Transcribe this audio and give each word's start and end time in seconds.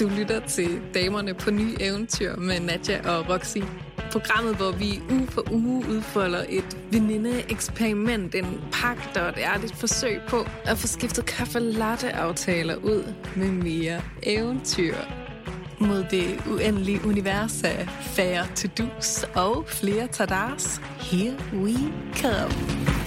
Du 0.00 0.08
lytter 0.08 0.40
til 0.46 0.80
Damerne 0.94 1.34
på 1.34 1.50
Nye 1.50 1.76
Eventyr 1.80 2.36
med 2.36 2.60
Nadja 2.60 3.10
og 3.10 3.28
Roxy. 3.28 3.58
Programmet, 4.12 4.56
hvor 4.56 4.72
vi 4.72 5.00
uge 5.10 5.26
for 5.26 5.52
uge 5.52 5.84
udfolder 5.88 6.44
et 6.48 6.76
veninde-eksperiment, 6.92 8.34
en 8.34 8.60
pagt 8.72 9.16
og 9.16 9.28
et 9.28 9.38
ærligt 9.38 9.76
forsøg 9.76 10.20
på 10.28 10.46
at 10.64 10.78
få 10.78 10.86
skiftet 10.86 11.26
kaffe 11.26 11.58
latte 11.58 12.12
aftaler 12.12 12.76
ud 12.76 13.14
med 13.36 13.50
mere 13.50 14.02
eventyr. 14.22 14.94
Mod 15.78 16.04
det 16.10 16.40
uendelige 16.46 17.00
univers 17.06 17.62
af 17.62 17.88
færre 18.00 18.46
to-dos 18.56 19.24
og 19.34 19.64
flere 19.66 20.06
tadars. 20.06 20.80
Here 21.00 21.36
we 21.52 21.74
come. 22.16 22.99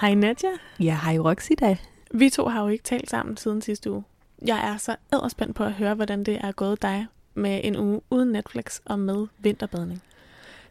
Hej 0.00 0.14
Nadja. 0.14 0.48
Ja, 0.80 0.98
hej 1.02 1.18
Roxy 1.18 1.52
da. 1.60 1.76
Vi 2.10 2.30
to 2.30 2.48
har 2.48 2.62
jo 2.62 2.68
ikke 2.68 2.84
talt 2.84 3.10
sammen 3.10 3.36
siden 3.36 3.62
sidste 3.62 3.90
uge. 3.90 4.04
Jeg 4.46 4.72
er 4.72 4.76
så 4.76 4.96
æderspændt 5.14 5.56
på 5.56 5.64
at 5.64 5.72
høre, 5.72 5.94
hvordan 5.94 6.24
det 6.24 6.38
er 6.40 6.52
gået 6.52 6.82
dig 6.82 7.06
med 7.34 7.60
en 7.64 7.76
uge 7.76 8.00
uden 8.10 8.28
Netflix 8.28 8.80
og 8.84 8.98
med 8.98 9.26
vinterbadning. 9.38 10.02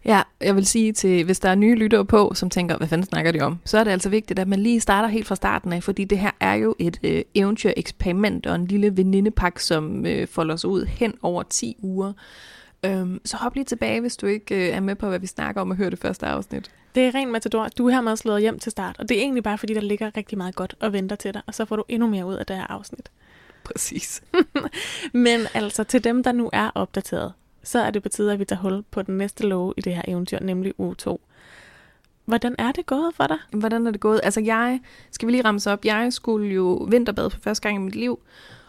Ja, 0.05 0.21
jeg 0.41 0.55
vil 0.55 0.66
sige 0.66 0.93
til, 0.93 1.23
hvis 1.23 1.39
der 1.39 1.49
er 1.49 1.55
nye 1.55 1.75
lyttere 1.75 2.05
på, 2.05 2.31
som 2.35 2.49
tænker, 2.49 2.77
hvad 2.77 2.88
fanden 2.88 3.07
snakker 3.07 3.31
de 3.31 3.41
om, 3.41 3.59
så 3.66 3.77
er 3.77 3.83
det 3.83 3.91
altså 3.91 4.09
vigtigt, 4.09 4.39
at 4.39 4.47
man 4.47 4.59
lige 4.59 4.80
starter 4.80 5.09
helt 5.09 5.27
fra 5.27 5.35
starten 5.35 5.73
af, 5.73 5.83
fordi 5.83 6.03
det 6.03 6.19
her 6.19 6.31
er 6.39 6.53
jo 6.53 6.75
et 6.80 6.99
øh, 7.03 7.21
eventyr-eksperiment 7.35 8.45
og 8.45 8.55
en 8.55 8.67
lille 8.67 8.97
venindepak, 8.97 9.59
som 9.59 10.05
øh, 10.05 10.27
folder 10.27 10.55
sig 10.55 10.69
ud 10.69 10.85
hen 10.85 11.13
over 11.21 11.44
10 11.44 11.77
uger. 11.80 12.13
Øhm, 12.85 13.21
så 13.25 13.38
hop 13.38 13.55
lige 13.55 13.66
tilbage, 13.66 14.02
hvis 14.02 14.17
du 14.17 14.25
ikke 14.25 14.55
øh, 14.55 14.75
er 14.75 14.80
med 14.80 14.95
på, 14.95 15.09
hvad 15.09 15.19
vi 15.19 15.28
snakker 15.28 15.61
om, 15.61 15.69
og 15.69 15.75
høre 15.75 15.89
det 15.89 16.00
første 16.00 16.25
afsnit. 16.25 16.72
Det 16.95 17.07
er 17.07 17.15
rent 17.15 17.31
matador. 17.31 17.67
Du 17.67 17.88
er 17.88 17.91
hermed 17.91 18.15
slået 18.15 18.41
hjem 18.41 18.59
til 18.59 18.71
start, 18.71 18.95
og 18.99 19.09
det 19.09 19.17
er 19.17 19.21
egentlig 19.21 19.43
bare, 19.43 19.57
fordi 19.57 19.73
der 19.73 19.81
ligger 19.81 20.17
rigtig 20.17 20.38
meget 20.38 20.55
godt 20.55 20.75
og 20.79 20.93
venter 20.93 21.15
til 21.15 21.33
dig, 21.33 21.41
og 21.47 21.53
så 21.53 21.65
får 21.65 21.75
du 21.75 21.83
endnu 21.88 22.07
mere 22.07 22.25
ud 22.25 22.35
af 22.35 22.45
det 22.45 22.55
her 22.55 22.67
afsnit. 22.67 23.11
Præcis. 23.63 24.23
Men 25.13 25.41
altså, 25.53 25.83
til 25.83 26.03
dem, 26.03 26.23
der 26.23 26.31
nu 26.31 26.49
er 26.53 26.71
opdateret, 26.75 27.33
så 27.63 27.79
er 27.79 27.91
det 27.91 28.03
på 28.03 28.09
tide, 28.09 28.33
at 28.33 28.39
vi 28.39 28.45
tager 28.45 28.61
hul 28.61 28.83
på 28.91 29.01
den 29.01 29.17
næste 29.17 29.47
love 29.47 29.73
i 29.77 29.81
det 29.81 29.95
her 29.95 30.01
eventyr, 30.07 30.39
nemlig 30.39 30.73
uge 30.77 30.95
2. 30.95 31.21
Hvordan 32.25 32.55
er 32.57 32.71
det 32.71 32.85
gået 32.85 33.16
for 33.16 33.27
dig? 33.27 33.38
Hvordan 33.51 33.88
er 33.88 33.91
det 33.91 33.99
gået? 33.99 34.19
Altså 34.23 34.41
jeg, 34.41 34.79
skal 35.11 35.27
vi 35.27 35.31
lige 35.31 35.45
ramme 35.45 35.61
op, 35.67 35.85
jeg 35.85 36.13
skulle 36.13 36.53
jo 36.53 36.88
vinterbade 36.89 37.29
for 37.29 37.39
første 37.39 37.61
gang 37.61 37.75
i 37.75 37.79
mit 37.79 37.95
liv, 37.95 38.19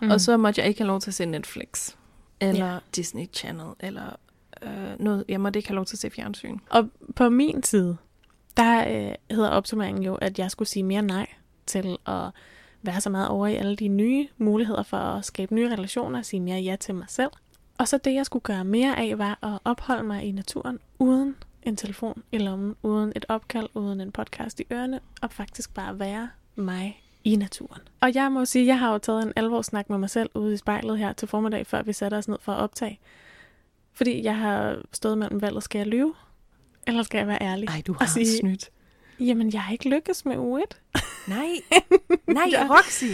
mm. 0.02 0.10
og 0.10 0.20
så 0.20 0.36
måtte 0.36 0.60
jeg 0.60 0.68
ikke 0.68 0.80
have 0.80 0.86
lov 0.86 1.00
til 1.00 1.10
at 1.10 1.14
se 1.14 1.26
Netflix, 1.26 1.94
eller 2.40 2.66
ja. 2.66 2.78
Disney 2.96 3.26
Channel, 3.32 3.68
eller 3.80 4.16
øh, 4.62 4.70
noget, 4.98 5.24
jeg 5.28 5.40
måtte 5.40 5.58
ikke 5.58 5.68
have 5.68 5.74
lov 5.76 5.84
til 5.84 5.96
at 5.96 6.00
se 6.00 6.10
fjernsyn. 6.10 6.58
Og 6.70 6.88
på 7.16 7.28
min 7.28 7.62
side, 7.62 7.96
der 8.56 8.88
øh, 8.88 9.14
hedder 9.30 9.50
opsummeringen 9.50 10.02
jo, 10.02 10.14
at 10.14 10.38
jeg 10.38 10.50
skulle 10.50 10.68
sige 10.68 10.82
mere 10.82 11.02
nej 11.02 11.26
til 11.66 11.98
at 12.06 12.30
være 12.82 13.00
så 13.00 13.10
meget 13.10 13.28
over 13.28 13.46
i 13.46 13.54
alle 13.54 13.76
de 13.76 13.88
nye 13.88 14.28
muligheder 14.38 14.82
for 14.82 14.96
at 14.96 15.24
skabe 15.24 15.54
nye 15.54 15.72
relationer, 15.72 16.22
sige 16.22 16.40
mere 16.40 16.60
ja 16.60 16.76
til 16.76 16.94
mig 16.94 17.06
selv. 17.08 17.30
Og 17.78 17.88
så 17.88 17.98
det, 17.98 18.14
jeg 18.14 18.26
skulle 18.26 18.42
gøre 18.42 18.64
mere 18.64 18.98
af, 18.98 19.18
var 19.18 19.38
at 19.42 19.58
opholde 19.64 20.02
mig 20.02 20.24
i 20.24 20.32
naturen 20.32 20.78
uden 20.98 21.36
en 21.62 21.76
telefon 21.76 22.22
i 22.32 22.38
lommen, 22.38 22.76
uden 22.82 23.12
et 23.16 23.24
opkald, 23.28 23.68
uden 23.74 24.00
en 24.00 24.12
podcast 24.12 24.60
i 24.60 24.64
ørerne, 24.72 25.00
og 25.22 25.32
faktisk 25.32 25.74
bare 25.74 25.98
være 25.98 26.28
mig 26.54 27.02
i 27.24 27.36
naturen. 27.36 27.82
Og 28.00 28.14
jeg 28.14 28.32
må 28.32 28.44
sige, 28.44 28.66
jeg 28.66 28.78
har 28.78 28.92
jo 28.92 28.98
taget 28.98 29.22
en 29.22 29.32
alvorssnak 29.36 29.90
med 29.90 29.98
mig 29.98 30.10
selv 30.10 30.30
ude 30.34 30.54
i 30.54 30.56
spejlet 30.56 30.98
her 30.98 31.12
til 31.12 31.28
formiddag, 31.28 31.66
før 31.66 31.82
vi 31.82 31.92
satte 31.92 32.14
os 32.14 32.28
ned 32.28 32.38
for 32.40 32.52
at 32.52 32.58
optage. 32.58 33.00
Fordi 33.92 34.22
jeg 34.24 34.38
har 34.38 34.82
stået 34.92 35.18
mellem 35.18 35.42
valget, 35.42 35.62
skal 35.62 35.78
jeg 35.78 35.86
lyve, 35.86 36.14
eller 36.86 37.02
skal 37.02 37.18
jeg 37.18 37.26
være 37.26 37.42
ærlig? 37.42 37.68
Ej, 37.68 37.82
du 37.86 37.92
har 38.00 38.06
sige, 38.06 38.38
snydt. 38.38 38.70
Jamen, 39.20 39.52
jeg 39.52 39.62
har 39.62 39.72
ikke 39.72 39.88
lykkes 39.88 40.24
med 40.24 40.36
u 40.36 40.56
1. 40.56 40.64
Nej, 41.28 41.48
nej, 42.26 42.48
ja. 42.52 42.66
Roxy. 42.70 43.04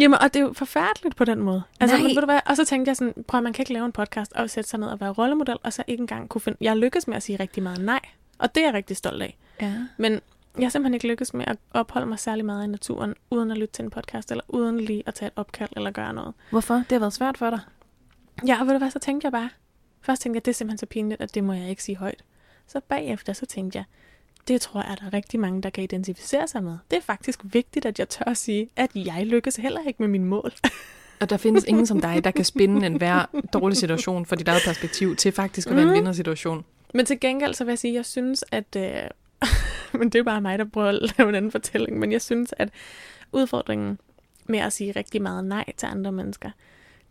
Jamen, 0.00 0.18
og 0.18 0.34
det 0.34 0.40
er 0.40 0.44
jo 0.44 0.52
forfærdeligt 0.52 1.16
på 1.16 1.24
den 1.24 1.40
måde. 1.40 1.62
Altså, 1.80 1.96
men, 1.96 2.06
ved 2.06 2.14
du 2.14 2.24
hvad? 2.24 2.40
Og 2.46 2.56
så 2.56 2.64
tænkte 2.64 2.88
jeg 2.88 2.96
sådan, 2.96 3.24
prøv 3.28 3.42
man 3.42 3.52
kan 3.52 3.62
ikke 3.62 3.72
lave 3.72 3.86
en 3.86 3.92
podcast 3.92 4.32
og 4.32 4.50
sætte 4.50 4.70
sig 4.70 4.80
ned 4.80 4.88
og 4.88 5.00
være 5.00 5.10
rollemodel, 5.10 5.56
og 5.62 5.72
så 5.72 5.84
ikke 5.86 6.00
engang 6.00 6.28
kunne 6.28 6.40
finde... 6.40 6.58
Jeg 6.60 6.76
lykkes 6.76 7.08
med 7.08 7.16
at 7.16 7.22
sige 7.22 7.40
rigtig 7.40 7.62
meget 7.62 7.84
nej, 7.84 8.00
og 8.38 8.54
det 8.54 8.60
er 8.60 8.66
jeg 8.66 8.74
rigtig 8.74 8.96
stolt 8.96 9.22
af. 9.22 9.38
Ja. 9.60 9.74
Men 9.96 10.20
jeg 10.58 10.64
har 10.64 10.70
simpelthen 10.70 10.94
ikke 10.94 11.08
lykkes 11.08 11.34
med 11.34 11.44
at 11.48 11.56
opholde 11.70 12.06
mig 12.06 12.18
særlig 12.18 12.44
meget 12.44 12.64
i 12.64 12.66
naturen, 12.66 13.14
uden 13.30 13.50
at 13.50 13.58
lytte 13.58 13.74
til 13.74 13.82
en 13.82 13.90
podcast, 13.90 14.30
eller 14.30 14.44
uden 14.48 14.80
lige 14.80 15.02
at 15.06 15.14
tage 15.14 15.26
et 15.26 15.32
opkald 15.36 15.70
eller 15.76 15.90
gøre 15.90 16.12
noget. 16.12 16.34
Hvorfor? 16.50 16.74
Det 16.74 16.92
har 16.92 16.98
været 16.98 17.12
svært 17.12 17.38
for 17.38 17.50
dig? 17.50 17.60
Ja, 18.46 18.60
og 18.60 18.66
ved 18.66 18.72
du 18.72 18.78
hvad, 18.78 18.90
så 18.90 18.98
tænkte 18.98 19.24
jeg 19.24 19.32
bare... 19.32 19.48
Først 20.02 20.22
tænkte 20.22 20.36
jeg, 20.36 20.44
det 20.44 20.50
er 20.50 20.54
simpelthen 20.54 20.78
så 20.78 20.86
pinligt, 20.86 21.20
at 21.20 21.34
det 21.34 21.44
må 21.44 21.52
jeg 21.52 21.70
ikke 21.70 21.82
sige 21.82 21.96
højt. 21.96 22.24
Så 22.72 22.80
bagefter 22.88 23.32
så 23.32 23.46
tænkte 23.46 23.78
jeg, 23.78 23.84
det 24.48 24.60
tror 24.60 24.82
jeg, 24.82 24.90
at 24.90 24.98
der 25.00 25.06
er 25.06 25.12
rigtig 25.12 25.40
mange, 25.40 25.62
der 25.62 25.70
kan 25.70 25.84
identificere 25.84 26.48
sig 26.48 26.62
med. 26.62 26.78
Det 26.90 26.96
er 26.96 27.00
faktisk 27.00 27.40
vigtigt, 27.42 27.86
at 27.86 27.98
jeg 27.98 28.08
tør 28.08 28.24
at 28.26 28.36
sige, 28.36 28.68
at 28.76 28.90
jeg 28.94 29.26
lykkes 29.26 29.56
heller 29.56 29.80
ikke 29.86 30.02
med 30.02 30.08
min 30.08 30.24
mål. 30.24 30.52
Og 31.20 31.30
der 31.30 31.36
findes 31.36 31.64
ingen 31.64 31.86
som 31.86 32.00
dig, 32.00 32.24
der 32.24 32.30
kan 32.30 32.44
spinde 32.44 32.86
en 32.86 32.96
hver 32.96 33.26
dårlig 33.52 33.76
situation 33.76 34.26
for 34.26 34.36
dit 34.36 34.48
eget 34.48 34.62
perspektiv 34.64 35.16
til 35.16 35.32
faktisk 35.32 35.68
at 35.68 35.76
være 35.76 35.84
mm. 35.84 35.90
en 35.90 35.96
vindersituation. 35.96 36.64
Men 36.94 37.06
til 37.06 37.20
gengæld 37.20 37.54
så 37.54 37.64
vil 37.64 37.70
jeg 37.70 37.78
sige, 37.78 37.92
at 37.92 37.96
jeg 37.96 38.06
synes, 38.06 38.44
at... 38.50 38.76
Øh, 38.76 39.02
men 39.98 40.10
det 40.10 40.18
er 40.18 40.22
bare 40.22 40.40
mig, 40.40 40.58
der 40.58 40.64
prøver 40.64 40.88
at 40.88 41.18
lave 41.18 41.28
en 41.28 41.34
anden 41.34 41.50
fortælling. 41.50 41.98
Men 41.98 42.12
jeg 42.12 42.22
synes, 42.22 42.54
at 42.56 42.68
udfordringen 43.32 43.98
med 44.46 44.58
at 44.58 44.72
sige 44.72 44.92
rigtig 44.92 45.22
meget 45.22 45.44
nej 45.44 45.72
til 45.76 45.86
andre 45.86 46.12
mennesker, 46.12 46.50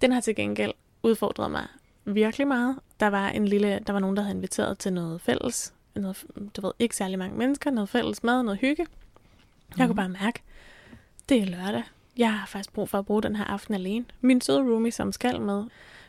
den 0.02 0.12
har 0.12 0.22
til 0.22 0.36
gengæld 0.36 0.74
udfordret 1.04 1.52
mig 1.52 1.68
virkelig 2.06 2.48
meget. 2.48 2.76
Der 3.00 3.08
var 3.08 3.30
en 3.30 3.48
lille, 3.48 3.80
der 3.88 3.94
var 3.94 4.00
nogen, 4.00 4.18
der 4.18 4.24
havde 4.24 4.36
inviteret 4.36 4.80
til 4.80 4.94
noget 4.94 5.22
fælles, 5.22 5.74
noget, 5.96 6.26
du 6.56 6.62
ved, 6.62 6.72
ikke 6.80 6.96
særlig 6.96 7.20
mange 7.20 7.38
mennesker, 7.38 7.72
noget 7.72 7.90
fælles 7.90 8.24
mad, 8.24 8.44
noget 8.44 8.60
hygge. 8.60 8.86
Jeg 9.70 9.78
kunne 9.78 9.88
mhm. 9.88 9.96
bare 9.96 10.10
mærke, 10.10 10.42
det 11.30 11.42
er 11.42 11.46
lørdag. 11.46 11.84
Jeg 12.18 12.34
har 12.34 12.46
faktisk 12.46 12.74
brug 12.74 12.90
for 12.90 13.00
at 13.00 13.06
bruge 13.06 13.24
den 13.24 13.36
her 13.36 13.46
aften 13.46 13.74
alene. 13.74 14.06
Min 14.22 14.42
søde 14.42 14.60
roomie, 14.60 14.92
som 14.92 15.12
skal 15.12 15.42
med, 15.42 15.64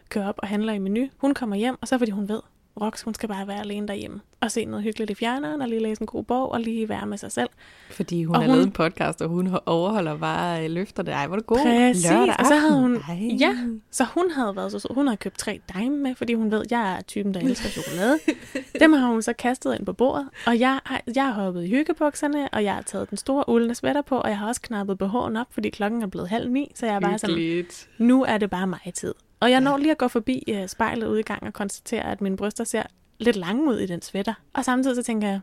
kører 0.08 0.28
op 0.28 0.38
og 0.38 0.48
handler 0.48 0.72
i 0.72 0.78
menu. 0.78 1.08
Hun 1.18 1.34
kommer 1.34 1.56
hjem, 1.56 1.76
og 1.80 1.88
så 1.88 1.98
fordi 1.98 2.10
hun 2.10 2.28
ved, 2.28 2.40
Rox, 2.80 3.02
hun 3.02 3.14
skal 3.14 3.28
bare 3.28 3.46
være 3.46 3.60
alene 3.60 3.88
derhjemme 3.88 4.20
og 4.40 4.50
se 4.50 4.64
noget 4.64 4.84
hyggeligt 4.84 5.10
i 5.10 5.14
fjerneren, 5.14 5.62
og 5.62 5.68
lige 5.68 5.80
læse 5.80 6.00
en 6.02 6.06
god 6.06 6.24
bog, 6.24 6.52
og 6.52 6.60
lige 6.60 6.88
være 6.88 7.06
med 7.06 7.18
sig 7.18 7.32
selv. 7.32 7.48
Fordi 7.90 8.24
hun 8.24 8.34
og 8.36 8.42
har 8.42 8.48
hun... 8.48 8.56
lavet 8.56 8.66
en 8.66 8.72
podcast, 8.72 9.22
og 9.22 9.28
hun 9.28 9.56
overholder 9.66 10.16
bare 10.16 10.68
løfterne. 10.68 11.10
Ej, 11.10 11.26
hvor 11.26 11.36
er 11.36 11.38
det 11.38 11.46
god 11.46 11.58
Præcis, 11.58 12.10
lørdag 12.10 12.34
og 12.38 12.46
så 12.46 12.54
havde 12.54 12.80
hun, 12.80 12.96
Ej. 12.96 13.36
ja, 13.40 13.56
så 13.90 14.04
hun 14.04 14.30
havde 14.30 14.56
været 14.56 14.72
så 14.72 14.78
sød. 14.78 14.94
Hun 14.94 15.06
havde 15.06 15.16
købt 15.16 15.38
tre 15.38 15.60
dime 15.74 15.96
med, 15.96 16.14
fordi 16.14 16.34
hun 16.34 16.50
ved, 16.50 16.64
jeg 16.70 16.96
er 16.96 17.00
typen, 17.00 17.34
der 17.34 17.40
elsker 17.40 17.68
chokolade. 17.68 18.18
Dem 18.80 18.92
har 18.92 19.08
hun 19.08 19.22
så 19.22 19.32
kastet 19.32 19.74
ind 19.74 19.86
på 19.86 19.92
bordet, 19.92 20.28
og 20.46 20.58
jeg, 20.58 20.80
har, 20.84 21.02
jeg 21.14 21.24
har 21.24 21.32
hoppet 21.32 21.64
i 21.64 21.68
hyggebukserne, 21.68 22.48
og 22.48 22.64
jeg 22.64 22.74
har 22.74 22.82
taget 22.82 23.10
den 23.10 23.18
store 23.18 23.48
uldne 23.48 23.74
sweater 23.74 24.02
på, 24.02 24.16
og 24.16 24.28
jeg 24.28 24.38
har 24.38 24.48
også 24.48 24.60
knappet 24.60 25.02
BH'en 25.02 25.40
op, 25.40 25.46
fordi 25.50 25.70
klokken 25.70 26.02
er 26.02 26.06
blevet 26.06 26.28
halv 26.28 26.50
ni, 26.50 26.72
så 26.74 26.86
jeg 26.86 26.94
er 26.94 27.00
bare 27.00 27.18
sådan, 27.18 27.64
nu 27.98 28.24
er 28.24 28.38
det 28.38 28.50
bare 28.50 28.66
mig 28.66 28.92
tid. 28.94 29.14
Og 29.40 29.50
jeg 29.50 29.60
når 29.60 29.76
lige 29.76 29.90
at 29.90 29.98
gå 29.98 30.08
forbi 30.08 30.44
uh, 30.52 30.66
spejlet 30.66 31.06
ude 31.06 31.20
i 31.20 31.22
gang 31.22 31.42
og 31.42 31.52
konstatere, 31.52 32.02
at 32.02 32.20
mine 32.20 32.36
bryster 32.36 32.64
ser 32.64 32.82
lidt 33.18 33.36
lange 33.36 33.64
ud 33.64 33.78
i 33.78 33.86
den 33.86 34.02
sweater. 34.02 34.34
Og 34.52 34.64
samtidig 34.64 34.96
så 34.96 35.02
tænker 35.02 35.28
jeg, 35.28 35.40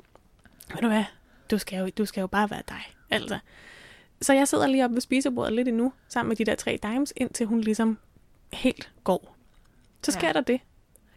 ved 0.73 0.81
du 0.81 0.87
hvad, 0.87 1.03
du 1.51 1.57
skal 1.57 1.79
jo, 1.79 1.89
du 1.97 2.05
skal 2.05 2.21
jo 2.21 2.27
bare 2.27 2.49
være 2.51 2.63
dig. 2.67 2.93
Altså. 3.09 3.39
Så 4.21 4.33
jeg 4.33 4.47
sidder 4.47 4.67
lige 4.67 4.83
oppe 4.83 4.93
ved 4.93 5.01
spisebordet 5.01 5.53
lidt 5.53 5.67
endnu, 5.67 5.93
sammen 6.07 6.27
med 6.29 6.35
de 6.35 6.45
der 6.45 6.55
tre 6.55 6.79
dimes, 6.83 7.13
indtil 7.15 7.45
hun 7.45 7.61
ligesom 7.61 7.97
helt 8.53 8.91
går. 9.03 9.35
Så 10.03 10.11
sker 10.11 10.27
ja. 10.27 10.33
der 10.33 10.41
det. 10.41 10.61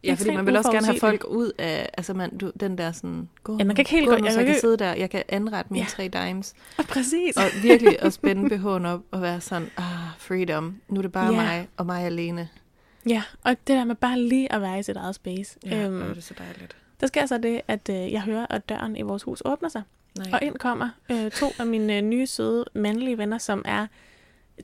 Ja, 0.04 0.14
fordi 0.14 0.30
man 0.30 0.46
vil 0.46 0.56
også 0.56 0.72
gerne 0.72 0.86
have 0.86 1.00
folk 1.00 1.24
ud 1.24 1.52
af, 1.58 1.90
altså 1.98 2.14
man, 2.14 2.38
du, 2.38 2.52
den 2.60 2.78
der 2.78 2.92
sådan, 2.92 3.28
gå 3.44 3.56
ja, 3.58 3.64
man 3.64 3.76
kan 3.76 3.82
ikke 3.82 3.90
helt 3.90 4.08
gå, 4.08 4.14
jeg, 4.14 4.36
jeg 4.36 4.46
kan 4.46 4.60
sidde 4.60 4.76
der, 4.76 4.94
jeg 4.94 5.10
kan 5.10 5.22
anrette 5.28 5.72
mine 5.72 5.84
ja. 5.84 5.88
tre 5.88 6.08
dimes. 6.08 6.54
Og 6.78 6.84
præcis. 6.84 7.36
Og 7.36 7.62
virkelig 7.62 8.02
at 8.02 8.12
spænde 8.12 8.56
BH'en 8.56 8.86
op 8.86 9.00
og 9.10 9.22
være 9.22 9.40
sådan, 9.40 9.70
ah, 9.76 9.84
freedom, 10.18 10.80
nu 10.88 10.98
er 10.98 11.02
det 11.02 11.12
bare 11.12 11.26
ja. 11.26 11.30
mig 11.30 11.68
og 11.76 11.86
mig 11.86 12.04
alene. 12.04 12.48
Ja, 13.08 13.22
og 13.42 13.50
det 13.50 13.76
der 13.76 13.84
med 13.84 13.94
bare 13.94 14.20
lige 14.20 14.52
at 14.52 14.62
være 14.62 14.78
i 14.78 14.82
sit 14.82 14.96
eget 14.96 15.14
space. 15.14 15.58
Ja, 15.66 15.84
øhm, 15.84 16.08
det 16.08 16.16
er 16.16 16.20
så 16.20 16.34
dejligt. 16.38 16.76
Der 17.00 17.06
sker 17.06 17.26
så 17.26 17.38
det, 17.38 17.60
at 17.68 17.88
øh, 17.88 18.12
jeg 18.12 18.22
hører, 18.22 18.46
at 18.50 18.68
døren 18.68 18.96
i 18.96 19.02
vores 19.02 19.22
hus 19.22 19.42
åbner 19.44 19.68
sig. 19.68 19.82
Nej. 20.18 20.30
Og 20.32 20.38
ind 20.42 20.58
kommer 20.58 20.88
øh, 21.10 21.30
to 21.30 21.46
af 21.58 21.66
mine 21.66 21.96
øh, 21.96 22.02
nye, 22.02 22.26
søde, 22.26 22.64
mandlige 22.74 23.18
venner, 23.18 23.38
som 23.38 23.62
er, 23.64 23.86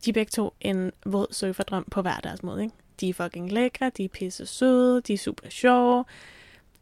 de 0.04 0.10
er 0.10 0.14
begge 0.14 0.30
to 0.30 0.54
en 0.60 0.92
våd 1.06 1.26
surferdrøm 1.30 1.84
på 1.90 2.02
hver 2.02 2.16
deres 2.16 2.42
måde. 2.42 2.62
Ikke? 2.62 2.74
De 3.00 3.08
er 3.08 3.14
fucking 3.14 3.52
lækre, 3.52 3.90
de 3.96 4.04
er 4.04 4.08
pisse 4.08 4.46
søde, 4.46 5.00
de 5.00 5.12
er 5.12 5.18
super 5.18 5.48
sjove. 5.50 6.04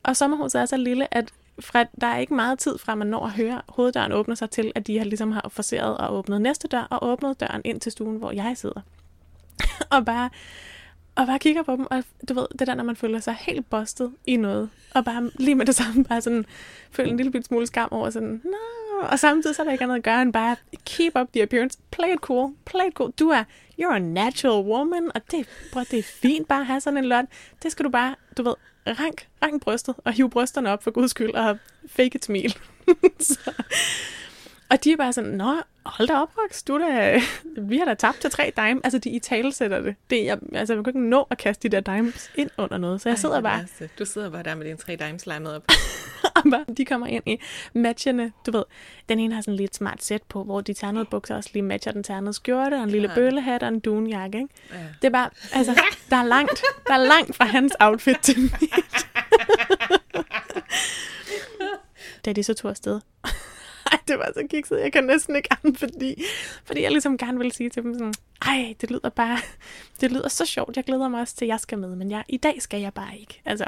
Og 0.02 0.17
sommerhuset 0.17 0.61
er 0.61 0.67
så 0.67 0.76
lille, 0.76 1.14
at 1.14 1.32
fra, 1.61 1.84
der 2.00 2.06
er 2.06 2.19
ikke 2.19 2.34
meget 2.34 2.58
tid 2.58 2.78
fra, 2.78 2.94
man 2.94 3.06
når 3.06 3.25
at 3.25 3.32
høre 3.32 3.62
hoveddøren 3.69 4.12
åbne 4.12 4.37
sig 4.37 4.50
til, 4.50 4.73
at 4.75 4.87
de 4.87 4.99
har 4.99 5.05
ligesom 5.05 5.32
har 5.32 5.49
forseret 5.49 5.99
og 5.99 6.14
åbnet 6.14 6.40
næste 6.40 6.69
dør, 6.69 6.87
og 6.90 7.08
åbnet 7.08 7.40
døren 7.40 7.62
ind 7.64 7.81
til 7.81 7.93
stuen, 7.93 8.17
hvor 8.17 8.32
jeg 8.32 8.52
sidder. 8.56 8.81
og 9.94 10.05
bare 10.05 10.31
og 11.16 11.26
bare 11.26 11.38
kigger 11.38 11.62
på 11.62 11.72
dem, 11.72 11.87
og 11.90 12.05
du 12.28 12.34
ved, 12.34 12.46
det 12.58 12.66
der, 12.66 12.75
når 12.75 12.84
man 12.84 12.96
føler 12.96 13.20
sig 13.20 13.37
helt 13.40 13.70
bustet 13.70 14.12
i 14.26 14.37
noget, 14.37 14.70
og 14.94 15.05
bare 15.05 15.31
lige 15.34 15.55
med 15.55 15.66
det 15.66 15.75
samme, 15.75 16.05
bare 16.05 16.20
sådan, 16.20 16.46
føler 16.90 17.11
en 17.11 17.16
lille 17.16 17.43
smule 17.43 17.66
skam 17.66 17.88
over 17.93 18.11
sådan, 18.11 18.40
nå, 18.44 18.58
og 19.02 19.19
samtidig 19.19 19.56
så 19.56 19.62
er 19.62 19.64
der 19.64 19.72
ikke 19.72 19.84
andet 19.84 19.96
at 19.96 20.02
gøre 20.02 20.22
end 20.22 20.32
bare 20.32 20.56
keep 20.84 21.12
up 21.20 21.28
the 21.32 21.43
appearance. 21.43 21.78
Play 21.90 22.08
it 22.08 22.19
cool. 22.19 22.52
Play 22.64 22.87
it 22.87 22.94
cool. 22.94 23.11
Du 23.19 23.28
er, 23.28 23.44
you're 23.81 23.94
a 23.94 23.99
natural 23.99 24.64
woman, 24.64 25.11
og 25.14 25.31
det, 25.31 25.49
bro, 25.72 25.81
det 25.81 25.99
er 25.99 26.02
fint 26.02 26.49
bare 26.49 26.61
at 26.61 26.66
have 26.66 26.81
sådan 26.81 26.96
en 26.96 27.05
lot. 27.05 27.25
Det 27.62 27.72
skal 27.72 27.84
du 27.84 27.90
bare, 27.90 28.14
du 28.37 28.43
ved, 28.43 28.55
rank, 28.87 29.28
rank 29.43 29.62
brystet, 29.62 29.94
og 30.05 30.12
hive 30.12 30.31
brysterne 30.31 30.70
op 30.70 30.82
for 30.82 30.90
guds 30.90 31.11
skyld, 31.11 31.34
og 31.34 31.58
fake 31.87 32.11
et 32.14 32.25
smil. 32.25 32.58
så. 33.20 33.52
Og 34.70 34.84
de 34.84 34.93
er 34.93 34.96
bare 34.96 35.12
sådan, 35.12 35.31
nå, 35.31 35.55
hold 35.86 36.08
da 36.08 36.14
op, 36.20 36.31
Rox, 36.38 36.62
du 36.62 36.78
da, 36.78 37.20
vi 37.69 37.78
har 37.78 37.84
da 37.84 37.94
tabt 37.94 38.20
til 38.20 38.31
tre 38.31 38.52
dime. 38.56 38.81
Altså, 38.84 38.98
de 38.98 39.10
i 39.10 39.19
tale 39.19 39.52
sætter 39.52 39.81
det. 39.81 39.96
det 40.10 40.25
jeg, 40.25 40.38
altså, 40.52 40.75
man 40.75 40.84
kan 40.84 40.90
ikke 40.90 41.08
nå 41.08 41.26
at 41.31 41.38
kaste 41.38 41.69
de 41.69 41.76
der 41.76 41.81
dimes 41.94 42.31
ind 42.34 42.50
under 42.58 42.78
noget, 42.78 43.00
så 43.00 43.08
jeg 43.08 43.19
sidder 43.19 43.34
Ej, 43.34 43.40
bare, 43.40 43.58
værste. 43.60 43.90
Du 43.98 44.04
sidder 44.04 44.31
bare 44.31 44.42
der 44.42 44.54
med 44.54 44.64
dine 44.66 44.78
tre 44.78 44.96
dimes 44.96 45.26
limet 45.26 45.56
op. 45.56 45.62
de 46.76 46.84
kommer 46.84 47.06
ind 47.06 47.22
i 47.26 47.40
matchende, 47.75 48.32
du 48.46 48.50
ved, 48.50 48.64
den 49.08 49.19
ene 49.19 49.34
har 49.34 49.40
sådan 49.42 49.56
lidt 49.56 49.76
smart 49.76 50.04
sæt 50.04 50.22
på, 50.22 50.44
hvor 50.44 50.60
de 50.60 50.75
ternede 50.75 51.04
bukser 51.04 51.36
også 51.36 51.50
lige 51.52 51.62
matcher 51.62 51.92
den 51.92 52.02
ternede 52.02 52.32
skjorte, 52.32 52.75
og 52.75 52.82
en 52.82 52.90
lille 52.90 53.08
Ja. 53.08 53.14
bøllehat 53.14 53.62
og 53.62 53.69
en 53.69 53.80
dunjakke, 53.80 54.38
ikke? 54.38 54.54
Ja. 54.72 54.76
Det 55.02 55.08
er 55.08 55.12
bare, 55.12 55.30
altså, 55.52 55.80
der 56.10 56.16
er 56.16 56.25
langt, 56.25 56.62
der 56.87 56.94
er 56.94 56.98
langt 57.04 57.37
fra 57.37 57.44
hans 57.44 57.72
outfit 57.80 58.16
til 58.22 58.40
mit. 58.40 58.52
da 62.25 62.32
de 62.32 62.42
så 62.42 62.54
tog 62.54 62.70
afsted. 62.70 63.00
Ej, 63.94 64.00
det 64.08 64.19
var 64.19 64.31
så 64.35 64.46
kikset. 64.50 64.81
Jeg 64.81 64.93
kan 64.93 65.05
næsten 65.05 65.37
ikke 65.37 65.49
andet, 65.52 65.79
fordi, 65.79 66.25
fordi 66.64 66.82
jeg 66.82 66.91
ligesom 66.91 67.19
gerne 67.19 67.38
ville 67.38 67.52
sige 67.52 67.70
til 67.70 67.82
dem 67.82 67.94
sådan, 67.94 68.14
ej, 68.43 68.75
det 68.81 68.91
lyder 68.91 69.08
bare, 69.08 69.38
det 70.00 70.12
lyder 70.12 70.29
så 70.29 70.46
sjovt. 70.46 70.76
Jeg 70.76 70.85
glæder 70.85 71.08
mig 71.08 71.20
også 71.20 71.37
til, 71.37 71.44
at 71.44 71.49
jeg 71.49 71.61
skal 71.61 71.79
med, 71.79 71.96
men 71.96 72.11
jeg, 72.11 72.25
i 72.29 72.37
dag 72.37 72.62
skal 72.62 72.81
jeg 72.81 72.94
bare 72.94 73.19
ikke. 73.19 73.41
Altså, 73.44 73.64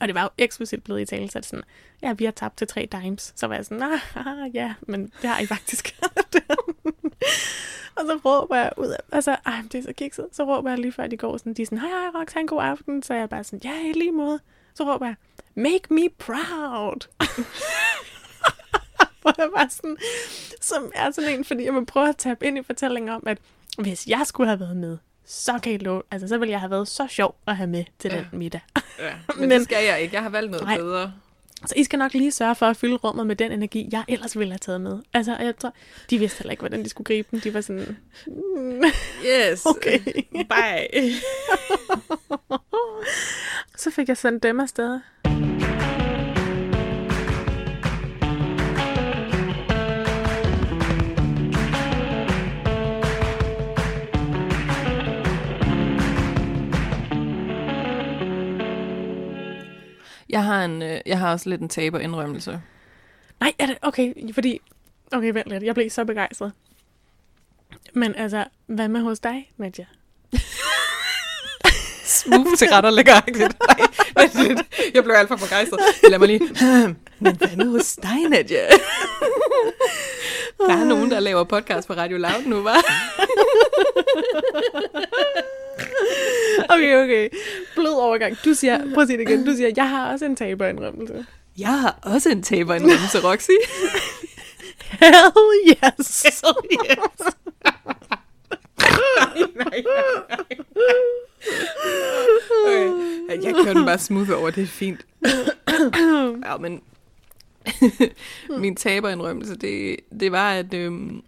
og 0.00 0.08
det 0.08 0.14
var 0.14 0.22
jo 0.22 0.28
eksplicit 0.38 0.84
blevet 0.84 1.00
i 1.00 1.04
tale, 1.04 1.30
så 1.30 1.40
sådan, 1.42 1.64
ja, 2.02 2.12
vi 2.12 2.24
har 2.24 2.32
tabt 2.32 2.56
til 2.56 2.66
tre 2.66 2.88
dimes. 2.92 3.32
Så 3.36 3.46
var 3.46 3.54
jeg 3.54 3.64
sådan, 3.64 3.82
ah, 3.82 4.54
ja, 4.54 4.74
men 4.80 5.12
det 5.22 5.30
har 5.30 5.40
I 5.40 5.46
faktisk. 5.46 5.96
og 7.96 8.02
så 8.06 8.20
råber 8.24 8.56
jeg 8.56 8.72
ud 8.76 8.88
af, 8.88 8.98
altså, 9.12 9.36
ej, 9.46 9.62
det 9.72 9.78
er 9.78 9.82
så 9.82 9.92
kikset. 9.92 10.26
Så 10.32 10.44
råber 10.44 10.70
jeg 10.70 10.78
lige 10.78 10.92
før 10.92 11.06
de 11.06 11.16
går 11.16 11.36
sådan, 11.36 11.54
de 11.54 11.62
er 11.62 11.66
sådan, 11.66 11.78
hej, 11.78 11.88
hej, 11.88 12.20
Rox, 12.20 12.36
en 12.36 12.46
god 12.46 12.62
aften. 12.62 13.02
Så 13.02 13.14
er 13.14 13.18
jeg 13.18 13.28
bare 13.28 13.44
sådan, 13.44 13.60
ja, 13.64 13.88
i 13.88 13.92
lige 13.92 14.12
måde. 14.12 14.40
Så 14.74 14.92
råber 14.92 15.06
jeg, 15.06 15.14
make 15.54 15.94
me 15.94 16.08
proud. 16.18 17.08
Hvor 19.22 19.34
jeg 19.38 19.48
var 19.56 19.66
sådan, 19.70 19.96
som 20.60 20.92
er 20.94 21.10
sådan 21.10 21.30
en, 21.38 21.44
fordi 21.44 21.64
jeg 21.64 21.74
vil 21.74 21.86
prøve 21.86 22.08
at 22.08 22.16
tabe 22.16 22.46
ind 22.46 22.58
i 22.58 22.62
fortællingen 22.62 23.08
om, 23.12 23.22
at 23.26 23.38
hvis 23.78 24.06
jeg 24.06 24.22
skulle 24.24 24.48
have 24.48 24.60
været 24.60 24.76
med, 24.76 24.98
så 25.26 25.58
kan 25.62 25.72
I 25.72 25.76
love, 25.76 26.02
altså 26.10 26.28
så 26.28 26.38
ville 26.38 26.50
jeg 26.52 26.60
have 26.60 26.70
været 26.70 26.88
så 26.88 27.06
sjov 27.10 27.36
at 27.46 27.56
have 27.56 27.66
med 27.66 27.84
til 27.98 28.10
Ja. 28.10 28.16
den 28.16 28.38
middag. 28.38 28.60
Ja, 28.98 29.12
men, 29.28 29.40
Men- 29.48 29.50
det 29.50 29.64
skal 29.64 29.84
jeg 29.84 30.00
ikke. 30.00 30.14
Jeg 30.14 30.22
har 30.22 30.30
valgt 30.30 30.50
noget 30.50 30.66
Nej. 30.66 30.76
bedre. 30.76 31.12
Så 31.66 31.74
I 31.76 31.84
skal 31.84 31.98
nok 31.98 32.14
lige 32.14 32.32
sørge 32.32 32.54
for 32.54 32.66
at 32.66 32.76
fylde 32.76 32.96
rummet 32.96 33.26
med 33.26 33.36
den 33.36 33.52
energi, 33.52 33.88
jeg 33.92 34.04
ellers 34.08 34.38
ville 34.38 34.52
have 34.52 34.58
taget 34.58 34.80
med. 34.80 34.98
Altså, 35.14 35.36
jeg 35.36 35.56
tror, 35.58 35.74
de 36.10 36.18
vidste 36.18 36.38
heller 36.38 36.50
ikke, 36.50 36.60
hvordan 36.60 36.84
de 36.84 36.88
skulle 36.88 37.04
gribe 37.04 37.28
den. 37.30 37.38
De 37.40 37.54
var 37.54 37.60
sådan, 37.60 37.96
mm, 38.26 38.82
Yes. 39.26 39.66
Okay. 39.76 39.98
Bye. 40.32 41.12
så 43.82 43.90
fik 43.90 44.08
jeg 44.08 44.16
sendt 44.16 44.42
dem 44.42 44.60
afsted. 44.60 45.00
Jeg 60.32 60.44
har, 60.44 60.64
en, 60.64 60.82
øh, 60.82 61.00
jeg 61.06 61.18
har 61.18 61.32
også 61.32 61.48
lidt 61.48 61.60
en 61.60 61.68
taberindrømmelse. 61.68 62.60
Nej, 63.40 63.52
er 63.58 63.66
det, 63.66 63.78
okay, 63.82 64.34
fordi, 64.34 64.60
okay, 65.12 65.32
vent 65.32 65.46
lidt, 65.46 65.62
jeg 65.62 65.74
blev 65.74 65.90
så 65.90 66.04
begejstret. 66.04 66.52
Men 67.92 68.14
altså, 68.14 68.44
hvad 68.66 68.88
med 68.88 69.00
hos 69.00 69.20
dig, 69.20 69.50
Nadja? 69.56 69.84
Smooth 72.04 72.56
til 72.58 72.68
ret 72.68 72.84
og 72.84 72.92
lidt. 72.92 73.08
Jeg 74.94 75.04
blev 75.04 75.14
alt 75.14 75.28
for 75.28 75.36
begejstret. 75.36 75.80
Lad 76.10 76.18
mig 76.18 76.28
lige... 76.28 76.40
Men 77.24 77.36
hvad 77.36 77.56
nu 77.56 77.70
hos 77.70 77.96
dig, 77.96 78.28
Nadia? 78.28 78.68
Der 80.58 80.76
er 80.76 80.84
nogen, 80.84 81.10
der 81.10 81.20
laver 81.20 81.44
podcast 81.44 81.88
på 81.88 81.94
Radio 81.94 82.18
Loud 82.18 82.46
nu, 82.46 82.62
var? 82.62 82.84
Okay, 86.68 86.96
okay. 87.04 87.28
Blød 87.74 87.92
overgang. 87.92 88.36
Du 88.44 88.54
siger, 88.54 88.94
prøv 88.94 89.02
at 89.02 89.08
sige 89.08 89.18
det 89.18 89.28
igen. 89.28 89.46
Du 89.46 89.56
siger, 89.56 89.70
jeg 89.76 89.88
har 89.88 90.12
også 90.12 90.24
en 90.24 90.36
taberindrømmelse. 90.36 91.26
Jeg 91.58 91.80
har 91.80 91.98
også 92.02 92.30
en 92.30 92.42
taberindrømmelse, 92.42 93.18
Roxy. 93.18 93.50
Hell 95.00 95.32
yes. 95.68 96.26
yes. 96.26 96.42
nej, 99.54 99.54
nej. 99.54 99.82
Okay. 102.64 103.44
Jeg 103.44 103.54
kører 103.54 103.74
den 103.74 103.84
bare 103.84 103.98
smooth 103.98 104.30
over, 104.30 104.50
det 104.50 104.62
er 104.62 104.66
fint. 104.66 105.06
ja, 106.46 106.56
men 106.56 106.82
min 108.62 108.76
taberindrømmelse, 108.76 109.56
det, 109.56 109.96
det 110.20 110.32
var, 110.32 110.52
at, 110.52 110.74
øhm, 110.74 111.22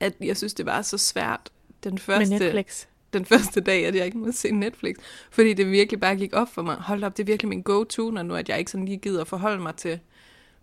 at 0.00 0.12
jeg 0.20 0.36
synes, 0.36 0.54
det 0.54 0.66
var 0.66 0.82
så 0.82 0.98
svært 0.98 1.50
den 1.84 1.92
Med 1.92 2.00
første, 2.00 2.38
Netflix. 2.38 2.84
Den 3.18 3.24
første 3.38 3.60
dag, 3.60 3.86
at 3.86 3.94
jeg 3.94 4.04
ikke 4.06 4.18
måtte 4.18 4.32
se 4.32 4.50
Netflix. 4.50 4.96
Fordi 5.30 5.54
det 5.54 5.70
virkelig 5.70 6.00
bare 6.00 6.16
gik 6.16 6.34
op 6.36 6.48
for 6.54 6.62
mig. 6.62 6.76
Hold 6.76 7.04
op, 7.04 7.16
det 7.16 7.22
er 7.22 7.26
virkelig 7.26 7.48
min 7.48 7.62
go-to, 7.62 8.10
når 8.10 8.22
nu 8.22 8.34
at 8.34 8.48
jeg 8.48 8.58
ikke 8.58 8.70
sådan 8.70 8.84
lige 8.84 8.96
gider 8.98 9.24
forholde 9.24 9.62
mig 9.62 9.74
til 9.74 9.98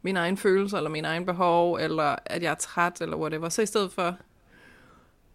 mine 0.02 0.20
egne 0.20 0.38
følelser, 0.38 0.78
eller 0.78 0.90
mine 0.90 1.08
egne 1.08 1.26
behov, 1.26 1.76
eller 1.76 2.16
at 2.26 2.44
jeg 2.44 2.52
er 2.52 2.56
træt, 2.56 3.02
eller 3.02 3.18
whatever. 3.18 3.50
Så 3.50 3.62
i 3.62 3.66
stedet 3.66 3.92
for 3.92 4.16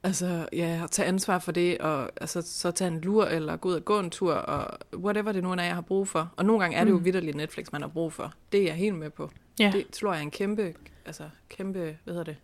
altså, 0.02 0.48
ja, 0.52 0.80
at 0.84 0.90
tage 0.90 1.08
ansvar 1.08 1.38
for 1.38 1.52
det, 1.52 1.78
og 1.78 2.10
altså, 2.20 2.42
så 2.42 2.70
tage 2.70 2.88
en 2.88 3.00
lur, 3.00 3.24
eller 3.24 3.56
gå 3.56 3.68
ud 3.68 3.74
og 3.74 3.84
gå 3.84 3.98
en 3.98 4.10
tur, 4.10 4.34
og 4.34 4.78
whatever 4.94 5.32
det 5.32 5.42
nu 5.42 5.50
er, 5.52 5.62
jeg 5.62 5.74
har 5.74 5.80
brug 5.80 6.08
for. 6.08 6.32
Og 6.36 6.44
nogle 6.44 6.60
gange 6.62 6.76
er 6.76 6.84
det 6.84 6.90
jo 6.90 6.98
Mm. 6.98 7.04
vidderligt 7.04 7.36
Netflix, 7.36 7.66
man 7.72 7.80
har 7.80 7.88
brug 7.88 8.12
for. 8.12 8.32
Det 8.52 8.60
er 8.60 8.64
jeg 8.64 8.74
helt 8.74 8.94
med 8.94 9.10
på. 9.10 9.30
Ja, 9.60 9.70
Det 9.74 9.86
tror 9.92 10.12
jeg 10.12 10.18
er 10.18 10.22
en 10.22 10.30
kæmpe, 10.30 10.74
altså 11.06 11.22
kæmpe, 11.48 11.78
hvad 12.04 12.14
hedder 12.14 12.24
det? 12.24 12.36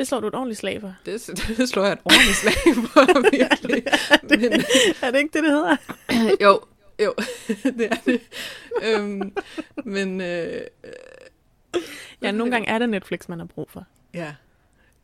Det 0.00 0.08
slår 0.08 0.20
du 0.20 0.26
et 0.26 0.34
ordentligt 0.34 0.60
slag 0.60 0.80
for. 0.80 0.94
Det, 1.06 1.26
det 1.56 1.68
slår 1.68 1.82
jeg 1.84 1.92
et 1.92 1.98
ordentligt 2.04 2.36
slag 2.36 2.54
på, 2.74 3.00
virkelig. 3.38 3.82
Men, 4.22 4.52
Er 5.02 5.10
det 5.10 5.18
ikke 5.18 5.30
det, 5.32 5.42
det 5.42 5.50
hedder? 5.50 5.76
jo, 6.44 6.60
jo, 7.04 7.14
det 7.78 7.88
er 7.90 7.96
det. 8.06 8.20
Øhm, 8.82 9.32
men, 9.84 10.20
øh, 10.20 10.60
Ja, 12.22 12.30
nogle 12.30 12.52
gange 12.52 12.68
er 12.68 12.78
det 12.78 12.88
Netflix, 12.88 13.28
man 13.28 13.38
har 13.38 13.46
brug 13.46 13.70
for. 13.70 13.84
Ja. 14.14 14.32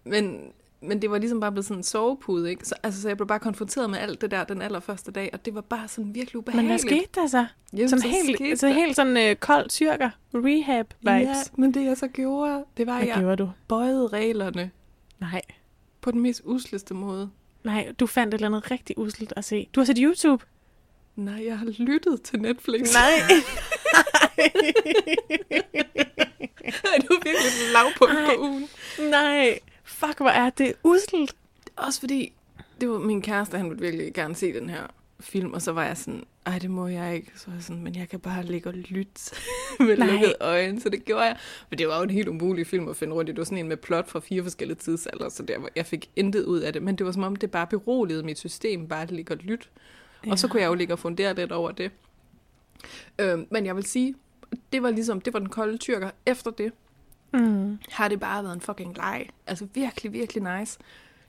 Men, 0.05 0.41
men 0.81 1.03
det 1.03 1.11
var 1.11 1.19
ligesom 1.19 1.41
bare 1.41 1.53
blevet 1.53 1.65
sådan 1.67 1.79
en 1.79 1.83
sovepude, 1.85 2.51
ikke? 2.51 2.65
Så, 2.69 2.75
altså, 2.83 3.03
så 3.03 3.09
jeg 3.09 3.17
blev 3.17 3.27
bare 3.29 3.39
konfronteret 3.39 3.91
med 3.91 3.99
alt 3.99 4.21
det 4.21 4.31
der 4.31 4.45
den 4.45 4.63
allerførste 4.63 5.11
dag, 5.13 5.31
og 5.33 5.45
det 5.45 5.55
var 5.55 5.61
bare 5.61 5.89
sådan 5.89 6.15
virkelig 6.15 6.35
Men 6.35 6.39
ubehageligt. 6.39 6.71
hvad 6.71 6.79
skete 6.79 7.21
der 7.21 7.27
så? 7.27 7.47
Jamen, 7.73 7.89
Sådan 7.89 8.03
så 8.03 8.09
helt, 8.09 8.37
skete 8.37 8.67
der- 8.67 8.73
helt 8.73 8.97
sådan 8.97 9.31
uh, 9.31 9.37
kold 9.37 9.69
tyrker, 9.69 10.11
rehab 10.35 10.87
vibes. 11.01 11.11
Ja, 11.27 11.35
men 11.57 11.75
det 11.75 11.85
jeg 11.85 11.97
så 11.97 12.09
gjorde, 12.09 12.65
det 12.77 12.87
var, 12.87 12.99
at 12.99 13.07
jeg 13.09 13.17
gjorde 13.19 13.37
du? 13.37 13.51
bøjede 13.69 14.07
reglerne 14.07 14.71
Nej. 15.21 15.43
på 16.01 16.11
den 16.11 16.21
mest 16.21 16.41
usleste 16.45 16.95
måde. 16.95 17.31
Nej, 17.65 17.93
du 18.01 18.07
fandt 18.07 18.35
et 18.35 18.39
eller 18.39 18.47
andet 18.47 18.71
rigtig 18.71 18.99
usselt 18.99 19.33
at 19.37 19.45
se. 19.45 19.69
Du 19.75 19.81
har 19.81 19.85
set 19.85 19.99
YouTube? 19.99 20.45
Nej, 21.17 21.47
jeg 21.47 21.59
har 21.59 21.67
lyttet 21.79 22.23
til 22.23 22.41
Netflix. 22.41 22.93
Nej. 22.95 23.11
Nej, 26.85 26.99
du 27.09 27.15
er 27.15 27.25
virkelig 27.25 27.67
en 27.67 27.73
lavpunkt 27.73 28.15
på 28.27 28.43
ugen. 28.43 28.69
Nej. 29.11 29.59
Fuck, 29.85 30.17
hvor 30.19 30.29
er 30.29 30.51
det 30.51 30.75
usselt. 30.85 31.35
Også 31.77 32.01
fordi, 32.01 32.33
det 32.81 32.89
var 32.89 32.99
min 32.99 33.23
kæreste, 33.23 33.57
han 33.57 33.71
ville 33.71 33.81
virkelig 33.81 34.15
gerne 34.15 34.35
se 34.35 34.53
den 34.53 34.71
her 34.71 34.87
film, 35.21 35.53
og 35.53 35.63
så 35.63 35.73
var 35.73 35.85
jeg 35.85 35.97
sådan, 35.97 36.25
ej, 36.47 36.59
det 36.59 36.71
må 36.71 36.87
jeg 36.87 37.15
ikke. 37.15 37.31
Så 37.37 37.45
var 37.47 37.55
jeg 37.55 37.63
sådan, 37.63 37.83
men 37.83 37.97
jeg 37.97 38.09
kan 38.09 38.21
bare 38.21 38.43
ligge 38.43 38.69
og 38.69 38.75
lytte 38.75 39.21
med 39.81 39.97
Nej. 39.97 40.07
lukkede 40.11 40.35
øjne, 40.41 40.81
så 40.81 40.89
det 40.89 41.05
gjorde 41.05 41.23
jeg. 41.25 41.37
Men 41.71 41.79
det 41.79 41.89
var 41.89 41.97
jo 41.97 42.03
en 42.03 42.11
helt 42.11 42.29
umulig 42.29 42.67
film 42.67 42.89
at 42.89 42.97
finde 42.97 43.15
rundt 43.15 43.29
i. 43.31 43.33
Det 43.33 43.39
var 43.39 43.45
sådan 43.45 43.59
en 43.59 43.69
med 43.69 43.77
plot 43.77 44.09
fra 44.09 44.21
fire 44.21 44.43
forskellige 44.43 44.77
tidsalder, 44.79 45.29
så 45.29 45.43
der, 45.43 45.59
var- 45.59 45.71
jeg 45.77 45.87
fik 45.87 46.11
intet 46.17 46.45
ud 46.45 46.61
af 46.61 46.73
det. 46.73 46.83
Men 46.83 46.97
det 46.97 47.07
var 47.07 47.13
som 47.13 47.23
om, 47.23 47.37
det 47.37 47.51
bare 47.51 47.67
beroligede 47.67 48.23
mit 48.23 48.39
system, 48.39 48.89
bare 48.89 49.03
at 49.03 49.11
ligge 49.11 49.35
og 49.35 49.39
lytte. 49.39 49.67
Ja. 50.27 50.31
Og 50.31 50.39
så 50.39 50.49
kunne 50.49 50.63
jeg 50.63 50.69
jo 50.69 50.75
ligge 50.75 50.95
og 50.95 50.99
fundere 50.99 51.35
lidt 51.35 51.53
over 51.53 51.71
det. 51.71 51.91
Øhm, 53.19 53.47
men 53.51 53.67
jeg 53.67 53.77
vil 53.77 53.85
sige, 53.85 54.15
det 54.73 54.83
var 54.83 54.91
ligesom, 54.91 55.21
det 55.21 55.33
var 55.33 55.39
den 55.39 55.49
kolde 55.49 55.79
tyrker. 55.79 56.11
Efter 56.27 56.51
det 56.51 56.73
Mm. 57.33 57.79
har 57.91 58.09
det 58.09 58.21
bare 58.21 58.45
været 58.45 58.55
en 58.55 58.61
fucking 58.61 58.97
leg. 58.97 59.29
Altså 59.47 59.67
virkelig, 59.75 60.13
virkelig 60.13 60.59
nice. 60.59 60.79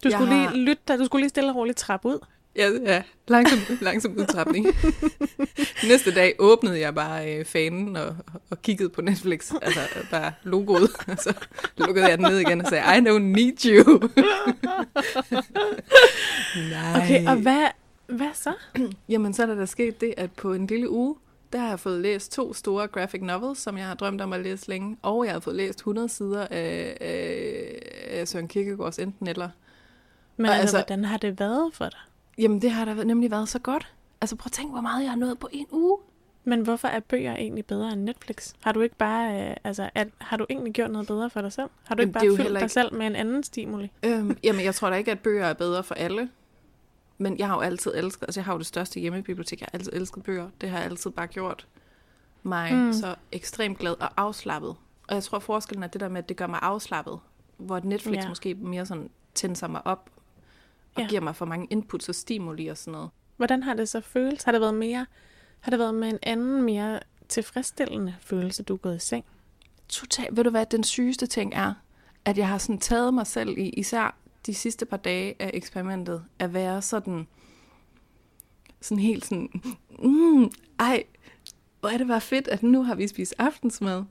Du 0.03 0.09
Jeg 0.09 0.11
skulle 0.11 0.33
har- 0.33 0.53
lige 0.53 0.65
lytte 0.65 0.81
dig. 0.87 0.99
Du 0.99 1.05
skulle 1.05 1.21
lige 1.21 1.29
stille 1.29 1.49
og 1.49 1.55
roligt 1.55 1.77
trappe 1.77 2.07
ud. 2.07 2.19
Ja, 2.57 2.69
ja. 2.85 3.03
Langsom, 3.27 3.59
langsom 3.81 4.17
udtrapning. 4.17 4.65
Næste 5.89 6.13
dag 6.15 6.35
åbnede 6.39 6.79
jeg 6.79 6.95
bare 6.95 7.35
øh, 7.35 7.45
fanen 7.45 7.95
og, 7.95 8.15
og 8.49 8.61
kiggede 8.61 8.89
på 8.89 9.01
Netflix. 9.01 9.51
Altså 9.61 9.79
bare 10.11 10.33
logoet. 10.43 10.89
Og 11.11 11.17
så 11.17 11.33
lukkede 11.77 12.07
jeg 12.09 12.17
den 12.17 12.25
ned 12.31 12.37
igen 12.39 12.61
og 12.61 12.67
sagde, 12.67 12.83
I 12.83 13.01
don't 13.01 13.19
need 13.19 13.65
you. 13.65 13.99
Nej. 16.71 17.01
Okay, 17.03 17.27
og 17.27 17.35
hvad, 17.35 17.67
hvad 18.07 18.29
så? 18.33 18.53
Jamen, 19.09 19.33
så 19.33 19.41
er 19.41 19.45
der, 19.45 19.55
der 19.55 19.65
sket 19.65 20.01
det, 20.01 20.13
at 20.17 20.31
på 20.31 20.53
en 20.53 20.67
lille 20.67 20.89
uge, 20.89 21.15
der 21.53 21.59
har 21.59 21.69
jeg 21.69 21.79
fået 21.79 22.01
læst 22.01 22.31
to 22.31 22.53
store 22.53 22.87
graphic 22.87 23.21
novels, 23.21 23.59
som 23.59 23.77
jeg 23.77 23.85
har 23.85 23.95
drømt 23.95 24.21
om 24.21 24.33
at 24.33 24.39
læse 24.41 24.69
længe, 24.69 24.97
og 25.01 25.25
jeg 25.25 25.33
har 25.33 25.39
fået 25.39 25.55
læst 25.55 25.79
100 25.79 26.09
sider 26.09 26.47
af, 26.51 26.97
af, 27.01 27.79
af 28.09 28.27
Søren 28.27 28.47
Kierkegaards 28.47 28.99
enten 28.99 29.27
eller. 29.27 29.49
Men 30.37 30.45
Og 30.45 30.51
altså, 30.51 30.61
altså- 30.61 30.77
hvordan 30.77 31.05
har 31.05 31.17
det 31.17 31.39
været 31.39 31.71
for 31.73 31.85
dig? 31.85 31.99
Jamen, 32.37 32.61
det 32.61 32.71
har 32.71 32.85
da 32.85 33.03
nemlig 33.03 33.31
været 33.31 33.49
så 33.49 33.59
godt. 33.59 33.93
Altså, 34.21 34.35
prøv 34.35 34.45
at 34.47 34.51
tænke, 34.51 34.71
hvor 34.71 34.81
meget 34.81 35.03
jeg 35.03 35.11
har 35.11 35.17
nået 35.17 35.39
på 35.39 35.49
en 35.51 35.67
uge. 35.71 35.97
Men 36.43 36.61
hvorfor 36.61 36.87
er 36.87 36.99
bøger 36.99 37.35
egentlig 37.35 37.65
bedre 37.65 37.93
end 37.93 38.01
Netflix? 38.01 38.53
Har 38.61 38.71
du 38.71 38.81
ikke 38.81 38.95
bare, 38.95 39.49
øh, 39.49 39.55
altså, 39.63 39.89
at, 39.95 40.07
har 40.17 40.37
du 40.37 40.45
egentlig 40.49 40.73
gjort 40.73 40.91
noget 40.91 41.07
bedre 41.07 41.29
for 41.29 41.41
dig 41.41 41.51
selv? 41.53 41.69
Har 41.83 41.95
du 41.95 42.01
Jamen, 42.01 42.09
ikke 42.09 42.17
er 42.17 42.21
bare 42.21 42.29
fyldt 42.29 42.41
heller 42.41 42.59
dig 42.59 42.65
ikke- 42.65 42.73
selv 42.73 42.93
med 42.93 43.07
en 43.07 43.15
anden 43.15 43.43
stimuli? 43.43 43.91
Øhm, 44.03 44.37
jamen, 44.43 44.63
jeg 44.65 44.75
tror 44.75 44.89
da 44.89 44.95
ikke, 44.95 45.11
at 45.11 45.19
bøger 45.19 45.45
er 45.45 45.53
bedre 45.53 45.83
for 45.83 45.95
alle. 45.95 46.29
Men 47.17 47.39
jeg 47.39 47.47
har 47.47 47.55
jo 47.55 47.61
altid 47.61 47.91
elsket, 47.95 48.23
altså 48.23 48.39
jeg 48.39 48.45
har 48.45 48.53
jo 48.53 48.57
det 48.57 48.65
største 48.67 48.99
hjemmebibliotek, 48.99 49.59
jeg 49.61 49.67
har 49.71 49.77
altid 49.79 49.93
elsket 49.93 50.23
bøger. 50.23 50.49
Det 50.61 50.69
har 50.69 50.79
altid 50.79 51.11
bare 51.11 51.27
gjort 51.27 51.67
mig 52.43 52.73
Mm. 52.73 52.93
så 52.93 53.15
ekstremt 53.31 53.77
glad 53.77 53.95
og 54.01 54.09
afslappet. 54.17 54.75
Og 55.07 55.15
jeg 55.15 55.23
tror, 55.23 55.39
forskellen 55.39 55.83
er 55.83 55.87
det 55.87 56.01
der 56.01 56.09
med, 56.09 56.17
at 56.17 56.29
det 56.29 56.37
gør 56.37 56.47
mig 56.47 56.59
afslappet. 56.61 57.19
Hvor 57.57 57.79
Netflix 57.83 58.23
ja. 58.23 58.29
måske 58.29 58.53
mere 58.55 58.85
sådan 58.85 59.09
tænder 59.35 59.67
mig 59.67 59.87
op 59.87 60.09
og 60.97 61.03
Ja. 61.03 61.07
giver 61.09 61.21
mig 61.21 61.35
for 61.35 61.45
mange 61.45 61.67
inputs 61.69 62.09
og 62.09 62.15
stimuli 62.15 62.67
og 62.67 62.77
sådan 62.77 62.91
noget. 62.91 63.09
Hvordan 63.37 63.63
har 63.63 63.73
det 63.73 63.89
så 63.89 64.01
føles? 64.01 64.43
Har 64.43 64.51
det 64.51 64.61
været 64.61 64.73
mere, 64.73 65.05
har 65.59 65.69
det 65.69 65.79
været 65.79 65.95
med 65.95 66.09
en 66.09 66.19
anden, 66.23 66.61
mere 66.61 66.99
tilfredsstillende 67.29 68.15
følelse, 68.21 68.63
du 68.63 68.73
er 68.73 68.77
gået 68.77 68.95
i 68.95 68.99
seng? 68.99 69.25
Totalt. 69.89 70.37
Ved 70.37 70.43
du 70.43 70.49
hvad, 70.49 70.65
den 70.65 70.83
sygeste 70.83 71.27
ting 71.27 71.53
er, 71.55 71.73
at 72.25 72.37
jeg 72.37 72.47
har 72.47 72.57
sådan 72.57 72.77
taget 72.79 73.13
mig 73.13 73.27
selv 73.27 73.57
i, 73.57 73.69
især 73.69 74.15
de 74.45 74.53
sidste 74.53 74.85
par 74.85 74.97
dage 74.97 75.35
af 75.39 75.51
eksperimentet, 75.53 76.23
at 76.39 76.53
være 76.53 76.81
sådan, 76.81 77.27
sådan 78.81 78.99
helt 78.99 79.25
sådan, 79.25 79.49
mm, 79.99 80.51
ej, 80.79 81.03
hvor 81.79 81.89
er 81.89 81.97
det 81.97 82.07
bare 82.07 82.21
fedt, 82.21 82.47
at 82.47 82.63
nu 82.63 82.83
har 82.83 82.95
vi 82.95 83.07
spist 83.07 83.33
aftensmad. 83.37 84.03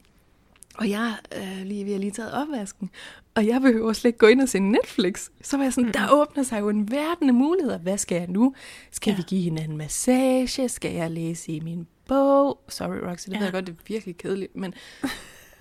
Og 0.78 0.90
jeg 0.90 1.14
øh, 1.36 1.62
lige, 1.66 1.84
vi 1.84 1.92
har 1.92 1.98
lige 1.98 2.10
taget 2.10 2.32
opvasken, 2.32 2.90
og 3.34 3.46
jeg 3.46 3.60
behøver 3.60 3.92
slet 3.92 4.08
ikke 4.08 4.18
gå 4.18 4.26
ind 4.26 4.40
og 4.40 4.48
se 4.48 4.58
Netflix. 4.58 5.28
Så 5.42 5.56
var 5.56 5.64
jeg 5.64 5.72
sådan, 5.72 5.92
der 5.92 6.08
åbner 6.12 6.42
sig 6.42 6.60
jo 6.60 6.68
en 6.68 6.90
verden 6.90 7.28
af 7.28 7.34
muligheder. 7.34 7.78
Hvad 7.78 7.98
skal 7.98 8.16
jeg 8.18 8.26
nu? 8.28 8.54
Skal 8.90 9.10
Ja. 9.10 9.16
vi 9.16 9.22
give 9.26 9.42
hinanden 9.42 9.76
massage? 9.76 10.68
Skal 10.68 10.92
jeg 10.92 11.10
læse 11.10 11.52
i 11.52 11.60
min 11.60 11.86
bog? 12.08 12.58
Sorry, 12.68 12.96
Roxy, 13.10 13.26
det 13.26 13.32
Ja. 13.32 13.38
ved 13.38 13.44
jeg 13.46 13.52
godt, 13.52 13.66
det 13.66 13.72
er 13.72 13.76
virkelig 13.88 14.16
kedeligt, 14.16 14.56
men... 14.56 14.74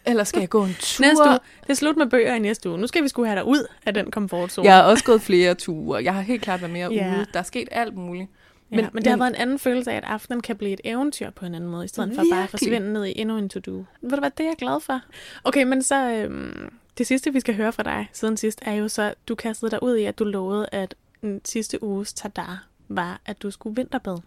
Eller 0.08 0.24
skal 0.24 0.40
jeg 0.40 0.50
gå 0.50 0.64
en 0.64 0.76
tur? 0.82 1.06
Næste 1.06 1.24
uge, 1.30 1.40
det 1.64 1.70
er 1.70 1.74
slut 1.74 1.98
med 1.98 2.08
bøger 2.08 2.36
i 2.36 2.40
næste 2.40 2.70
uge. 2.70 2.78
Nu 2.78 2.88
skal 2.88 3.04
vi 3.04 3.08
skulle 3.08 3.28
have 3.28 3.36
dig 3.40 3.46
ud 3.46 3.68
af 3.86 3.94
den 3.94 4.12
komfortzone. 4.12 4.68
Jeg 4.68 4.76
har 4.76 4.84
også 4.84 5.04
gået 5.04 5.22
flere 5.22 5.54
ture. 5.56 6.04
Jeg 6.04 6.14
har 6.14 6.22
helt 6.22 6.42
klart 6.42 6.62
været 6.62 6.74
mere 6.74 6.94
Ja. 6.94 7.16
ude. 7.18 7.26
Der 7.34 7.40
er 7.40 7.44
sket 7.44 7.68
alt 7.72 7.96
muligt. 7.96 8.30
Men, 8.76 8.84
ja, 8.86 8.90
Men- 8.94 9.04
det 9.04 9.10
har 9.12 9.18
været 9.18 9.30
en 9.30 9.36
anden 9.36 9.60
følelse 9.60 9.92
af, 9.92 9.98
at 9.98 10.04
aftenen 10.04 10.42
kan 10.42 10.56
blive 10.56 10.72
et 10.74 10.82
eventyr 10.84 11.30
på 11.30 11.46
en 11.46 11.56
anden 11.56 11.70
måde, 11.70 11.86
i 11.86 11.88
stedet 11.88 12.10
for 12.10 12.16
bare 12.16 12.24
at 12.24 12.32
Virkelig. 12.32 12.50
forsvinde 12.50 12.94
ned 12.94 13.06
i 13.06 13.14
endnu 13.20 13.38
en 13.38 13.50
to-do. 13.50 13.72
Ved 14.02 14.10
du 14.10 14.20
hvad, 14.20 14.32
det 14.38 14.44
er 14.44 14.48
jeg 14.50 14.56
glad 14.58 14.82
for. 14.82 15.02
Okay, 15.44 15.64
men 15.64 15.82
så 15.84 16.10
øhm, 16.12 16.74
det 16.98 17.08
sidste, 17.08 17.34
vi 17.34 17.40
skal 17.40 17.56
høre 17.56 17.72
fra 17.74 17.84
dig 17.84 18.10
siden 18.14 18.38
sidst, 18.38 18.60
er 18.62 18.74
jo 18.74 18.88
så, 18.88 19.14
du 19.28 19.36
kastede 19.36 19.72
dig 19.72 19.84
ud 19.84 19.96
i, 19.98 20.04
at 20.04 20.20
du 20.20 20.24
lovede, 20.24 20.68
at 20.72 20.96
den 21.22 21.42
sidste 21.46 21.84
uges 21.84 22.14
tadar 22.14 22.68
var, 22.88 23.22
at 23.26 23.42
du 23.42 23.52
skulle 23.52 23.76
vinterbade. 23.76 24.22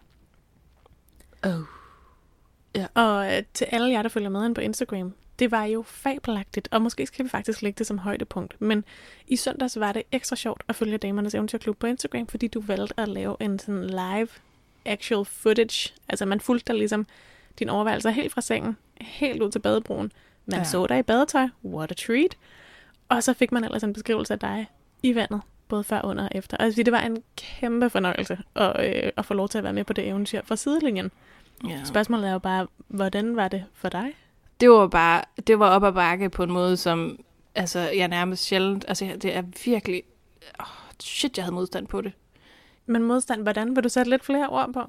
Oh. 1.43 1.51
Og 2.93 3.35
øh, 3.37 3.43
til 3.53 3.65
alle 3.71 3.91
jer, 3.91 4.01
der 4.01 4.09
følger 4.09 4.29
med 4.29 4.45
ind 4.45 4.55
på 4.55 4.61
Instagram, 4.61 5.13
det 5.39 5.51
var 5.51 5.63
jo 5.63 5.81
fabelagtigt, 5.81 6.67
og 6.71 6.81
måske 6.81 7.05
skal 7.05 7.25
vi 7.25 7.29
faktisk 7.29 7.61
lægge 7.61 7.77
det 7.77 7.87
som 7.87 7.97
højdepunkt. 7.97 8.61
Men 8.61 8.83
i 9.27 9.35
søndags 9.35 9.79
var 9.79 9.91
det 9.91 10.03
ekstra 10.11 10.35
sjovt 10.35 10.63
at 10.67 10.75
følge 10.75 10.97
Damernes 10.97 11.35
Eventyrklub 11.35 11.77
på 11.77 11.87
Instagram, 11.87 12.27
fordi 12.27 12.47
du 12.47 12.61
valgte 12.61 12.99
at 12.99 13.07
lave 13.07 13.35
en 13.39 13.59
sådan 13.59 13.85
live 13.85 14.27
actual 14.85 15.25
footage. 15.25 15.93
Altså 16.09 16.25
man 16.25 16.39
fulgte 16.39 16.67
dig 16.67 16.79
ligesom 16.79 17.07
dine 17.59 17.71
overvejelser 17.71 18.09
helt 18.09 18.33
fra 18.33 18.41
sengen, 18.41 18.77
helt 19.01 19.41
ud 19.41 19.51
til 19.51 19.59
badebroen. 19.59 20.11
Man 20.45 20.59
ja. 20.59 20.63
Så 20.63 20.87
dig 20.87 20.99
i 20.99 21.03
badetøj, 21.03 21.47
what 21.65 21.91
a 21.91 21.93
treat. 21.93 22.37
Og 23.09 23.23
så 23.23 23.33
fik 23.33 23.51
man 23.51 23.63
ellers 23.63 23.83
en 23.83 23.93
beskrivelse 23.93 24.33
af 24.33 24.39
dig 24.39 24.67
i 25.03 25.15
vandet, 25.15 25.41
både 25.67 25.83
før, 25.83 26.01
under 26.05 26.23
og 26.23 26.29
efter. 26.31 26.71
Sige, 26.71 26.85
det 26.85 26.93
var 26.93 27.01
en 27.01 27.23
kæmpe 27.37 27.89
fornøjelse 27.89 28.37
at, 28.55 29.05
øh, 29.05 29.11
at 29.17 29.25
få 29.25 29.33
lov 29.33 29.49
til 29.49 29.57
at 29.57 29.63
være 29.63 29.73
med 29.73 29.83
på 29.83 29.93
det 29.93 30.07
eventyr 30.07 30.41
fra 30.45 30.55
sidelinjen. 30.55 31.11
Ja. 31.67 31.83
Spørgsmålet 31.83 32.27
er 32.27 32.33
jo 32.33 32.39
bare, 32.39 32.67
hvordan 32.87 33.35
var 33.35 33.47
det 33.47 33.65
for 33.73 33.89
dig? 33.89 34.13
Det 34.59 34.69
var 34.69 34.87
bare, 34.87 35.21
det 35.47 35.59
var 35.59 35.69
op 35.69 35.83
ad 35.83 35.93
bakke 35.93 36.29
på 36.29 36.43
en 36.43 36.51
måde, 36.51 36.77
som 36.77 37.19
altså, 37.55 37.79
jeg 37.79 38.07
nærmest 38.07 38.43
sjældent, 38.43 38.85
altså 38.87 39.17
det 39.21 39.35
er 39.35 39.43
virkelig, 39.65 40.03
oh, 40.59 40.65
shit, 41.01 41.37
jeg 41.37 41.45
havde 41.45 41.55
modstand 41.55 41.87
på 41.87 42.01
det. 42.01 42.13
Men 42.85 43.03
modstand, 43.03 43.41
hvordan? 43.41 43.75
Vil 43.75 43.83
du 43.83 43.89
sætte 43.89 44.09
lidt 44.09 44.25
flere 44.25 44.49
ord 44.49 44.73
på? 44.73 44.81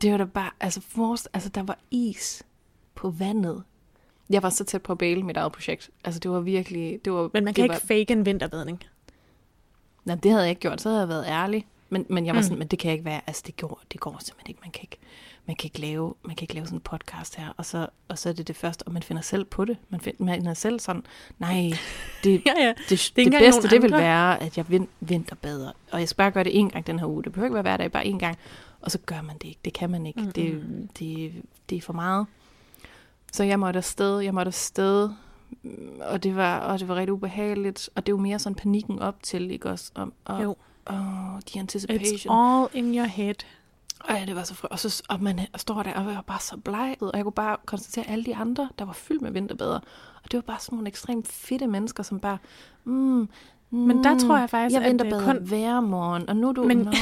Det 0.00 0.12
var 0.12 0.16
da 0.16 0.24
bare, 0.24 0.50
altså, 0.60 0.80
forrest, 0.80 1.28
altså 1.32 1.48
der 1.48 1.62
var 1.62 1.78
is 1.90 2.42
på 2.94 3.10
vandet. 3.10 3.62
Jeg 4.30 4.42
var 4.42 4.50
så 4.50 4.64
tæt 4.64 4.82
på 4.82 4.92
at 4.92 4.98
bæle 4.98 5.22
mit 5.22 5.36
eget 5.36 5.52
projekt. 5.52 5.90
Altså 6.04 6.20
det 6.20 6.30
var 6.30 6.40
virkelig, 6.40 7.00
det 7.04 7.12
var... 7.12 7.30
Men 7.32 7.44
man 7.44 7.54
kan 7.54 7.64
ikke 7.64 7.72
var, 7.72 7.78
fake 7.78 8.12
en 8.12 8.26
vinterbadning. 8.26 8.84
Nej, 10.04 10.16
det 10.16 10.30
havde 10.30 10.42
jeg 10.42 10.50
ikke 10.50 10.60
gjort, 10.60 10.80
så 10.80 10.88
havde 10.88 11.00
jeg 11.00 11.08
været 11.08 11.26
ærlig. 11.26 11.66
Men, 11.94 12.06
men 12.08 12.26
jeg 12.26 12.34
var 12.34 12.40
Mm. 12.40 12.42
sådan, 12.44 12.58
men 12.58 12.68
det 12.68 12.78
kan 12.78 12.92
ikke 12.92 13.04
være, 13.04 13.20
altså 13.26 13.42
det 13.46 13.56
går, 13.56 13.80
det 13.92 14.00
går 14.00 14.16
simpelthen 14.20 14.50
ikke. 14.50 14.60
Man 14.62 14.70
kan 14.70 14.82
ikke, 14.82 14.96
man 15.46 15.56
kan 15.56 15.66
ikke 15.66 15.80
lave, 15.80 16.14
man 16.24 16.36
kan 16.36 16.44
ikke 16.44 16.54
lave 16.54 16.66
sådan 16.66 16.76
en 16.76 16.80
podcast 16.80 17.36
her, 17.36 17.48
og 17.56 17.64
så, 17.64 17.86
og 18.08 18.18
så 18.18 18.28
er 18.28 18.32
det 18.32 18.48
det 18.48 18.56
første, 18.56 18.82
og 18.82 18.92
man 18.92 19.02
finder 19.02 19.22
selv 19.22 19.44
på 19.44 19.64
det. 19.64 19.76
Man 19.88 20.00
finder, 20.00 20.24
man 20.24 20.46
er 20.46 20.54
selv 20.54 20.80
sådan, 20.80 21.02
nej, 21.38 21.70
det, 22.24 22.42
Ja, 22.46 22.52
ja. 22.58 22.74
det, 22.88 23.12
det, 23.16 23.24
det 23.32 23.32
bedste, 23.40 23.68
det 23.68 23.82
vil 23.82 23.92
være, 23.92 24.42
at 24.42 24.56
jeg 24.58 24.64
vin, 24.70 24.88
vinterbader. 25.00 25.72
Og 25.92 26.00
jeg 26.00 26.08
skal 26.08 26.16
bare 26.16 26.30
gøre 26.30 26.44
det 26.44 26.58
en 26.58 26.70
gang 26.70 26.86
den 26.86 26.98
her 26.98 27.06
uge. 27.06 27.22
Det 27.24 27.32
behøver 27.32 27.46
ikke 27.46 27.54
være 27.54 27.62
hver 27.62 27.76
dag, 27.76 27.92
bare 27.92 28.06
en 28.06 28.18
gang. 28.18 28.36
Og 28.80 28.90
så 28.90 28.98
gør 29.06 29.22
man 29.22 29.34
det 29.38 29.44
ikke. 29.48 29.60
Det 29.64 29.72
kan 29.72 29.90
man 29.90 30.06
ikke. 30.06 30.20
Mm-mm. 30.20 30.32
Det, 30.32 30.62
det, 30.98 31.32
det 31.70 31.78
er 31.78 31.82
for 31.82 31.92
meget. 31.92 32.26
Så 33.32 33.44
jeg 33.44 33.60
måtte 33.60 33.78
afsted. 33.78 34.18
Jeg 34.20 34.34
måtte 34.34 34.48
afsted. 34.48 35.10
Mm, 35.62 36.00
Og 36.00 36.22
det 36.22 36.36
var, 36.36 36.58
og 36.60 36.78
det 36.80 36.88
var 36.88 36.94
rigtig 36.94 37.12
ubehageligt. 37.12 37.90
Og 37.94 38.06
det 38.06 38.14
var 38.14 38.20
mere 38.20 38.38
sådan 38.38 38.54
panikken 38.54 38.98
op 38.98 39.22
til, 39.22 39.50
ikke 39.50 39.70
også? 39.70 39.90
Om, 39.94 40.12
og, 40.24 40.42
Jo. 40.42 40.56
Oh, 40.86 40.96
the 40.96 41.40
It's 41.46 41.58
anticipation. 41.58 42.36
all 42.38 42.68
in 42.74 42.94
your 42.94 43.06
head. 43.06 43.34
Og 44.00 44.14
ja, 44.18 44.24
det 44.26 44.36
var 44.36 44.42
så 44.42 44.54
fr- 44.54 44.66
og, 44.70 44.78
så, 44.78 45.02
og 45.08 45.22
man 45.22 45.40
står 45.56 45.82
der 45.82 45.94
og 45.94 46.06
var 46.06 46.24
bare 46.26 46.40
så 46.40 46.56
bleg, 46.64 46.96
og 47.00 47.10
jeg 47.14 47.22
kunne 47.24 47.32
bare 47.32 47.56
konstatere 47.66 48.10
alle 48.10 48.24
de 48.24 48.36
andre, 48.36 48.68
der 48.78 48.84
var 48.84 48.92
fyldt 48.92 49.22
med 49.22 49.30
vinterbader. 49.32 49.80
Og 50.24 50.32
det 50.32 50.34
var 50.34 50.40
bare 50.40 50.58
sådan 50.60 50.76
nogle 50.76 50.88
ekstremt 50.88 51.28
fedte 51.28 51.66
mennesker, 51.66 52.02
som 52.02 52.20
bare, 52.20 52.38
mm, 52.84 53.28
Men 53.70 54.04
der 54.04 54.18
tror 54.18 54.38
jeg 54.38 54.50
faktisk, 54.50 54.74
jeg 54.80 54.84
at 54.86 54.92
det 54.92 55.04
vinterbader 55.04 55.32
kun- 55.38 55.46
hver 55.46 55.80
morgen, 55.80 56.28
og 56.28 56.36
nu 56.36 56.52
du... 56.52 56.64
Men... 56.64 56.78
Nå. 56.78 56.92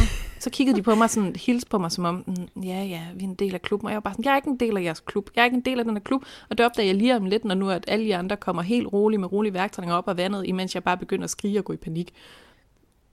Så 0.41 0.51
kiggede 0.51 0.77
de 0.77 0.83
på 0.83 0.95
mig 0.95 1.11
sådan, 1.11 1.37
hils 1.37 1.65
på 1.65 1.79
mig 1.79 1.93
som 1.93 2.05
om, 2.05 2.25
mm, 2.27 2.63
ja, 2.63 2.85
ja, 2.85 3.03
vi 3.15 3.25
er 3.25 3.29
en 3.29 3.35
del 3.35 3.55
af 3.55 3.63
klubben. 3.63 3.87
Og 3.87 3.91
jeg 3.91 3.97
var 3.97 4.01
bare 4.01 4.15
sådan, 4.15 4.25
jeg 4.25 4.33
er 4.33 4.37
ikke 4.37 4.49
en 4.51 4.57
del 4.61 4.77
af 4.77 4.83
jeres 4.83 5.01
klub. 5.01 5.31
Jeg 5.37 5.41
er 5.43 5.45
ikke 5.45 5.55
en 5.57 5.61
del 5.65 5.79
af 5.79 5.85
den 5.85 5.95
her 5.97 6.01
klub. 6.03 6.25
Og 6.51 6.59
det 6.59 6.67
opdager 6.67 6.87
jeg 6.87 6.95
lige 6.95 7.17
om 7.17 7.25
lidt, 7.25 7.45
når 7.45 7.55
nu 7.55 7.71
at 7.71 7.85
alle 7.89 8.05
de 8.05 8.17
andre 8.17 8.37
kommer 8.37 8.63
helt 8.63 8.93
roligt 8.93 9.21
med 9.21 9.33
rolige 9.33 9.55
værktræninger 9.55 9.97
op 9.97 10.09
af 10.09 10.17
vandet, 10.17 10.47
imens 10.47 10.75
jeg 10.75 10.85
bare 10.85 10.97
begynder 10.97 11.25
at 11.25 11.31
skrige 11.31 11.59
og 11.59 11.65
gå 11.65 11.73
i 11.73 11.77
panik. 11.77 12.15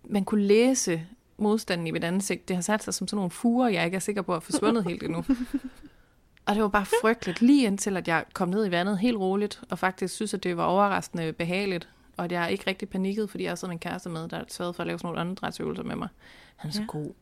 Man 0.10 0.24
kunne 0.26 0.44
læse 0.44 1.04
modstanden 1.38 1.88
i 1.88 1.92
mit 1.92 2.04
ansigt. 2.04 2.48
Det 2.48 2.56
har 2.56 2.62
sat 2.62 2.84
sig 2.84 2.94
som 2.94 3.08
sådan 3.08 3.16
nogle 3.18 3.32
fuger, 3.32 3.68
jeg 3.70 3.86
ikke 3.86 3.96
er 3.96 4.00
sikker 4.00 4.22
på 4.22 4.36
at 4.36 4.44
forsvundet 4.44 4.84
helt 4.84 5.04
endnu. 5.04 5.24
Og 6.46 6.56
det 6.56 6.64
var 6.64 6.70
bare 6.70 6.86
frygteligt, 7.02 7.42
lige 7.42 7.66
indtil 7.68 7.98
at 7.98 8.08
jeg 8.08 8.26
kom 8.34 8.50
ned 8.50 8.68
i 8.68 8.72
vandet 8.72 8.98
helt 9.00 9.18
roligt, 9.18 9.62
og 9.70 9.80
faktisk 9.80 10.14
synes, 10.16 10.34
at 10.34 10.44
det 10.44 10.58
var 10.58 10.64
overraskende 10.64 11.34
behageligt, 11.34 11.90
og 12.18 12.26
at 12.26 12.32
jeg 12.32 12.52
ikke 12.52 12.64
rigtig 12.68 12.90
panikkede, 12.90 13.28
fordi 13.28 13.44
jeg 13.44 13.52
har 13.52 13.56
sådan 13.56 13.76
en 13.76 13.80
kæreste 13.80 14.10
med, 14.10 14.28
der 14.30 14.44
sørgede 14.48 14.74
for 14.74 14.84
at 14.84 14.88
lave 14.88 15.00
sådan 15.00 15.08
nogle 15.08 15.22
åndedrætsøvelser 15.22 15.84
med 15.84 15.96
mig. 15.96 16.08
Han 16.56 16.70
er 16.70 16.74
så 16.74 16.80
Ja. 16.82 16.86
god. 16.88 17.14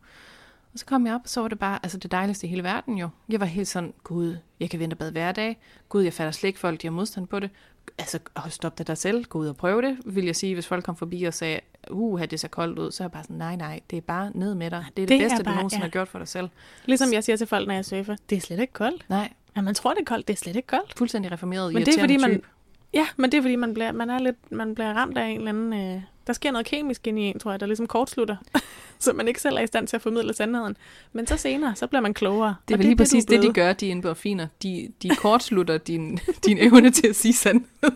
Og 0.73 0.79
så 0.79 0.85
kom 0.85 1.05
jeg 1.07 1.15
op, 1.15 1.21
og 1.23 1.29
så 1.29 1.41
var 1.41 1.47
det 1.47 1.59
bare 1.59 1.79
altså 1.83 1.97
det 1.97 2.11
dejligste 2.11 2.47
i 2.47 2.49
hele 2.49 2.63
verden 2.63 2.97
jo. 2.97 3.09
Jeg 3.29 3.39
var 3.39 3.45
helt 3.45 3.67
sådan, 3.67 3.93
gud, 4.03 4.37
jeg 4.59 4.69
kan 4.69 4.79
vinterbade 4.79 5.11
hver 5.11 5.31
dag. 5.31 5.59
Gud, 5.89 6.01
jeg 6.01 6.13
fatter 6.13 6.31
slet 6.31 6.47
ikke 6.47 6.59
folk, 6.59 6.81
de 6.81 6.87
har 6.87 6.91
modstand 6.91 7.27
på 7.27 7.39
det. 7.39 7.49
Altså, 7.97 8.19
stop 8.49 8.77
det 8.77 8.87
dig 8.87 8.97
selv. 8.97 9.23
Gå 9.25 9.39
ud 9.39 9.47
og 9.47 9.57
prøve 9.57 9.81
det, 9.81 9.97
vil 10.05 10.25
jeg 10.25 10.35
sige, 10.35 10.53
hvis 10.53 10.67
folk 10.67 10.85
kom 10.85 10.95
forbi 10.95 11.23
og 11.23 11.33
sagde, 11.33 11.59
uh, 11.91 12.21
det 12.23 12.39
ser 12.39 12.47
koldt 12.47 12.79
ud, 12.79 12.91
så 12.91 13.03
er 13.03 13.05
jeg 13.05 13.11
bare 13.11 13.23
sådan, 13.23 13.35
nej, 13.35 13.55
nej, 13.55 13.79
det 13.91 13.97
er 13.97 14.01
bare 14.01 14.31
ned 14.35 14.55
med 14.55 14.71
dig. 14.71 14.85
Det 14.97 15.03
er 15.03 15.07
det, 15.07 15.09
Det 15.09 15.15
er 15.25 15.29
bedste, 15.29 15.43
bare- 15.43 15.53
du 15.53 15.55
nogensinde 15.57 15.81
ja. 15.81 15.85
har 15.87 15.91
gjort 15.91 16.07
for 16.07 16.19
dig 16.19 16.27
selv. 16.27 16.49
Ligesom 16.85 17.13
jeg 17.13 17.23
siger 17.23 17.35
til 17.37 17.47
folk, 17.47 17.67
når 17.67 17.73
jeg 17.73 17.85
surfer, 17.85 18.15
det 18.29 18.35
er 18.35 18.41
slet 18.41 18.59
ikke 18.59 18.73
koldt. 18.73 19.05
Nej, 19.09 19.33
Ja, 19.55 19.61
man 19.61 19.75
tror, 19.75 19.93
det 19.93 20.01
er 20.01 20.05
koldt. 20.05 20.27
Det 20.27 20.33
er 20.33 20.37
slet 20.37 20.55
ikke 20.55 20.67
koldt. 20.67 20.93
fuldstændig 20.97 21.31
reformeret, 21.31 21.73
Men 21.73 21.85
det 21.85 21.95
er 21.95 21.99
fordi, 21.99 22.17
man, 22.17 22.31
type. 22.31 22.47
ja, 22.93 23.07
men 23.17 23.31
det 23.31 23.37
er 23.37 23.41
fordi, 23.41 23.55
man 23.55 23.73
bliver, 23.73 23.91
man 23.91 24.09
er 24.09 24.19
lidt, 24.19 24.51
man 24.51 24.75
bliver 24.75 24.93
ramt 24.93 25.17
af 25.17 25.25
en 25.27 25.37
eller 25.37 25.49
anden... 25.49 25.73
Øh, 25.95 26.01
der 26.27 26.33
sker 26.33 26.51
noget 26.51 26.65
kemisk 26.65 27.07
ind 27.07 27.19
i 27.19 27.21
en, 27.21 27.39
tror 27.39 27.51
jeg, 27.51 27.59
der 27.59 27.65
ligesom 27.65 27.87
kortslutter, 27.87 28.35
så 28.99 29.13
man 29.13 29.27
ikke 29.27 29.41
selv 29.41 29.55
er 29.57 29.61
i 29.61 29.67
stand 29.67 29.87
til 29.87 29.95
at 29.95 30.01
formidle 30.01 30.33
sandheden. 30.33 30.77
Men 31.13 31.27
så 31.27 31.37
senere, 31.37 31.75
så 31.75 31.87
bliver 31.87 32.01
man 32.01 32.13
klogere. 32.13 32.55
Det 32.67 32.73
er 32.73 32.77
vel 32.77 32.85
lige 32.85 32.95
du 32.95 33.01
er 33.01 33.05
præcis 33.05 33.25
det, 33.25 33.33
de 33.33 33.39
blevet. 33.39 33.55
gør, 33.55 33.73
de 33.73 33.91
endorfiner. 33.91 34.47
De, 34.63 34.91
de 35.03 35.09
kortslutter 35.09 35.77
din, 35.77 36.19
din 36.45 36.57
evne 36.57 36.91
til 36.91 37.07
at 37.07 37.15
sige 37.15 37.33
sandheden. 37.33 37.67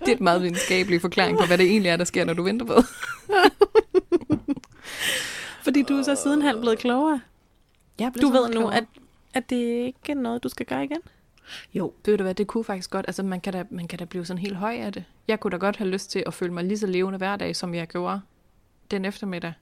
det 0.00 0.08
er 0.08 0.12
et 0.12 0.20
meget 0.20 0.42
videnskabelig 0.42 1.00
forklaring 1.00 1.38
på, 1.38 1.46
hvad 1.46 1.58
det 1.58 1.66
egentlig 1.66 1.90
er, 1.90 1.96
der 1.96 2.04
sker, 2.04 2.24
når 2.24 2.34
du 2.34 2.42
venter 2.42 2.66
på. 2.66 2.82
Fordi 5.62 5.82
du 5.82 5.96
er 5.96 6.02
så 6.02 6.14
sidenhen 6.14 6.60
blevet 6.60 6.78
klogere. 6.78 7.20
Jeg 7.98 8.12
Du 8.22 8.28
ved 8.28 8.48
nu, 8.48 8.68
at, 8.68 8.84
at 9.34 9.50
det 9.50 9.56
ikke 9.56 9.98
er 10.08 10.14
noget, 10.14 10.42
du 10.42 10.48
skal 10.48 10.66
gøre 10.66 10.84
igen. 10.84 11.00
Jo, 11.74 11.92
ved 12.06 12.16
du 12.18 12.22
hvad, 12.24 12.34
det 12.34 12.46
kunne 12.46 12.64
faktisk 12.64 12.90
godt. 12.90 13.06
Altså, 13.08 13.22
man 13.22 13.40
kan, 13.40 13.52
da, 13.52 13.64
man 13.70 13.88
kan 13.88 13.98
da 13.98 14.04
blive 14.04 14.24
sådan 14.26 14.38
helt 14.38 14.56
høj 14.56 14.74
af 14.74 14.92
det. 14.92 15.04
Jeg 15.28 15.40
kunne 15.40 15.50
da 15.50 15.56
godt 15.56 15.76
have 15.76 15.90
lyst 15.90 16.10
til 16.10 16.22
at 16.26 16.34
føle 16.34 16.52
mig 16.52 16.64
lige 16.64 16.78
så 16.78 16.86
levende 16.86 17.18
hver 17.18 17.36
dag, 17.36 17.56
som 17.56 17.74
jeg 17.74 17.86
gjorde 17.88 18.20
den 18.90 19.04
eftermiddag. 19.04 19.52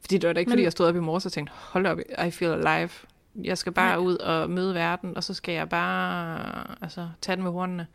Fordi 0.00 0.18
det 0.18 0.26
var 0.28 0.32
da 0.32 0.38
ikke, 0.40 0.48
Men- 0.48 0.52
fordi 0.52 0.62
jeg 0.62 0.72
stod 0.72 0.86
op 0.88 0.96
i 0.96 1.00
morges 1.00 1.26
og 1.26 1.32
tænkte, 1.32 1.52
hold 1.56 1.86
op, 1.86 1.98
I 2.26 2.30
feel 2.30 2.66
alive. 2.66 2.90
Jeg 3.34 3.58
skal 3.58 3.72
bare 3.72 3.96
Nej. 3.96 4.04
ud 4.06 4.16
og 4.16 4.50
møde 4.50 4.74
verden, 4.74 5.16
og 5.16 5.24
så 5.24 5.34
skal 5.34 5.54
jeg 5.54 5.68
bare 5.68 6.64
altså, 6.82 7.08
tage 7.20 7.36
den 7.36 7.42
med 7.44 7.52
hornene. 7.52 7.86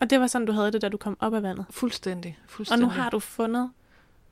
Og 0.00 0.10
det 0.10 0.20
var 0.20 0.26
sådan, 0.26 0.46
du 0.46 0.52
havde 0.52 0.72
det, 0.72 0.82
da 0.82 0.88
du 0.88 0.96
kom 0.96 1.16
op 1.20 1.34
af 1.34 1.42
vandet. 1.42 1.64
Fuldstændig. 1.70 2.38
Og 2.44 2.50
fuldstændig. 2.50 2.86
nu 2.86 2.90
har 2.92 3.10
du 3.10 3.18
fundet 3.18 3.70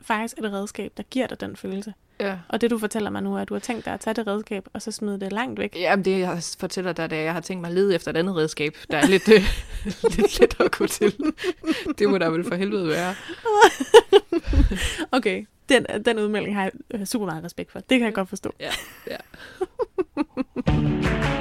faktisk 0.00 0.38
et 0.38 0.45
redskab, 0.52 0.92
der 0.97 1.02
giver 1.02 1.26
dig 1.26 1.40
den 1.40 1.57
følelse. 1.57 1.95
Ja. 2.20 2.36
Og 2.48 2.60
det, 2.60 2.70
du 2.70 2.78
fortæller 2.78 3.10
mig 3.10 3.22
nu, 3.22 3.34
er, 3.34 3.40
at 3.40 3.48
du 3.48 3.54
har 3.54 3.58
tænkt 3.58 3.84
dig 3.84 3.94
at 3.94 4.00
tage 4.00 4.14
det 4.14 4.26
redskab, 4.26 4.64
og 4.72 4.82
så 4.82 4.92
smide 4.92 5.20
det 5.20 5.32
langt 5.32 5.58
væk. 5.58 5.76
Jamen, 5.76 6.04
det 6.04 6.18
jeg 6.18 6.42
fortæller 6.60 6.92
dig, 6.92 7.10
det 7.10 7.16
er, 7.16 7.20
at 7.20 7.24
jeg 7.26 7.32
har 7.32 7.40
tænkt 7.40 7.60
mig 7.60 7.68
at 7.68 7.74
lede 7.74 7.94
efter 7.94 8.10
et 8.10 8.16
andet 8.16 8.36
redskab, 8.36 8.76
der 8.90 8.96
er 8.96 9.06
lidt, 9.06 9.28
øh, 9.28 9.42
lidt 10.16 10.40
let 10.40 10.56
at 10.60 10.70
gå 10.70 10.86
til. 10.86 11.16
Det 11.98 12.08
må 12.10 12.18
der 12.18 12.30
vel 12.30 12.44
for 12.44 12.54
helvede 12.54 12.88
være. 12.88 13.14
Okay, 15.12 15.44
den, 15.68 15.86
den 16.04 16.18
udmelding 16.18 16.56
har 16.56 16.70
jeg 16.90 17.08
super 17.08 17.26
meget 17.26 17.44
respekt 17.44 17.72
for. 17.72 17.80
Det 17.80 17.98
kan 17.98 18.06
jeg 18.06 18.14
godt 18.14 18.28
forstå. 18.28 18.52
Ja, 18.60 18.70
ja. 19.10 19.16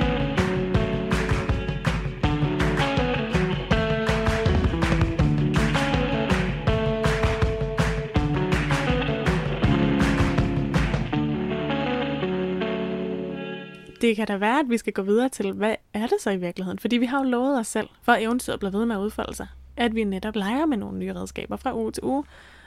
Det 14.02 14.16
kan 14.16 14.28
da 14.28 14.38
være, 14.38 14.60
at 14.60 14.66
vi 14.70 14.78
skal 14.78 14.94
gå 14.94 15.02
videre 15.02 15.30
til, 15.30 15.52
hvad 15.54 15.76
er 15.94 16.08
det 16.08 16.16
så 16.20 16.30
i 16.30 16.38
virkeligheden? 16.38 16.80
Fordi 16.80 16.98
vi 16.98 17.06
har 17.06 17.18
jo 17.24 17.30
lovet 17.30 17.60
os 17.60 17.68
selv, 17.68 17.88
for 18.04 18.12
at 18.12 18.24
eventyret 18.24 18.60
bliver 18.60 18.72
ved 18.72 18.86
med 18.86 18.96
at 18.96 19.00
udfolde 19.00 19.36
sig, 19.36 19.48
at 19.78 19.96
vi 19.96 20.04
netop 20.04 20.36
leger 20.36 20.66
med 20.66 20.78
nogle 20.78 20.98
nye 20.98 21.14
redskaber 21.14 21.56
fra 21.58 21.76
uge 21.76 21.92
til 21.92 22.04
uge, 22.04 22.24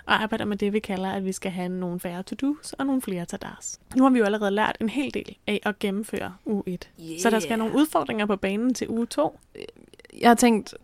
og 0.07 0.23
arbejder 0.23 0.45
med 0.45 0.57
det, 0.57 0.73
vi 0.73 0.79
kalder, 0.79 1.11
at 1.11 1.25
vi 1.25 1.33
skal 1.33 1.51
have 1.51 1.69
nogle 1.69 2.01
færre 2.01 2.23
to-dos 2.23 2.73
og 2.73 2.87
nogle 2.87 3.03
flere 3.03 3.25
tadars. 3.25 3.81
Nu 3.97 4.03
har 4.03 4.11
vi 4.11 4.19
jo 4.19 4.25
allerede 4.25 4.51
lært 4.51 4.77
en 4.81 4.89
hel 4.89 5.15
del 5.15 5.37
af 5.47 5.61
at 5.63 5.79
gennemføre 5.79 6.35
uge 6.45 6.63
1. 6.67 6.91
Yeah. 7.01 7.21
Så 7.21 7.31
der 7.31 7.39
skal 7.41 7.59
nogle 7.59 7.75
udfordringer 7.77 8.27
på 8.27 8.37
banen 8.37 8.75
til 8.75 8.89
uge 8.89 9.07
2. 9.07 9.39
Jeg 10.21 10.31
har 10.31 10.35
tænkt, 10.35 10.75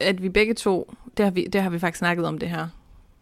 at 0.00 0.22
vi 0.22 0.28
begge 0.28 0.54
to, 0.54 0.94
det 1.16 1.24
har 1.24 1.30
vi, 1.30 1.44
det 1.46 1.62
har 1.62 1.70
vi 1.70 1.78
faktisk 1.78 1.98
snakket 1.98 2.26
om 2.26 2.38
det 2.38 2.48
her, 2.50 2.68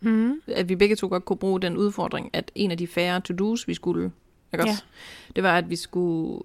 Mm. 0.01 0.41
at 0.47 0.69
vi 0.69 0.77
begge 0.77 0.97
to 0.97 1.09
godt 1.09 1.25
kunne 1.25 1.37
bruge 1.37 1.61
den 1.61 1.77
udfordring, 1.77 2.31
at 2.33 2.51
en 2.55 2.71
af 2.71 2.79
de 2.79 2.87
færre 2.87 3.21
to-dos, 3.21 3.69
vi 3.69 3.75
skulle, 3.75 4.13
ikke 4.53 4.65
også? 4.65 4.85
det 5.37 5.43
var, 5.45 5.59
at 5.59 5.71
vi 5.71 5.77
skulle... 5.77 6.43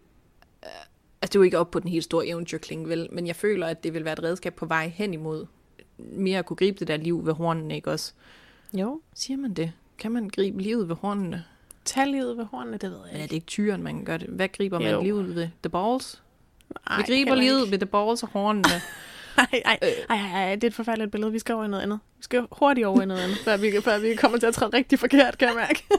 øh, 1.18 1.22
Altså, 1.22 1.32
det 1.32 1.36
er 1.36 1.40
jo 1.40 1.44
ikke 1.44 1.58
op 1.60 1.72
på 1.72 1.80
den 1.80 1.90
helt 1.90 2.04
store 2.04 2.28
eventyrkling, 2.28 2.90
vel? 2.90 3.08
Men 3.12 3.28
jeg 3.28 3.36
føler, 3.36 3.68
at 3.68 3.84
det 3.84 3.94
vil 3.94 4.04
være 4.06 4.14
et 4.14 4.24
redskab 4.24 4.54
på 4.56 4.66
vej 4.66 4.88
hen 4.96 5.14
imod 5.14 5.46
mere 5.98 6.40
at 6.40 6.46
kunne 6.46 6.58
gribe 6.58 6.80
det 6.80 6.88
der 6.88 6.98
liv 6.98 7.26
ved 7.26 7.34
hornene, 7.34 7.76
ikke 7.76 7.92
også? 7.92 8.14
Jo. 8.74 9.02
Siger 9.16 9.38
man 9.38 9.54
det? 9.54 9.72
Kan 9.98 10.12
man 10.12 10.30
gribe 10.30 10.62
livet 10.62 10.90
ved 10.90 10.96
hornene? 10.96 11.44
Tag 11.86 12.08
livet 12.08 12.38
ved 12.38 12.46
hornene, 12.46 12.78
det 12.78 12.92
ved 12.92 12.98
jeg 13.06 13.08
Ja, 13.12 13.18
ikke. 13.18 13.24
det 13.24 13.32
er 13.32 13.36
ikke 13.36 13.46
tyren, 13.48 13.84
man 13.84 14.06
gør 14.06 14.18
det. 14.18 14.28
Hvad 14.30 14.48
griber 14.50 14.80
man 14.80 14.92
Jo. 14.92 15.02
livet 15.04 15.36
ved? 15.36 15.48
The 15.64 15.70
balls? 15.70 16.24
Ej, 16.88 16.98
vi 16.98 17.04
griber 17.14 17.36
livet 17.36 17.72
ved 17.72 17.78
the 17.80 17.86
balls 17.86 18.24
og 18.24 18.30
hornene. 18.30 18.68
Ej, 19.38 19.62
ej, 19.66 19.80
ej, 19.82 19.94
ej, 20.10 20.18
ej, 20.48 20.56
det 20.56 20.64
er 20.64 20.68
et 20.68 20.74
forfærdeligt 20.74 21.12
billede. 21.12 21.32
Vi 21.32 21.40
skal 21.40 21.56
over 21.56 21.66
i 21.66 21.68
noget 21.68 21.84
andet. 21.84 22.00
Vi 22.18 22.24
skal 22.24 22.48
hurtigt 22.52 22.88
over 22.88 23.02
i 23.02 23.06
noget 23.06 23.22
andet, 23.22 23.38
før 23.38 23.58
vi, 23.58 23.72
før 23.82 24.00
vi 24.00 24.16
kommer 24.16 24.38
til 24.38 24.48
at 24.48 24.54
træde 24.54 24.78
rigtig 24.78 25.00
forkert, 25.00 25.38
kan 25.38 25.48
jeg 25.48 25.56
mærke. 25.56 25.84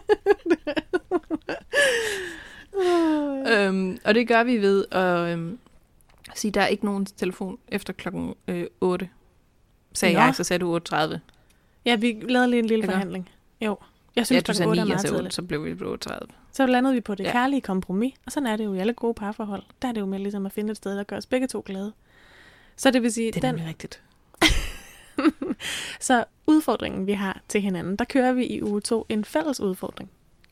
øhm, 3.52 3.98
og 4.04 4.14
det 4.14 4.28
gør 4.28 4.44
vi 4.44 4.56
ved 4.62 4.84
at 4.90 5.32
øhm, 5.32 5.58
sige, 6.34 6.50
der 6.50 6.60
er 6.60 6.66
ikke 6.66 6.84
nogen 6.84 7.06
telefon 7.06 7.58
efter 7.68 7.92
klokken 7.92 8.34
øh, 8.48 8.66
8. 8.80 9.08
Sagde 9.92 10.14
Nå. 10.14 10.20
jeg, 10.20 10.34
så 10.34 10.44
sagde 10.44 10.60
du 10.60 10.78
8.30. 10.92 11.18
ja, 11.84 11.96
vi 11.96 12.22
lavede 12.28 12.50
lige 12.50 12.58
en 12.60 12.66
lille 12.66 12.82
Ikke? 12.82 12.92
forhandling. 12.92 13.28
Jo. 13.60 13.66
Jeg 13.70 13.76
Ja, 14.20 14.24
synes, 14.24 14.42
du 14.44 14.52
ja, 14.52 14.54
sagde 14.56 14.68
8 14.70 14.80
er 14.80 14.84
9, 14.84 14.88
jeg 14.88 14.94
meget 14.94 15.00
sagde 15.00 15.12
8, 15.12 15.18
tidligt. 15.18 15.34
så 15.34 15.42
blev 15.42 15.64
vi 15.64 15.74
på 15.74 15.96
8.30. 16.10 16.18
Så 16.52 16.66
landede 16.66 16.94
vi 16.94 17.00
på 17.00 17.14
det 17.14 17.24
Ja. 17.24 17.32
kærlige 17.32 17.60
kompromis, 17.60 18.14
og 18.26 18.32
sådan 18.32 18.46
er 18.46 18.56
det 18.56 18.64
jo 18.64 18.74
i 18.74 18.78
alle 18.78 18.92
gode 18.92 19.14
parforhold. 19.14 19.62
Der 19.82 19.88
er 19.88 19.92
det 19.92 20.00
jo 20.00 20.06
med 20.06 20.18
ligesom 20.18 20.46
at 20.46 20.52
finde 20.52 20.70
et 20.70 20.76
sted, 20.76 20.96
der 20.96 21.02
gør 21.02 21.16
os 21.16 21.26
begge 21.26 21.46
to 21.46 21.62
glade. 21.66 21.92
Så 22.76 22.90
det 22.90 23.02
vil 23.02 23.12
sige, 23.12 23.32
Det 23.32 23.44
er 23.44 23.52
den, 23.52 23.66
rigtigt. 23.66 24.02
så 26.00 26.24
udfordringen, 26.46 27.06
vi 27.06 27.12
har 27.12 27.40
til 27.48 27.60
hinanden, 27.60 27.96
der 27.96 28.04
kører 28.04 28.32
vi 28.32 28.46
i 28.46 28.62
uge 28.62 28.80
2 28.80 29.06
en 29.08 29.24
fælles 29.24 29.60
udfordring. 29.60 30.10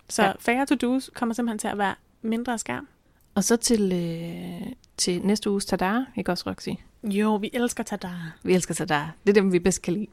Så 0.09 0.23
ja. 0.25 0.33
færre 0.39 0.67
to-dos 0.67 1.11
kommer 1.15 1.35
simpelthen 1.35 1.59
til 1.59 1.69
at 1.69 1.79
være 1.79 1.95
mindre 2.23 2.59
skærm. 2.59 2.89
Og 3.35 3.45
så 3.45 3.57
til, 3.57 3.93
øh, 3.93 4.73
til 4.97 5.23
næste 5.23 5.51
uges 5.51 5.67
Tadar, 5.67 6.07
ikke 6.17 6.33
også, 6.33 6.51
Roxy? 6.51 6.69
Jo, 7.05 7.35
vi 7.37 7.51
elsker 7.53 7.83
Tadar. 7.85 8.37
Vi 8.43 8.55
elsker 8.55 8.75
Tadar. 8.75 9.15
Det 9.27 9.31
er 9.31 9.35
dem, 9.43 9.53
vi 9.53 9.59
bedst 9.59 9.83
kan 9.83 9.95
lide. 9.95 10.07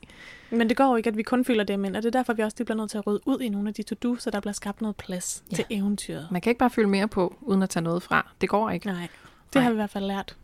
Men 0.52 0.70
det 0.70 0.78
går 0.78 0.86
jo 0.86 0.96
ikke, 0.96 1.08
at 1.10 1.18
vi 1.18 1.24
kun 1.24 1.46
fylder 1.46 1.64
dem 1.64 1.86
ind, 1.86 1.96
og 1.96 2.04
det 2.04 2.08
er 2.16 2.20
derfor, 2.20 2.34
vi 2.34 2.42
også 2.42 2.64
bliver 2.64 2.76
nødt 2.78 2.92
til 2.92 2.98
at 2.98 3.08
rydde 3.08 3.20
ud 3.26 3.40
i 3.40 3.50
nogle 3.50 3.68
af 3.68 3.74
de 3.74 3.84
to-do, 3.84 4.16
så 4.16 4.30
der 4.30 4.40
bliver 4.40 4.54
skabt 4.54 4.82
noget 4.82 4.96
plads 4.96 5.44
Ja. 5.52 5.56
til 5.56 5.66
eventyret. 5.70 6.28
Man 6.32 6.42
kan 6.42 6.50
ikke 6.52 6.60
bare 6.60 6.70
fylde 6.70 6.88
mere 6.90 7.08
på, 7.08 7.36
uden 7.42 7.64
at 7.64 7.70
tage 7.70 7.84
noget 7.84 8.04
fra. 8.04 8.32
Det 8.42 8.50
går 8.50 8.70
ikke. 8.70 8.86
Nej, 8.88 9.02
det 9.02 9.56
Nej. 9.56 9.64
har 9.64 9.70
vi 9.70 9.74
i 9.74 9.76
hvert 9.76 9.90
fald 9.90 10.06
lært. 10.06 10.38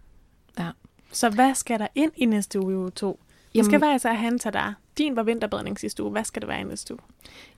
Ja. 0.60 0.69
Så 1.12 1.30
hvad 1.30 1.56
skal 1.56 1.80
der 1.80 1.88
ind 1.95 2.12
i 2.15 2.26
næste 2.26 2.60
uge, 2.62 2.78
uge 2.78 2.89
2? 2.91 3.19
Det 3.50 3.56
Jamen- 3.56 3.65
skal 3.65 3.82
være 3.82 3.93
altså 3.93 4.10
han 4.10 4.39
tager 4.39 4.52
dig. 4.52 4.74
Din 4.98 5.15
var 5.15 5.24
vinterbadning 5.24 5.80
sidste 5.80 6.04
uge. 6.04 6.12
Hvad 6.12 6.24
skal 6.24 6.41
det 6.41 6.50
være 6.50 6.62
i 6.62 6.63
næste 6.63 6.93
uge? 6.93 7.00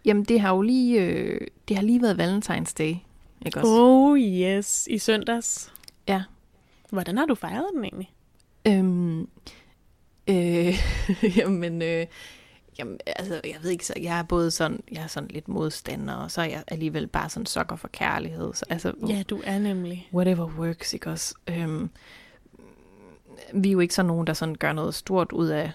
Jamen, 0.05 0.23
det 0.23 0.39
har 0.41 0.49
jo 0.55 0.61
lige, 0.61 1.01
øh, 1.01 1.41
det 1.67 1.75
har 1.77 1.83
lige 1.83 2.01
været 2.01 2.19
Valentine's 2.21 2.73
Day. 2.77 2.95
Ikke 3.45 3.59
også? 3.59 3.71
Oh 3.71 4.19
yes, 4.19 4.87
i 4.91 4.97
søndags. 4.97 5.73
Ja. 6.07 6.23
Hvordan 6.89 7.17
har 7.17 7.25
du 7.25 7.35
fejret 7.35 7.65
den 7.75 7.83
egentlig? 7.83 8.11
Øhm, 8.67 9.21
øh, 10.27 10.75
jamen, 11.37 11.81
øh, 11.81 12.05
jamen, 12.79 12.99
altså, 13.05 13.41
jeg 13.43 13.55
ved 13.61 13.69
ikke, 13.71 13.85
så 13.85 13.93
jeg 14.01 14.19
er 14.19 14.23
både 14.23 14.51
sådan, 14.51 14.83
jeg 14.91 15.03
er 15.03 15.07
sådan 15.07 15.29
lidt 15.33 15.47
modstander, 15.47 16.13
og 16.13 16.31
så 16.31 16.41
er 16.41 16.45
jeg 16.45 16.63
alligevel 16.67 17.07
bare 17.07 17.29
sådan 17.29 17.45
sokker 17.45 17.75
for 17.75 17.87
kærlighed. 17.87 18.53
Så, 18.53 18.65
altså, 18.69 18.93
Ja, 19.07 19.23
du 19.29 19.41
er 19.43 19.59
nemlig. 19.59 20.09
whatever 20.13 20.45
works, 20.57 20.93
ikke 20.93 21.09
også? 21.09 21.35
Øhm, 21.47 21.89
vi 23.53 23.67
er 23.69 23.73
jo 23.73 23.79
ikke 23.79 23.93
sådan 23.93 24.07
nogen, 24.07 24.27
der 24.27 24.33
sådan 24.33 24.55
gør 24.55 24.73
noget 24.73 24.95
stort 24.95 25.31
ud 25.31 25.47
af 25.47 25.71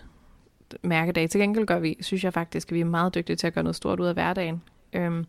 mærkedag. 0.83 1.31
Til 1.31 1.41
gengæld 1.41 1.67
gør 1.67 1.79
vi, 1.79 1.97
synes 2.01 2.25
jeg 2.25 2.33
faktisk, 2.33 2.69
at 2.69 2.75
vi 2.75 2.81
er 2.81 2.85
meget 2.85 3.15
dygtige 3.15 3.37
til 3.37 3.47
at 3.47 3.55
gøre 3.55 3.65
noget 3.65 3.77
stort 3.77 4.01
ud 4.01 4.07
af 4.07 4.15
hverdagen. 4.15 4.63
Øhm, 4.93 5.27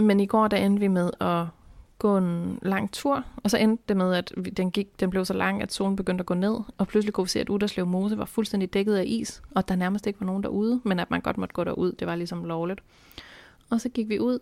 men 0.00 0.20
i 0.20 0.26
går, 0.26 0.48
der 0.48 0.56
endte 0.56 0.80
vi 0.80 0.88
med 0.88 1.10
at 1.20 1.46
gå 1.98 2.16
en 2.16 2.58
lang 2.62 2.92
tur, 2.92 3.24
og 3.36 3.50
så 3.50 3.56
endte 3.56 3.84
det 3.88 3.96
med, 3.96 4.14
at 4.14 4.32
den, 4.56 4.70
gik, 4.70 5.00
den 5.00 5.10
blev 5.10 5.24
så 5.24 5.34
lang, 5.34 5.62
at 5.62 5.72
solen 5.72 5.96
begyndte 5.96 6.22
at 6.22 6.26
gå 6.26 6.34
ned, 6.34 6.56
og 6.78 6.88
pludselig 6.88 7.14
kunne 7.14 7.24
vi 7.24 7.28
se, 7.28 7.40
at 7.40 7.48
Uderslev 7.48 7.86
Mose 7.86 8.18
var 8.18 8.24
fuldstændig 8.24 8.74
dækket 8.74 8.94
af 8.96 9.04
is, 9.06 9.42
og 9.54 9.68
der 9.68 9.76
nærmest 9.76 10.06
ikke 10.06 10.20
var 10.20 10.26
nogen 10.26 10.42
derude, 10.42 10.80
men 10.84 10.98
at 10.98 11.10
man 11.10 11.20
godt 11.20 11.38
måtte 11.38 11.52
gå 11.52 11.64
derud, 11.64 11.92
det 11.92 12.06
var 12.06 12.14
ligesom 12.14 12.44
lovligt. 12.44 12.80
Og 13.70 13.80
så 13.80 13.88
gik 13.88 14.08
vi 14.08 14.18
ud 14.20 14.38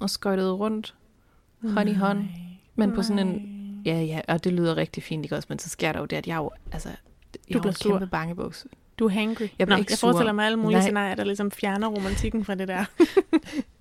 og 0.00 0.10
skøjtede 0.10 0.52
rundt, 0.52 0.94
hånd 1.64 1.88
i 1.88 1.92
hånd, 1.94 2.24
men 2.76 2.92
på 2.92 3.02
sådan 3.02 3.28
en 3.28 3.58
Ja, 3.84 4.00
ja, 4.00 4.20
og 4.28 4.44
det 4.44 4.52
lyder 4.52 4.76
rigtig 4.76 5.02
fint, 5.02 5.24
ikke 5.24 5.36
også? 5.36 5.46
Men 5.48 5.58
så 5.58 5.68
sker 5.68 5.92
der 5.92 5.98
jo 6.00 6.04
det, 6.04 6.16
at 6.16 6.26
jeg 6.26 6.36
jo, 6.36 6.50
altså, 6.72 6.88
jeg 6.88 7.54
jo 7.54 7.60
bliver 7.60 7.72
sur. 7.72 7.90
kæmpe 7.90 8.06
bangebuks. 8.06 8.66
Du 8.98 9.04
er 9.04 9.08
hangry. 9.08 9.48
Jeg 9.58 9.66
Nå, 9.66 9.76
ikke 9.76 9.90
jeg 9.90 9.98
forestiller 9.98 10.32
mig 10.32 10.46
alle 10.46 10.58
mulige 10.58 10.78
Nej. 10.78 10.82
scenarier, 10.82 11.14
der 11.14 11.24
ligesom 11.24 11.50
fjerner 11.50 11.88
romantikken 11.88 12.44
fra 12.44 12.54
det 12.54 12.68
der. 12.68 12.84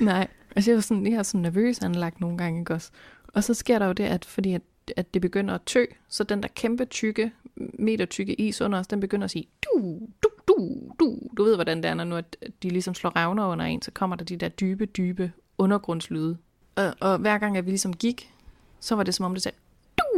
Nej, 0.00 0.28
altså 0.56 0.70
jeg 0.70 0.76
er, 0.76 0.80
sådan, 0.80 1.06
jeg 1.06 1.18
er 1.18 1.22
sådan 1.22 1.40
nervøs 1.40 1.78
anlagt 1.78 2.20
nogle 2.20 2.38
gange, 2.38 2.60
ikke 2.60 2.74
også? 2.74 2.90
Og 3.34 3.44
så 3.44 3.54
sker 3.54 3.78
der 3.78 3.86
jo 3.86 3.92
det, 3.92 4.04
at 4.04 4.24
fordi 4.24 4.52
at, 4.52 4.62
at 4.96 5.14
det 5.14 5.22
begynder 5.22 5.54
at 5.54 5.60
tø, 5.66 5.84
så 6.08 6.24
den 6.24 6.42
der 6.42 6.48
kæmpe 6.48 6.84
tykke, 6.84 7.32
meter 7.78 8.04
tykke 8.04 8.34
is 8.34 8.60
under 8.60 8.78
os, 8.78 8.86
den 8.86 9.00
begynder 9.00 9.24
at 9.24 9.30
sige, 9.30 9.46
du, 9.64 10.00
du, 10.22 10.28
du, 10.48 10.80
du. 11.00 11.18
Du 11.36 11.44
ved, 11.44 11.54
hvordan 11.54 11.76
det 11.76 11.84
er, 11.84 11.94
når 11.94 12.04
nu 12.04 12.16
at 12.16 12.36
de 12.62 12.70
ligesom 12.70 12.94
slår 12.94 13.16
revner 13.16 13.46
under 13.46 13.64
en, 13.64 13.82
så 13.82 13.90
kommer 13.90 14.16
der 14.16 14.24
de 14.24 14.36
der 14.36 14.48
dybe, 14.48 14.86
dybe 14.86 15.32
undergrundslyde. 15.58 16.38
Og, 16.76 16.94
og 17.00 17.18
hver 17.18 17.38
gang, 17.38 17.56
at 17.56 17.66
vi 17.66 17.70
ligesom 17.70 17.96
gik, 17.96 18.32
så 18.80 18.94
var 18.94 19.02
det 19.02 19.14
som 19.14 19.24
om, 19.24 19.34
det 19.34 19.42
sagde, 19.42 19.58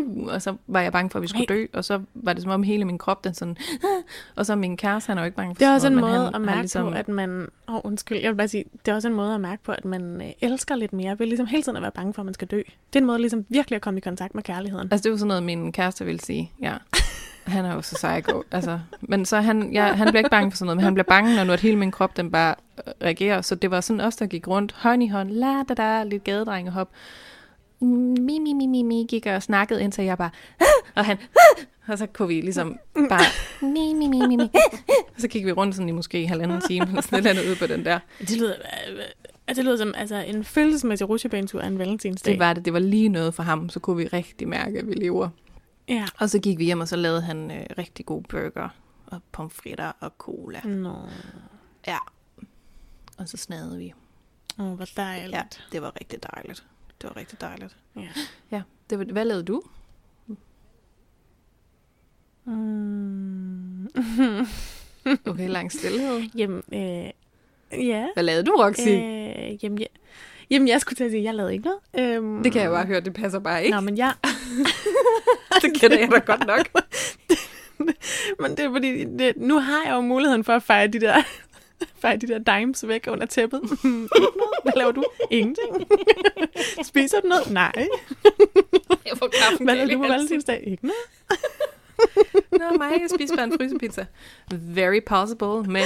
du, 0.01 0.31
og 0.31 0.43
så 0.43 0.57
var 0.67 0.81
jeg 0.81 0.93
bange 0.93 1.11
for, 1.11 1.19
at 1.19 1.23
vi 1.23 1.29
skulle 1.29 1.47
dø, 1.47 1.67
og 1.73 1.85
så 1.85 2.01
var 2.15 2.33
det 2.33 2.43
som 2.43 2.53
om 2.53 2.63
hele 2.63 2.85
min 2.85 2.99
krop, 2.99 3.25
den 3.25 3.35
sådan, 3.35 3.57
og 4.37 4.47
så 4.47 4.57
min 4.57 4.77
kæreste, 4.77 5.09
han 5.09 5.19
er 5.19 5.23
jo 5.23 5.25
ikke 5.25 5.37
bange 5.37 5.55
for 5.55 5.59
Det 5.59 5.69
er 5.69 5.73
også 5.75 5.87
en 5.87 5.95
måde 5.95 6.25
han 6.25 6.35
at 6.35 6.41
mærke 6.41 6.61
ligesom, 6.61 6.87
på, 6.87 6.99
at 6.99 7.09
man... 7.09 7.49
Åh, 7.69 7.75
oh, 7.75 7.81
undskyld, 7.85 8.19
jeg 8.19 8.31
vil 8.31 8.37
bare 8.37 8.49
sige, 8.49 8.65
det 8.87 8.93
er 8.93 8.95
også 8.95 9.09
en 9.09 9.15
måde 9.15 9.35
at 9.35 9.41
mærke 9.41 9.63
på, 9.63 9.73
at 9.73 9.85
man 9.85 10.23
øh, 10.23 10.31
elsker 10.41 10.77
lidt 10.77 10.93
mere, 10.93 11.19
ved 11.19 11.27
ligesom 11.27 11.47
hele 11.47 11.63
tiden 11.63 11.77
at 11.77 11.83
være 11.83 11.93
bange 11.93 12.15
for, 12.15 12.23
at 12.23 12.27
man 12.27 12.35
skal 12.35 12.49
dø. 12.49 12.57
Det 12.93 12.97
er 12.97 13.01
en 13.01 13.07
måde 13.07 13.19
ligesom 13.19 13.45
virkelig 13.49 13.77
at 13.77 13.83
komme 13.83 13.99
i 13.99 14.01
kontakt 14.01 14.35
med 14.35 14.43
kærligheden. 14.43 14.89
Altså, 14.91 15.03
det 15.03 15.07
er 15.07 15.11
jo 15.11 15.19
sådan 15.19 15.29
noget, 15.29 15.43
min 15.43 15.73
kæreste 15.73 16.05
vil 16.05 16.21
sige, 16.21 16.53
ja. 16.63 16.75
Han 17.47 17.65
er 17.65 17.75
jo 17.75 17.83
så 17.83 17.95
psycho, 17.95 18.43
altså. 18.51 18.79
Men 19.01 19.25
så 19.25 19.41
han, 19.41 19.73
ja, 19.73 19.93
han 19.93 20.07
bliver 20.07 20.19
ikke 20.19 20.31
bange 20.31 20.51
for 20.51 20.57
sådan 20.57 20.67
noget, 20.67 20.77
men 20.77 20.85
han 20.85 20.95
bliver 20.95 21.05
bange, 21.05 21.37
når 21.37 21.45
nu 21.45 21.53
at 21.53 21.61
hele 21.61 21.77
min 21.77 21.91
krop, 21.91 22.17
den 22.17 22.31
bare 22.31 22.55
øh, 22.87 22.93
reagerer. 23.03 23.41
Så 23.41 23.55
det 23.55 23.71
var 23.71 23.81
sådan 23.81 24.01
os, 24.01 24.17
der 24.17 24.27
gik 24.27 24.49
rundt, 24.49 24.73
hånd 24.73 25.03
i 25.03 25.09
hånd, 25.09 25.31
la 25.31 25.63
da 25.63 25.75
da, 25.75 26.05
lidt 26.05 26.25
gadedrengehop. 26.25 26.89
Mi, 27.81 28.39
mi, 28.39 28.53
mi, 28.53 28.67
mi, 28.67 28.83
mi, 28.83 29.07
gik 29.09 29.27
og 29.27 29.43
snakkede, 29.43 29.83
indtil 29.83 30.05
jeg 30.05 30.19
bare, 30.19 30.31
"Ah!" 30.61 30.67
og 30.97 31.05
han, 31.05 31.19
"Ah!" 31.19 31.65
og 31.89 31.99
så 31.99 32.07
kunne 32.07 32.29
vi 32.29 32.41
ligesom 32.41 32.79
bare, 33.09 33.25
mi, 33.63 33.95
mi, 33.95 34.07
mi, 34.09 34.27
mi, 34.27 34.37
mi. 34.37 34.51
Og 35.15 35.21
så 35.21 35.29
gik 35.29 35.47
vi 35.47 35.53
rundt 35.53 35.75
sådan 35.75 35.89
i 35.89 35.93
måske 35.93 36.29
halvanden 36.29 36.61
time, 36.61 36.87
eller 36.89 37.01
sådan 37.03 37.19
et 37.19 37.27
eller 37.27 37.41
andet 37.41 37.51
ude 37.51 37.59
på 37.59 37.67
den 37.67 37.85
der. 37.85 37.99
Det 38.19 38.37
lyder, 38.37 38.55
øh, 39.49 39.57
det 39.57 39.65
lyder 39.65 39.77
som 39.77 39.93
altså, 39.97 40.17
en 40.17 40.45
følelsesmæssig 40.45 41.09
rutsjebanetur 41.09 41.61
af 41.61 41.67
en 41.67 41.79
valentinsdag. 41.79 42.33
Det 42.33 42.39
var 42.41 42.53
det, 42.53 42.65
det 42.65 42.73
var 42.73 42.79
lige 42.79 43.09
noget 43.09 43.35
for 43.35 43.43
ham, 43.43 43.69
så 43.69 43.81
kunne 43.81 43.97
vi 43.97 44.07
rigtig 44.07 44.49
mærke, 44.49 44.79
at 44.79 44.87
vi 44.89 44.95
lever. 44.95 45.29
Ja. 45.89 46.07
Og 46.19 46.31
så 46.31 46.39
gik 46.39 46.59
vi 46.59 46.65
hjem, 46.65 46.81
og 46.81 46.89
så 46.89 46.97
lavede 46.97 47.21
han 47.23 47.51
øh, 47.51 47.67
rigtig 47.79 48.07
gode 48.07 48.23
burger, 48.29 48.69
og 49.07 49.21
pomfritter 49.33 49.93
og 50.01 50.13
cola. 50.19 50.61
Nå, 50.65 50.95
Ja. 51.87 51.97
Og 53.19 53.29
så 53.29 53.37
snadede 53.37 53.79
vi. 53.79 53.93
oh, 54.59 54.67
hvor 54.73 54.87
dejligt. 54.97 55.33
Ja, 55.35 55.43
det 55.73 55.83
var 55.83 55.93
rigtig 56.01 56.19
dejligt. 56.35 56.65
Det 57.01 57.09
var 57.09 57.17
rigtig 57.17 57.41
dejligt. 57.41 57.77
Ja. 57.97 58.09
Ja, 58.51 58.63
det 58.91 58.99
var, 58.99 59.05
hvad 59.05 59.25
lavede 59.25 59.45
du? 59.45 59.63
Mm. 62.45 63.89
Okay, 65.27 65.49
lang 65.49 65.73
stillhed. 65.73 66.23
jamen, 66.37 66.63
øh, 66.73 67.11
ja. 67.87 68.07
Hvad 68.15 68.23
lavede 68.23 68.45
du, 68.45 68.53
Roxy? 68.53 68.89
Øh, 68.89 69.65
jamen, 69.65 69.79
jeg, 69.79 69.87
jamen, 70.51 70.69
jeg 70.69 70.81
skulle 70.81 70.97
til 70.97 71.05
at 71.05 71.11
sige, 71.11 71.19
at 71.19 71.25
jeg 71.25 71.35
lavede 71.35 71.53
ikke 71.53 71.65
noget. 71.65 72.17
Øhm, 72.17 72.43
det 72.43 72.53
kan 72.53 72.63
jeg 72.63 72.71
bare 72.71 72.87
høre, 72.87 73.01
det 73.01 73.15
passer 73.15 73.39
bare 73.39 73.65
ikke. 73.65 73.75
Nå, 73.75 73.81
men 73.81 73.97
jeg... 73.97 74.15
det 75.63 75.81
kender 75.81 75.99
jeg 75.99 76.11
da 76.11 76.19
godt 76.19 76.47
nok. 76.47 76.85
men 78.41 78.51
det 78.51 78.61
er 78.61 78.71
fordi, 78.71 79.05
det, 79.05 79.37
nu 79.37 79.59
har 79.59 79.85
jeg 79.85 79.93
jo 79.93 80.01
muligheden 80.01 80.45
for 80.45 80.53
at 80.53 80.63
fejre 80.63 80.87
de 80.87 81.01
der, 81.01 81.23
fejre 81.99 82.17
de 82.17 82.27
der 82.27 82.59
dimes 82.59 82.89
væk 82.89 83.07
under 83.09 83.27
tæppet. 83.27 83.61
Hvad 84.65 84.73
laver 84.77 84.93
du? 84.93 85.05
Ingenting. 85.31 85.89
Spiser 86.83 87.21
du 87.21 87.29
noget? 87.29 87.51
Nej. 87.51 87.89
Jeg 89.07 89.19
får 89.19 89.29
kaffen 89.29 89.67
Hvad 89.67 89.75
lavede 89.75 89.95
du 89.95 89.99
på 89.99 90.09
valentinsdag? 90.09 90.63
Ikke 90.67 90.87
noget. 90.87 90.97
Nå, 92.53 92.79
mig, 92.79 92.91
jeg 93.01 93.11
spiser 93.15 93.37
bare 93.37 93.45
en 93.45 93.53
frysepizza. 93.53 94.07
Very 94.51 95.01
possible, 95.07 95.63
men... 95.63 95.85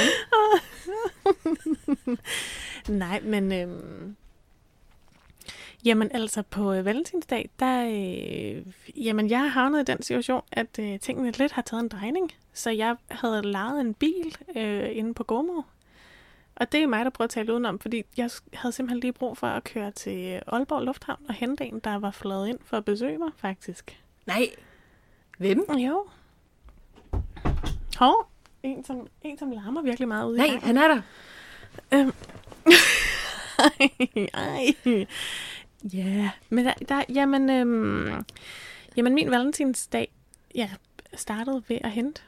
Nej, 2.88 3.20
men... 3.20 3.52
Øhm, 3.52 4.16
jamen 5.84 6.10
altså, 6.14 6.42
på 6.42 6.72
øh, 6.72 6.84
valentinsdag, 6.84 7.50
der... 7.58 7.84
Øh, 7.86 8.66
jamen, 9.06 9.30
jeg 9.30 9.38
har 9.38 9.48
havnet 9.48 9.80
i 9.80 9.92
den 9.92 10.02
situation, 10.02 10.42
at 10.52 10.78
øh, 10.80 11.00
tingene 11.00 11.30
lidt 11.30 11.52
har 11.52 11.62
taget 11.62 11.82
en 11.82 11.88
drejning. 11.88 12.32
Så 12.52 12.70
jeg 12.70 12.96
havde 13.10 13.42
lejet 13.42 13.80
en 13.80 13.94
bil 13.94 14.36
øh, 14.56 14.96
inde 14.96 15.14
på 15.14 15.24
Gomo. 15.24 15.62
Og 16.56 16.72
det 16.72 16.82
er 16.82 16.86
mig, 16.86 17.04
der 17.04 17.10
prøver 17.10 17.26
at 17.26 17.30
tale 17.30 17.52
udenom, 17.52 17.78
fordi 17.78 18.02
jeg 18.16 18.30
havde 18.54 18.72
simpelthen 18.72 19.00
lige 19.00 19.12
brug 19.12 19.38
for 19.38 19.46
at 19.46 19.64
køre 19.64 19.90
til 19.90 20.18
øh, 20.34 20.40
Aalborg 20.46 20.82
Lufthavn 20.82 21.20
og 21.28 21.34
hente 21.34 21.64
en, 21.64 21.80
der 21.80 21.96
var 21.98 22.10
flået 22.10 22.48
ind 22.48 22.58
for 22.64 22.76
at 22.76 22.84
besøge 22.84 23.18
mig, 23.18 23.30
faktisk. 23.36 24.02
Nej. 24.26 24.48
Hvem? 25.38 25.66
Jo. 25.78 26.06
Hov, 27.98 28.28
en 28.62 28.84
som, 28.84 29.06
en, 29.22 29.38
som 29.38 29.50
larmer 29.50 29.82
virkelig 29.82 30.08
meget 30.08 30.28
ude 30.30 30.36
i 30.36 30.40
Nej, 30.40 30.46
gangen. 30.48 30.66
han 30.66 30.76
er 30.76 30.88
der. 30.88 31.02
Øhm. 31.94 32.12
Ej. 34.34 34.74
Ja, 35.92 36.30
men 36.48 36.64
der, 36.64 36.72
der 36.88 37.02
jamen, 37.08 37.50
øhm, 37.50 38.24
jamen 38.96 39.14
min 39.14 39.30
valentinsdag, 39.30 40.12
ja, 40.54 40.70
startede 41.14 41.62
ved 41.68 41.78
at 41.80 41.90
hente 41.90 42.22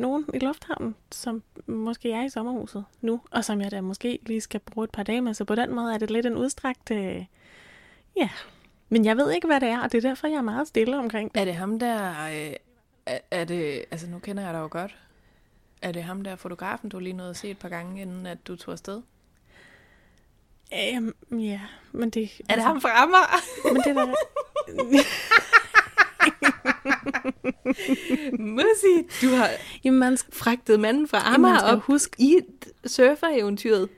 nogen 0.00 0.24
i 0.34 0.38
lufthavnen, 0.38 0.94
som 1.10 1.42
måske 1.66 2.12
er 2.12 2.24
i 2.24 2.28
sommerhuset 2.28 2.84
nu, 3.00 3.20
og 3.30 3.44
som 3.44 3.60
jeg 3.60 3.70
da 3.70 3.80
måske 3.80 4.18
lige 4.22 4.40
skal 4.40 4.60
bruge 4.60 4.84
et 4.84 4.90
par 4.90 5.02
dage 5.02 5.20
med, 5.20 5.34
så 5.34 5.44
på 5.44 5.54
den 5.54 5.74
måde 5.74 5.94
er 5.94 5.98
det 5.98 6.10
lidt 6.10 6.26
en 6.26 6.36
udstrakt, 6.36 6.90
øh, 6.90 7.24
ja, 8.16 8.28
men 8.88 9.04
jeg 9.04 9.16
ved 9.16 9.32
ikke, 9.32 9.46
hvad 9.46 9.60
det 9.60 9.68
er, 9.68 9.80
og 9.80 9.92
det 9.92 10.04
er 10.04 10.08
derfor, 10.08 10.28
jeg 10.28 10.36
er 10.36 10.42
meget 10.42 10.68
stille 10.68 10.98
omkring 10.98 11.34
det. 11.34 11.40
Er 11.40 11.44
det 11.44 11.54
ham 11.54 11.78
der... 11.78 12.26
Øh, 12.26 12.52
er, 13.06 13.18
er 13.30 13.44
det... 13.44 13.84
Altså, 13.90 14.06
nu 14.06 14.18
kender 14.18 14.42
jeg 14.42 14.54
dig 14.54 14.60
jo 14.60 14.68
godt. 14.70 14.96
Er 15.82 15.92
det 15.92 16.02
ham 16.02 16.24
der 16.24 16.36
fotografen, 16.36 16.90
du 16.90 16.98
lige 16.98 17.12
nåede 17.12 17.30
at 17.30 17.36
se 17.36 17.50
et 17.50 17.58
par 17.58 17.68
gange, 17.68 18.02
inden 18.02 18.26
at 18.26 18.38
du 18.46 18.56
tog 18.56 18.72
afsted? 18.72 19.02
Øhm, 20.74 21.14
ja, 21.30 21.60
men 21.92 22.10
det... 22.10 22.30
Er 22.48 22.54
det 22.54 22.64
ham 22.64 22.80
fra 22.80 23.02
Amager? 23.02 23.72
Men 23.72 23.82
det 23.82 23.86
er 23.86 24.06
da... 24.06 24.14
Musi, 28.38 29.08
du 29.22 29.34
har 29.34 29.48
Jamen, 29.84 30.00
man 30.00 30.16
skal, 30.16 30.34
fragtet 30.34 30.80
manden 30.80 31.08
fra 31.08 31.18
Jamen, 31.18 31.34
Amager 31.34 31.58
skal 31.58 31.70
op 31.76 31.82
huske. 31.82 32.16
i 32.18 32.36
et 32.36 32.90
surfer-eventyret. 32.90 33.88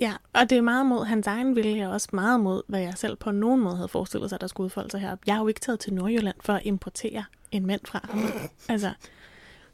Ja, 0.00 0.12
og 0.32 0.50
det 0.50 0.58
er 0.58 0.62
meget 0.62 0.86
mod 0.86 1.04
hans 1.04 1.26
egen 1.26 1.56
vilje, 1.56 1.86
og 1.86 1.92
også 1.92 2.08
meget 2.12 2.40
mod, 2.40 2.62
hvad 2.66 2.80
jeg 2.80 2.92
selv 2.96 3.16
på 3.16 3.30
nogen 3.30 3.60
måde 3.60 3.76
havde 3.76 3.88
forestillet 3.88 4.30
sig, 4.30 4.40
der 4.40 4.46
skulle 4.46 4.64
udfolde 4.64 4.90
sig 4.90 5.00
her. 5.00 5.16
Jeg 5.26 5.34
har 5.34 5.42
jo 5.42 5.48
ikke 5.48 5.60
taget 5.60 5.80
til 5.80 5.94
Nordjylland 5.94 6.36
for 6.40 6.52
at 6.52 6.62
importere 6.64 7.24
en 7.52 7.66
mand 7.66 7.80
fra 7.84 8.08
Amager. 8.12 8.48
Altså, 8.68 8.92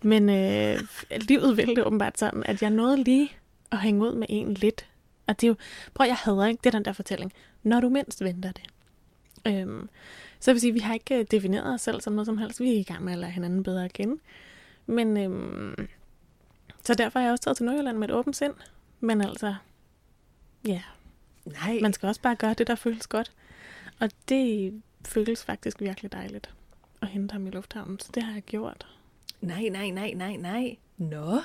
men 0.02 0.28
øh, 0.30 0.78
livet 1.20 1.56
ville 1.56 1.76
det 1.76 1.84
åbenbart 1.84 2.18
sådan, 2.18 2.42
at 2.46 2.62
jeg 2.62 2.70
nåede 2.70 3.02
lige 3.02 3.32
at 3.72 3.78
hænge 3.78 4.02
ud 4.08 4.14
med 4.14 4.26
en 4.30 4.54
lidt. 4.54 4.86
Og 5.26 5.40
det 5.40 5.46
er 5.46 5.48
jo, 5.48 5.54
prøv 5.94 6.06
jeg 6.06 6.16
hader 6.16 6.46
ikke, 6.46 6.60
det 6.64 6.74
er 6.74 6.78
den 6.78 6.84
der 6.84 6.92
fortælling. 6.92 7.32
Når 7.62 7.80
du 7.80 7.88
mindst 7.88 8.24
venter 8.24 8.52
det. 8.52 8.62
Øhm, 9.46 9.88
så 10.40 10.50
jeg 10.50 10.54
vil 10.54 10.60
sige, 10.60 10.72
vi 10.72 10.78
har 10.78 10.94
ikke 10.94 11.18
øh, 11.18 11.26
defineret 11.30 11.74
os 11.74 11.80
selv 11.80 12.00
som 12.00 12.12
noget 12.12 12.26
som 12.26 12.38
helst. 12.38 12.60
Vi 12.60 12.74
er 12.74 12.78
i 12.78 12.82
gang 12.82 13.04
med 13.04 13.12
at 13.12 13.18
lære 13.18 13.30
hinanden 13.30 13.62
bedre 13.62 13.84
at 13.84 13.92
kende. 13.92 14.20
Men, 14.86 15.16
øhm, 15.16 15.88
så 16.84 16.94
derfor 16.94 17.18
har 17.18 17.26
jeg 17.26 17.32
også 17.32 17.42
taget 17.42 17.56
til 17.56 17.66
Nordjylland 17.66 17.98
med 17.98 18.08
et 18.08 18.14
åbent 18.14 18.36
sind. 18.36 18.54
Men 19.00 19.20
altså, 19.20 19.54
ja, 20.66 20.82
Nej. 21.44 21.78
man 21.82 21.92
skal 21.92 22.06
også 22.06 22.20
bare 22.20 22.36
gøre 22.36 22.54
det, 22.54 22.66
der 22.66 22.74
føles 22.74 23.06
godt. 23.06 23.32
Og 24.00 24.10
det 24.28 24.74
føles 25.04 25.44
faktisk 25.44 25.80
virkelig 25.80 26.12
dejligt 26.12 26.50
at 27.02 27.08
hente 27.08 27.32
ham 27.32 27.46
i 27.46 27.50
lufthavnen. 27.50 27.98
Så 27.98 28.10
det 28.14 28.22
har 28.22 28.32
jeg 28.32 28.42
gjort. 28.42 28.86
Nej, 29.40 29.68
nej, 29.68 29.90
nej, 29.90 30.12
nej, 30.12 30.36
nej. 30.36 30.76
Nå. 30.96 31.40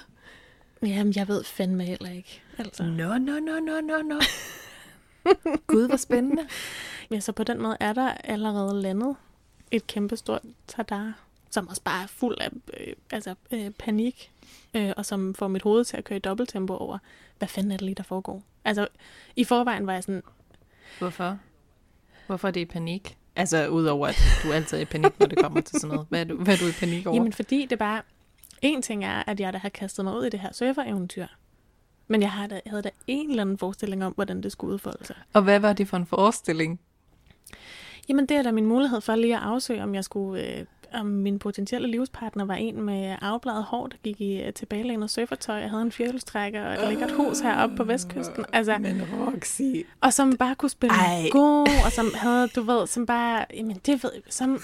Jamen, 0.82 1.14
jeg 1.16 1.28
ved 1.28 1.44
fandme 1.44 1.84
heller 1.84 2.10
ikke. 2.10 2.42
Altså. 2.58 2.84
Nå, 2.84 3.18
nå, 3.18 3.40
nå, 3.40 3.60
nå, 3.60 3.82
nå, 3.82 4.02
nå. 4.02 4.20
Gud, 5.68 5.88
hvor 5.88 5.98
spændende. 5.98 6.48
Ja, 7.12 7.20
så 7.20 7.32
på 7.32 7.44
den 7.44 7.62
måde 7.62 7.78
er 7.80 7.94
der 7.94 8.12
allerede 8.12 8.82
landet 8.82 9.16
et 9.72 9.88
kæmpestort 9.88 10.42
tadar, 10.68 11.14
som 11.50 11.68
også 11.68 11.82
bare 11.82 12.04
er 12.04 12.08
fuld 12.08 12.38
af 12.40 12.50
øh, 12.80 12.94
altså, 13.12 13.36
øh, 13.52 13.70
panik, 13.72 14.32
øh, 14.74 14.94
og 14.98 15.06
som 15.06 15.36
får 15.36 15.48
mit 15.48 15.62
hoved 15.62 15.86
til 15.86 15.98
at 15.98 16.04
køre 16.04 16.18
i 16.18 16.20
dobbelttempo 16.20 16.74
over, 16.76 16.98
hvad 17.38 17.48
fanden 17.48 17.72
er 17.72 17.78
det 17.78 17.86
lige, 17.86 17.96
der 17.96 18.04
foregår? 18.04 18.44
Altså, 18.66 18.88
i 19.36 19.44
forvejen 19.44 19.88
var 19.88 19.94
jeg 19.94 20.04
sådan, 20.04 20.24
Hvorfor? 21.00 21.38
Hvorfor 22.28 22.48
er 22.48 22.52
det 22.52 22.60
i 22.60 22.66
panik? 22.66 23.18
Altså, 23.36 23.68
udover 23.68 24.08
at 24.08 24.18
du 24.44 24.52
altid 24.52 24.78
er 24.78 24.82
i 24.82 24.86
panik, 24.86 25.20
når 25.20 25.28
det 25.28 25.38
kommer 25.38 25.62
til 25.62 25.80
sådan 25.80 25.94
noget. 25.94 26.08
Hvad 26.10 26.20
er 26.20 26.24
du, 26.24 26.36
hvad 26.36 26.54
er 26.54 26.58
du 26.58 26.68
i 26.68 26.72
panik 26.80 27.08
over? 27.08 27.16
Jamen, 27.16 27.34
fordi 27.34 27.66
det 27.66 27.80
bare... 27.80 28.02
En 28.62 28.82
ting 28.82 29.06
er, 29.06 29.24
at 29.28 29.40
jeg 29.40 29.54
da 29.54 29.58
har 29.58 29.70
kastet 29.70 30.06
mig 30.06 30.18
ud 30.18 30.26
i 30.26 30.30
det 30.30 30.40
her 30.40 30.52
surfer-eventyr. 30.54 31.28
Men 32.08 32.22
jeg 32.22 32.32
havde 32.32 32.50
da, 32.50 32.60
havde 32.66 32.82
da 32.82 32.90
en 33.08 33.30
eller 33.30 33.42
anden 33.42 33.58
forestilling 33.58 34.06
om, 34.06 34.14
hvordan 34.14 34.44
det 34.44 34.52
skulle 34.52 34.74
udfolde 34.74 35.06
sig. 35.06 35.16
Og 35.34 35.42
hvad 35.42 35.60
var 35.60 35.74
det 35.74 35.88
for 35.88 35.98
en 35.98 36.06
forestilling? 36.06 36.80
Jamen, 38.10 38.26
det 38.26 38.38
er 38.38 38.44
da 38.44 38.52
min 38.52 38.66
mulighed 38.66 39.02
for 39.02 39.16
lige 39.16 39.36
at 39.36 39.42
afsøge, 39.42 39.84
om 39.84 39.96
jeg 39.96 40.04
skulle... 40.04 40.58
Øh, 40.58 40.66
om 40.94 41.06
min 41.06 41.40
potentielle 41.40 41.88
livspartner 41.88 42.46
var 42.46 42.54
en 42.54 42.82
med 42.82 43.16
afbladet 43.22 43.64
hår, 43.64 43.88
der 43.88 43.98
gik 44.04 44.22
i 44.22 44.42
øh, 44.42 44.54
tilbagelænet 44.54 45.10
surfertøj. 45.12 45.56
Jeg 45.56 45.70
havde 45.70 45.82
en 45.82 45.92
firehjulstrækker 45.92 46.66
og 46.66 46.74
et 46.74 46.88
lækkert 46.88 47.12
hus 47.12 47.40
heroppe 47.40 47.76
på 47.76 47.84
vestkysten. 47.84 48.46
Altså, 48.54 48.78
Men 48.78 49.02
Roxy... 49.14 49.62
og 50.02 50.14
som 50.14 50.38
bare 50.38 50.56
kunne 50.56 50.70
spille 50.70 50.96
Ej. 50.96 51.30
god, 51.32 51.68
og 51.86 51.92
som 51.92 52.12
havde, 52.16 52.48
du 52.48 52.62
ved, 52.62 52.88
som 52.88 53.06
bare, 53.06 53.46
jamen 53.54 53.82
det 53.86 54.04
ved 54.04 54.12
jeg, 54.14 54.22
som, 54.30 54.60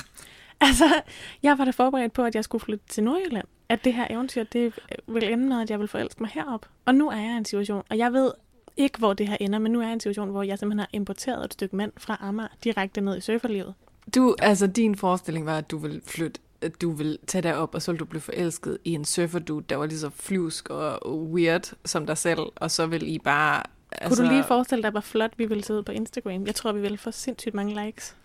altså, 0.62 1.01
jeg 1.43 1.58
var 1.58 1.65
da 1.65 1.71
forberedt 1.71 2.13
på, 2.13 2.23
at 2.23 2.36
jeg 2.36 2.43
skulle 2.43 2.63
flytte 2.63 2.86
til 2.88 3.04
Nordjylland, 3.04 3.47
at 3.71 3.84
det 3.84 3.93
her 3.93 4.07
eventyr, 4.10 4.43
det 4.43 4.79
vil 5.07 5.23
ende 5.23 5.47
med, 5.47 5.62
at 5.62 5.69
jeg 5.69 5.79
vil 5.79 5.88
forelske 5.88 6.23
mig 6.23 6.31
herop. 6.34 6.65
Og 6.86 6.95
nu 6.95 7.10
er 7.10 7.15
jeg 7.15 7.34
i 7.34 7.38
en 7.38 7.45
situation, 7.45 7.84
og 7.89 7.97
jeg 7.97 8.13
ved 8.13 8.31
ikke, 8.77 8.99
hvor 8.99 9.13
det 9.13 9.27
her 9.27 9.38
ender, 9.39 9.60
men 9.60 9.71
nu 9.71 9.79
er 9.79 9.84
jeg 9.84 9.91
i 9.91 9.93
en 9.93 9.99
situation, 9.99 10.29
hvor 10.29 10.43
jeg 10.43 10.60
simpelthen 10.60 10.79
har 10.79 10.89
importeret 10.93 11.45
et 11.45 11.53
stykke 11.53 11.75
mand 11.75 11.91
fra 11.97 12.17
Amager 12.21 12.49
direkte 12.63 13.01
ned 13.01 13.17
i 13.17 13.21
surferlivet. 13.21 13.73
Du, 14.15 14.36
altså 14.39 14.67
din 14.67 14.95
forestilling 14.95 15.45
var, 15.45 15.57
at 15.57 15.71
du 15.71 15.77
ville 15.77 16.01
flytte 16.05 16.39
at 16.62 16.81
du 16.81 16.91
vil 16.91 17.19
tage 17.27 17.41
dig 17.41 17.55
op, 17.55 17.75
og 17.75 17.81
så 17.81 17.91
vil 17.91 17.99
du 17.99 18.05
blive 18.05 18.21
forelsket 18.21 18.77
i 18.86 18.93
en 18.93 19.05
surferdude, 19.05 19.65
der 19.69 19.75
var 19.75 19.86
lige 19.86 19.99
så 19.99 20.10
flyvsk 20.10 20.69
og 20.69 21.19
weird 21.31 21.73
som 21.86 22.05
dig 22.05 22.17
selv, 22.17 22.39
og 22.55 22.71
så 22.71 22.86
vil 22.86 23.13
I 23.13 23.19
bare... 23.19 23.63
Altså, 23.91 24.21
kunne 24.21 24.29
du 24.29 24.34
lige 24.34 24.43
forestille 24.43 24.84
dig, 24.84 24.91
hvor 24.91 25.01
flot 25.01 25.31
vi 25.38 25.45
ville 25.45 25.63
ud 25.69 25.84
på 25.84 25.91
Instagram? 25.91 26.45
Jeg 26.45 26.55
tror, 26.55 26.71
vi 26.71 26.81
ville 26.81 26.97
få 26.97 27.12
sindssygt 27.12 27.55
mange 27.55 27.86
likes. 27.86 28.15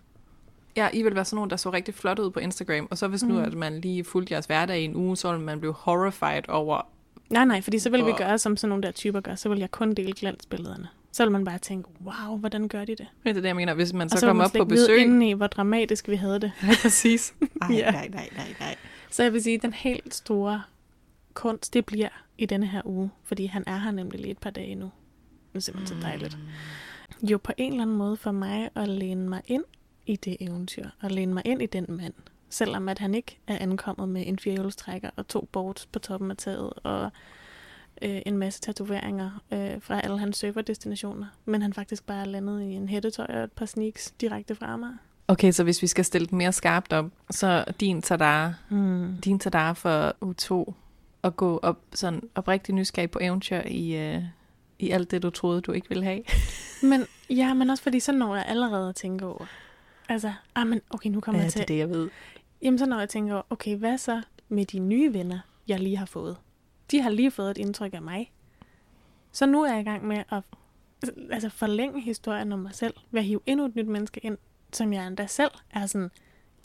Ja, 0.77 0.89
I 0.93 1.03
vil 1.03 1.15
være 1.15 1.25
sådan 1.25 1.35
nogen, 1.35 1.49
der 1.49 1.55
så 1.55 1.69
rigtig 1.69 1.93
flot 1.93 2.19
ud 2.19 2.31
på 2.31 2.39
Instagram, 2.39 2.87
og 2.91 2.97
så 2.97 3.07
hvis 3.07 3.23
mm. 3.23 3.29
nu, 3.29 3.39
at 3.39 3.53
man 3.53 3.81
lige 3.81 4.03
fulgte 4.03 4.33
jeres 4.33 4.45
hverdag 4.45 4.81
i 4.81 4.85
en 4.85 4.95
uge, 4.95 5.17
så 5.17 5.31
ville 5.31 5.45
man 5.45 5.59
blive 5.59 5.73
horrified 5.73 6.49
over... 6.49 6.81
Nej, 7.29 7.45
nej, 7.45 7.61
fordi 7.61 7.79
så 7.79 7.89
vil 7.89 7.99
vi 7.99 8.03
Hvor- 8.03 8.17
gøre, 8.17 8.37
som 8.37 8.57
sådan 8.57 8.69
nogle 8.69 8.83
der 8.83 8.91
typer 8.91 9.19
gør. 9.21 9.35
Så 9.35 9.49
vil 9.49 9.59
jeg 9.59 9.71
kun 9.71 9.93
dele 9.93 10.13
glansbillederne. 10.13 10.87
Så 11.11 11.23
vil 11.23 11.31
man 11.31 11.45
bare 11.45 11.57
tænke, 11.57 11.89
wow, 12.05 12.37
hvordan 12.37 12.67
gør 12.67 12.85
de 12.85 12.91
det? 12.95 13.07
Det 13.23 13.29
er 13.29 13.33
det, 13.33 13.43
jeg 13.45 13.55
mener, 13.55 13.73
hvis 13.73 13.93
man 13.93 14.05
og 14.05 14.09
så, 14.11 14.17
så 14.17 14.25
vil 14.25 14.29
kommer 14.29 14.43
op 14.45 14.51
på 14.51 14.57
ikke 14.57 14.69
vide 14.69 14.83
besøg... 14.87 14.99
indeni, 15.01 15.31
hvor 15.33 15.47
dramatisk 15.47 16.07
vi 16.07 16.15
havde 16.15 16.39
det. 16.39 16.51
Ja, 16.63 16.67
præcis. 16.81 17.33
Ej, 17.61 17.67
Ja. 17.71 17.91
nej, 17.91 18.07
nej, 18.13 18.29
nej, 18.37 18.55
nej. 18.59 18.75
Så 19.11 19.23
jeg 19.23 19.33
vil 19.33 19.43
sige, 19.43 19.57
den 19.57 19.73
helt 19.73 20.13
store 20.15 20.61
kunst, 21.33 21.73
det 21.73 21.85
bliver 21.85 22.09
i 22.37 22.45
denne 22.45 22.65
her 22.67 22.81
uge. 22.85 23.09
Fordi 23.23 23.45
han 23.45 23.63
er 23.67 23.77
her 23.77 23.91
nemlig 23.91 24.19
lige 24.19 24.31
et 24.31 24.37
par 24.37 24.49
dage 24.49 24.75
nu. 24.75 24.91
Det 25.53 25.55
er 25.55 25.59
simpelthen 25.59 26.01
så 26.01 26.07
dejligt. 26.07 26.37
Jo, 27.23 27.37
på 27.37 27.51
en 27.57 27.71
eller 27.71 27.81
anden 27.83 27.97
måde 27.97 28.17
for 28.17 28.31
mig 28.31 28.69
at 28.75 28.87
læne 28.89 29.29
mig 29.29 29.41
ind 29.47 29.63
i 30.07 30.15
det 30.15 30.37
eventyr. 30.39 30.89
Og 31.01 31.11
læne 31.11 31.33
mig 31.33 31.43
ind 31.45 31.61
i 31.61 31.65
den 31.65 31.85
mand. 31.89 32.13
Selvom 32.49 32.89
at 32.89 32.99
han 32.99 33.15
ikke 33.15 33.39
er 33.47 33.57
ankommet 33.59 34.09
med 34.09 34.23
en 34.27 34.39
firehjulstrækker 34.39 35.09
og 35.15 35.27
to 35.27 35.49
boards 35.51 35.85
på 35.85 35.99
toppen 35.99 36.31
af 36.31 36.37
taget. 36.37 36.73
Og 36.83 37.11
øh, 38.01 38.21
en 38.25 38.37
masse 38.37 38.61
tatoveringer 38.61 39.41
øh, 39.51 39.81
fra 39.81 40.01
alle 40.01 40.19
hans 40.19 40.37
surferdestinationer. 40.37 41.25
Men 41.45 41.61
han 41.61 41.73
faktisk 41.73 42.05
bare 42.05 42.21
er 42.21 42.25
landet 42.25 42.61
i 42.61 42.73
en 42.73 42.89
hættetøj 42.89 43.25
og 43.29 43.43
et 43.43 43.51
par 43.51 43.65
sneaks 43.65 44.13
direkte 44.21 44.55
fra 44.55 44.77
mig. 44.77 44.89
Okay, 45.27 45.51
så 45.51 45.63
hvis 45.63 45.81
vi 45.81 45.87
skal 45.87 46.05
stille 46.05 46.27
den 46.27 46.37
mere 46.37 46.51
skarpt 46.53 46.93
op, 46.93 47.05
så 47.31 47.65
din 47.79 48.01
tadar, 48.01 48.53
Hmm. 48.69 49.17
din 49.23 49.39
tadar 49.39 49.73
for 49.73 50.15
U2 50.25 50.73
at 51.23 51.35
gå 51.35 51.59
op 51.63 51.79
sådan 51.93 52.21
oprigtig 52.35 52.75
nysgerrig 52.75 53.11
på 53.11 53.19
eventyr 53.21 53.61
i, 53.61 53.95
øh, 53.95 54.23
i 54.79 54.89
alt 54.89 55.11
det, 55.11 55.23
du 55.23 55.29
troede, 55.29 55.61
du 55.61 55.71
ikke 55.71 55.89
ville 55.89 56.03
have. 56.03 56.23
Men 56.89 57.05
ja, 57.29 57.53
men 57.53 57.69
også 57.69 57.83
fordi 57.83 57.99
så 57.99 58.11
når 58.11 58.35
jeg 58.35 58.45
allerede 58.47 58.89
at 58.89 58.95
tænke 58.95 59.25
over. 59.25 59.45
Altså, 60.09 60.33
ah, 60.55 60.67
men 60.67 60.81
okay, 60.89 61.09
nu 61.09 61.19
kommer 61.19 61.39
Ja, 61.39 61.43
jeg 61.43 61.47
det 61.47 61.53
til. 61.53 61.61
er 61.61 61.65
det, 61.65 61.77
jeg 61.77 61.89
ved. 61.89 62.09
Jamen 62.61 62.77
så 62.79 62.85
når 62.85 62.99
jeg 62.99 63.09
tænker 63.09 63.41
okay, 63.49 63.75
hvad 63.75 63.97
så 63.97 64.21
med 64.49 64.65
de 64.65 64.79
nye 64.79 65.13
venner, 65.13 65.39
jeg 65.67 65.79
lige 65.79 65.97
har 65.97 66.05
fået? 66.05 66.37
De 66.91 67.01
har 67.01 67.09
lige 67.09 67.31
fået 67.31 67.51
et 67.51 67.57
indtryk 67.57 67.93
af 67.93 68.01
mig. 68.01 68.31
Så 69.31 69.45
nu 69.45 69.61
er 69.63 69.71
jeg 69.71 69.81
i 69.81 69.83
gang 69.83 70.07
med 70.07 70.23
at 70.31 70.43
altså, 71.31 71.49
forlænge 71.49 72.01
historien 72.01 72.51
om 72.51 72.59
mig 72.59 72.75
selv, 72.75 72.93
ved 73.11 73.21
at 73.21 73.25
hive 73.27 73.39
endnu 73.45 73.65
et 73.65 73.75
nyt 73.75 73.87
menneske 73.87 74.19
ind, 74.23 74.37
som 74.73 74.93
jeg 74.93 75.07
endda 75.07 75.25
selv 75.27 75.51
er 75.71 75.85
sådan, 75.85 76.09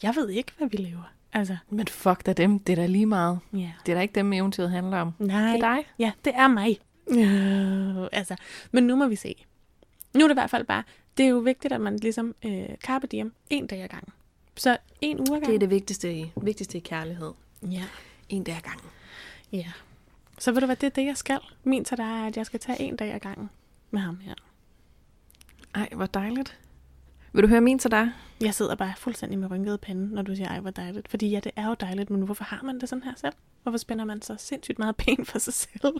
jeg 0.02 0.14
ved 0.16 0.28
ikke, 0.28 0.52
hvad 0.58 0.68
vi 0.68 0.76
lever. 0.76 1.12
Altså, 1.32 1.56
Men 1.70 1.88
fuck 1.88 2.26
da 2.26 2.32
dem, 2.32 2.58
det 2.58 2.72
er 2.72 2.76
da 2.76 2.86
lige 2.86 3.06
meget. 3.06 3.38
ja. 3.52 3.72
Det 3.86 3.92
er 3.92 3.96
da 3.96 4.00
ikke 4.02 4.14
dem, 4.14 4.32
eventyret 4.32 4.70
handler 4.70 4.98
om. 4.98 5.12
Nej. 5.18 5.40
Det 5.52 5.54
er 5.64 5.74
dig. 5.74 5.84
Ja, 5.98 6.12
det 6.24 6.32
er 6.36 6.48
mig. 6.48 6.78
Øh, 7.08 8.08
altså, 8.12 8.36
men 8.72 8.84
nu 8.84 8.96
må 8.96 9.06
vi 9.08 9.16
se. 9.16 9.44
Nu 10.14 10.24
er 10.24 10.28
det 10.28 10.34
i 10.34 10.40
hvert 10.40 10.50
fald 10.50 10.64
bare, 10.64 10.82
det 11.16 11.24
er 11.24 11.30
jo 11.30 11.38
vigtigt, 11.38 11.72
at 11.72 11.80
man 11.80 11.96
ligesom 11.96 12.34
øh, 12.44 12.68
carpe 12.84 13.06
diem 13.06 13.32
en 13.50 13.66
dag 13.66 13.82
ad 13.82 13.88
gangen. 13.88 14.12
Så 14.56 14.78
en 15.00 15.18
uge 15.18 15.26
ad 15.36 15.40
gangen. 15.40 15.48
Det 15.48 15.54
er 15.54 15.58
det 15.58 15.70
vigtigste 15.70 16.14
i, 16.14 16.32
vigtigste 16.42 16.78
i 16.78 16.80
kærlighed. 16.80 17.32
Ja. 17.70 17.84
En 18.28 18.44
dag 18.44 18.56
ad 18.56 18.60
gangen. 18.60 18.90
Ja. 19.52 19.72
Så 20.38 20.52
ved 20.52 20.60
du 20.60 20.66
hvad, 20.66 20.76
det 20.76 20.86
er 20.86 20.90
det, 20.90 21.06
jeg 21.06 21.16
skal. 21.16 21.40
Min 21.64 21.84
til 21.84 21.96
dig 21.96 22.04
er, 22.04 22.26
at 22.26 22.36
jeg 22.36 22.46
skal 22.46 22.60
tage 22.60 22.80
en 22.80 22.96
dag 22.96 23.12
ad 23.14 23.20
gangen 23.20 23.50
med 23.90 24.00
ham 24.00 24.20
her. 24.20 24.34
Ej, 25.74 25.88
hvor 25.92 26.06
dejligt. 26.06 26.58
Vil 27.32 27.42
du 27.42 27.48
høre 27.48 27.60
min 27.60 27.78
til 27.78 27.90
dig? 27.90 28.12
Jeg 28.40 28.54
sidder 28.54 28.74
bare 28.74 28.92
fuldstændig 28.96 29.38
med 29.38 29.50
rynket 29.50 29.80
pande, 29.80 30.14
når 30.14 30.22
du 30.22 30.34
siger, 30.34 30.48
ej, 30.48 30.60
hvor 30.60 30.70
dejligt. 30.70 31.08
Fordi 31.08 31.28
ja, 31.28 31.40
det 31.40 31.52
er 31.56 31.66
jo 31.66 31.74
dejligt, 31.74 32.10
men 32.10 32.22
hvorfor 32.22 32.44
har 32.44 32.62
man 32.62 32.80
det 32.80 32.88
sådan 32.88 33.02
her 33.02 33.14
selv? 33.16 33.32
Hvorfor 33.62 33.78
spænder 33.78 34.04
man 34.04 34.22
så 34.22 34.36
sindssygt 34.38 34.78
meget 34.78 34.96
ben 35.06 35.26
for 35.26 35.38
sig 35.38 35.54
selv? 35.54 35.94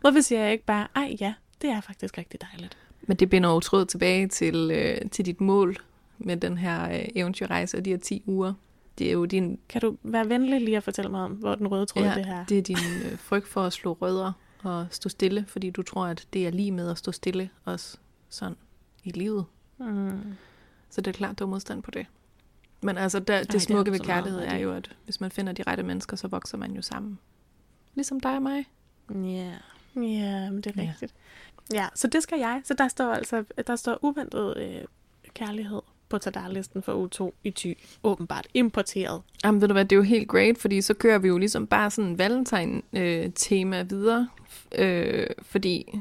Hvorfor 0.00 0.20
siger 0.20 0.40
jeg 0.40 0.52
ikke 0.52 0.64
bare, 0.64 0.88
ej 0.94 1.16
ja, 1.20 1.34
det 1.62 1.70
er 1.70 1.80
faktisk 1.80 2.18
rigtig 2.18 2.40
dejligt. 2.40 2.78
Men 3.08 3.16
det 3.16 3.30
binder 3.30 3.50
jo 3.50 3.60
tråd 3.60 3.86
tilbage 3.86 4.28
til, 4.28 4.70
øh, 4.70 5.10
til 5.10 5.26
dit 5.26 5.40
mål 5.40 5.76
med 6.18 6.36
den 6.36 6.58
her 6.58 6.90
øh, 6.90 7.08
eventyrrejse 7.14 7.76
og 7.76 7.84
de 7.84 7.90
her 7.90 7.98
10 7.98 8.22
uger. 8.26 8.52
Det 8.98 9.08
er 9.08 9.12
jo 9.12 9.24
din, 9.24 9.58
Kan 9.68 9.80
du 9.80 9.96
være 10.02 10.28
venlig 10.28 10.60
lige 10.60 10.76
at 10.76 10.82
fortælle 10.82 11.10
mig 11.10 11.20
om, 11.20 11.32
hvor 11.32 11.54
den 11.54 11.68
røde 11.68 11.86
tråd 11.86 12.04
ja, 12.04 12.14
det 12.14 12.26
her? 12.26 12.44
det 12.44 12.58
er 12.58 12.62
din 12.62 12.76
øh, 12.76 13.18
frygt 13.18 13.48
for 13.48 13.62
at 13.62 13.72
slå 13.72 13.92
rødder 13.92 14.32
og 14.62 14.86
stå 14.90 15.08
stille, 15.08 15.44
fordi 15.48 15.70
du 15.70 15.82
tror, 15.82 16.06
at 16.06 16.26
det 16.32 16.46
er 16.46 16.50
lige 16.50 16.72
med 16.72 16.90
at 16.90 16.98
stå 16.98 17.12
stille 17.12 17.50
også 17.64 17.96
sådan 18.28 18.56
i 19.04 19.10
livet. 19.10 19.44
Mm. 19.78 20.20
Så 20.90 21.00
det 21.00 21.06
er 21.06 21.12
klart, 21.12 21.38
du 21.38 21.44
har 21.44 21.50
modstand 21.50 21.82
på 21.82 21.90
det. 21.90 22.06
Men 22.80 22.98
altså, 22.98 23.18
der, 23.18 23.38
det 23.40 23.52
det 23.52 23.62
smukke 23.62 23.90
har 23.90 23.98
ved 23.98 24.06
meget 24.06 24.06
kærlighed 24.06 24.40
er 24.40 24.56
jo, 24.56 24.72
at 24.72 24.96
hvis 25.04 25.20
man 25.20 25.30
finder 25.30 25.52
de 25.52 25.62
rette 25.62 25.82
mennesker, 25.82 26.16
så 26.16 26.28
vokser 26.28 26.58
man 26.58 26.72
jo 26.72 26.82
sammen. 26.82 27.18
Ligesom 27.94 28.20
dig 28.20 28.36
og 28.36 28.42
mig. 28.42 28.64
Ja, 29.10 29.52
ja, 29.96 30.50
men 30.50 30.56
det 30.56 30.66
er 30.66 30.82
rigtigt. 30.82 31.14
Ja, 31.72 31.86
så 31.94 32.06
det 32.06 32.22
skal 32.22 32.38
jeg. 32.38 32.60
Så 32.64 32.74
der 32.74 32.88
står 32.88 33.12
altså, 33.12 33.44
der 33.66 33.76
står 33.76 33.98
uventet 34.02 34.56
øh, 34.56 34.84
kærlighed 35.34 35.80
på 36.08 36.18
tadarlisten 36.18 36.82
for 36.82 36.94
uge 36.94 37.08
2 37.08 37.34
i 37.44 37.50
ty. 37.50 37.72
Åbenbart 38.02 38.46
importeret. 38.54 39.22
Jamen 39.44 39.60
ved 39.60 39.68
du 39.68 39.74
hvad, 39.74 39.84
det 39.84 39.92
er 39.92 39.96
jo 39.96 40.02
helt 40.02 40.28
great, 40.28 40.58
fordi 40.58 40.80
så 40.80 40.94
kører 40.94 41.18
vi 41.18 41.28
jo 41.28 41.38
ligesom 41.38 41.66
bare 41.66 41.90
sådan 41.90 42.10
en 42.10 42.18
valentine-tema 42.18 43.82
videre. 43.82 44.28
Øh, 44.74 45.26
fordi, 45.42 46.00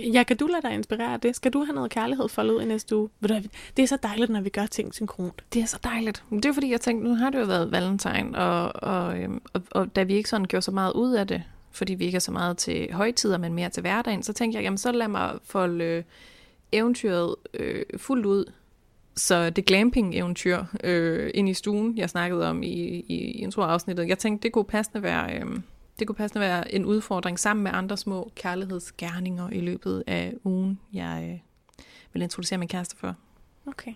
Ja, 0.00 0.22
kan 0.22 0.36
du 0.36 0.46
lade 0.46 0.62
dig 0.62 0.74
inspirere 0.74 1.12
af 1.12 1.20
det? 1.20 1.36
Skal 1.36 1.52
du 1.52 1.64
have 1.64 1.74
noget 1.74 1.90
kærlighed 1.90 2.28
foldet 2.28 2.54
ud 2.54 2.62
i 2.62 2.64
næste 2.64 2.96
uge? 2.96 3.08
Ved 3.20 3.28
du, 3.28 3.48
det 3.76 3.82
er 3.82 3.86
så 3.86 3.98
dejligt, 4.02 4.30
når 4.30 4.40
vi 4.40 4.48
gør 4.48 4.66
ting 4.66 4.94
synkront. 4.94 5.44
det 5.54 5.62
er 5.62 5.66
så 5.66 5.78
dejligt. 5.84 6.24
Men 6.30 6.42
det 6.42 6.48
er 6.48 6.52
fordi, 6.52 6.70
jeg 6.70 6.80
tænkte, 6.80 7.08
nu 7.08 7.14
har 7.14 7.30
det 7.30 7.40
jo 7.40 7.44
været 7.44 7.72
valentine, 7.72 8.38
og, 8.38 8.72
og, 8.74 9.18
øhm, 9.18 9.42
og, 9.52 9.62
og 9.70 9.96
da 9.96 10.02
vi 10.02 10.14
ikke 10.14 10.28
sådan 10.28 10.46
gjorde 10.46 10.64
så 10.64 10.70
meget 10.70 10.92
ud 10.92 11.12
af 11.12 11.26
det, 11.26 11.42
fordi 11.72 11.94
vi 11.94 12.04
ikke 12.04 12.16
er 12.16 12.20
så 12.20 12.32
meget 12.32 12.58
til 12.58 12.92
højtider, 12.92 13.38
men 13.38 13.54
mere 13.54 13.70
til 13.70 13.80
hverdagen, 13.80 14.22
så 14.22 14.32
tænkte 14.32 14.56
jeg, 14.56 14.62
jamen 14.62 14.78
så 14.78 14.92
lad 14.92 15.08
mig 15.08 15.38
folde 15.44 15.84
øh, 15.84 16.04
eventyret 16.72 17.34
øh, 17.54 17.84
fuldt 17.96 18.26
ud. 18.26 18.52
Så 19.16 19.50
det 19.50 19.64
glamping-eventyr 19.64 20.64
øh, 20.84 21.30
ind 21.34 21.48
i 21.48 21.54
stuen, 21.54 21.98
jeg 21.98 22.10
snakkede 22.10 22.50
om 22.50 22.62
i, 22.62 22.66
i, 22.66 23.02
i 23.08 23.30
introafsnittet, 23.30 24.08
jeg 24.08 24.18
tænkte, 24.18 24.42
det 24.42 24.52
kunne 24.52 24.64
passende 24.64 25.02
være... 25.02 25.36
Øh, 25.36 25.46
det 25.98 26.06
kunne 26.06 26.16
passende 26.16 26.40
være 26.40 26.74
en 26.74 26.84
udfordring 26.84 27.38
sammen 27.38 27.64
med 27.64 27.70
andre 27.74 27.96
små 27.96 28.32
kærlighedsgerninger 28.34 29.50
i 29.50 29.60
løbet 29.60 30.04
af 30.06 30.34
ugen, 30.44 30.80
jeg 30.92 31.28
øh, 31.32 31.84
vil 32.12 32.22
introducere 32.22 32.58
min 32.58 32.68
kæreste 32.68 32.96
for. 32.96 33.16
Okay. 33.66 33.92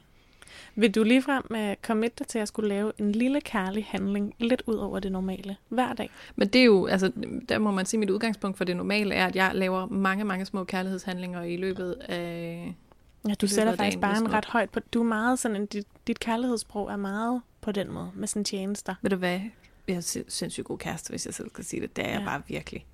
Vil 0.74 0.94
du 0.94 1.02
ligefrem 1.02 1.42
uh, 1.50 1.74
commit 1.82 2.18
dig 2.18 2.26
til 2.26 2.38
at 2.38 2.48
skulle 2.48 2.68
lave 2.68 2.92
en 2.98 3.12
lille 3.12 3.40
kærlig 3.40 3.84
handling 3.90 4.34
lidt 4.38 4.62
ud 4.66 4.74
over 4.74 4.98
det 5.00 5.12
normale 5.12 5.56
hver 5.68 5.92
dag? 5.92 6.10
Men 6.36 6.48
det 6.48 6.60
er 6.60 6.64
jo, 6.64 6.86
altså, 6.86 7.12
der 7.48 7.58
må 7.58 7.70
man 7.70 7.86
sige, 7.86 8.00
mit 8.00 8.10
udgangspunkt 8.10 8.56
for 8.56 8.64
det 8.64 8.76
normale 8.76 9.14
er, 9.14 9.26
at 9.26 9.36
jeg 9.36 9.50
laver 9.54 9.86
mange, 9.86 10.24
mange 10.24 10.44
små 10.46 10.64
kærlighedshandlinger 10.64 11.42
i 11.42 11.56
løbet 11.56 11.92
af... 12.08 12.74
Ja, 13.28 13.34
du 13.34 13.46
sætter 13.46 13.76
faktisk 13.76 14.00
bare 14.00 14.18
en 14.18 14.32
ret 14.32 14.44
højt 14.44 14.70
på... 14.70 14.80
Du 14.80 15.00
er 15.00 15.04
meget 15.04 15.38
sådan. 15.38 15.66
Dit, 15.66 15.86
dit 16.06 16.20
kærlighedssprog 16.20 16.90
er 16.90 16.96
meget 16.96 17.40
på 17.60 17.72
den 17.72 17.92
måde, 17.92 18.10
med 18.14 18.28
sådan 18.28 18.44
tjenester. 18.44 18.94
Ved 19.02 19.10
du 19.10 19.16
hvad? 19.16 19.40
Jeg 19.88 19.96
er 19.96 20.00
sin- 20.00 20.24
sindssygt 20.28 20.66
god 20.66 20.78
kæreste, 20.78 21.10
hvis 21.10 21.26
jeg 21.26 21.34
selv 21.34 21.48
skal 21.50 21.64
sige 21.64 21.82
det. 21.82 21.96
Det 21.96 22.04
er 22.04 22.10
jeg 22.10 22.18
Ja. 22.20 22.24
bare 22.24 22.42
virkelig. 22.48 22.86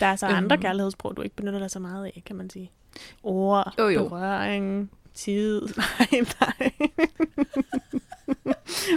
Der 0.00 0.06
er 0.06 0.16
så 0.16 0.26
andre 0.26 0.56
Øhm. 0.56 0.62
kærlighedssprog, 0.62 1.16
du 1.16 1.22
ikke 1.22 1.36
benytter 1.36 1.58
dig 1.58 1.70
så 1.70 1.78
meget 1.78 2.04
af, 2.06 2.22
kan 2.26 2.36
man 2.36 2.50
sige. 2.50 2.70
Ord, 3.22 3.74
Jo, 3.78 3.88
jo. 3.88 4.08
berøring, 4.08 4.90
tid. 5.16 5.62
Nej, 5.76 6.24
nej. 6.40 6.70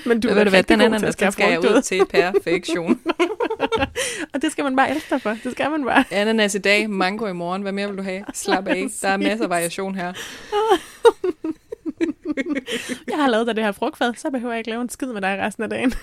Men 0.05 0.19
du 0.19 0.27
Men 0.27 0.29
er 0.29 0.33
ved 0.33 0.43
du 0.45 0.49
hvad, 0.49 0.63
den 0.63 0.81
anden 0.81 0.99
til 0.99 1.05
at 1.05 1.19
den 1.19 1.31
skære 1.31 1.31
skal 1.31 1.59
ud 1.59 1.81
til 1.81 2.05
perfektion. 2.05 2.99
Og 4.33 4.41
det 4.41 4.51
skal 4.51 4.63
man 4.63 4.75
bare 4.75 4.89
elske 4.89 5.07
dig 5.09 5.21
for. 5.21 5.37
Det 5.43 5.51
skal 5.51 5.71
man 5.71 5.85
bare. 5.85 6.03
Ananas 6.11 6.55
i 6.55 6.57
dag, 6.57 6.89
mango 6.89 7.27
i 7.27 7.33
morgen. 7.33 7.61
Hvad 7.61 7.71
mere 7.71 7.87
vil 7.87 7.97
du 7.97 8.03
have? 8.03 8.23
Slap 8.33 8.67
af. 8.67 8.87
Der 9.01 9.09
er 9.09 9.17
masser 9.17 9.43
af 9.43 9.49
variation 9.49 9.95
her. 9.95 10.13
Jeg 13.07 13.17
har 13.17 13.29
lavet 13.29 13.47
dig 13.47 13.55
det 13.55 13.63
her 13.63 13.71
frugtfad, 13.71 14.13
så 14.17 14.29
behøver 14.31 14.53
jeg 14.53 14.59
ikke 14.59 14.69
lave 14.69 14.81
en 14.81 14.89
skid 14.89 15.07
med 15.07 15.21
dig 15.21 15.37
resten 15.39 15.63
af 15.63 15.69
dagen. 15.69 15.93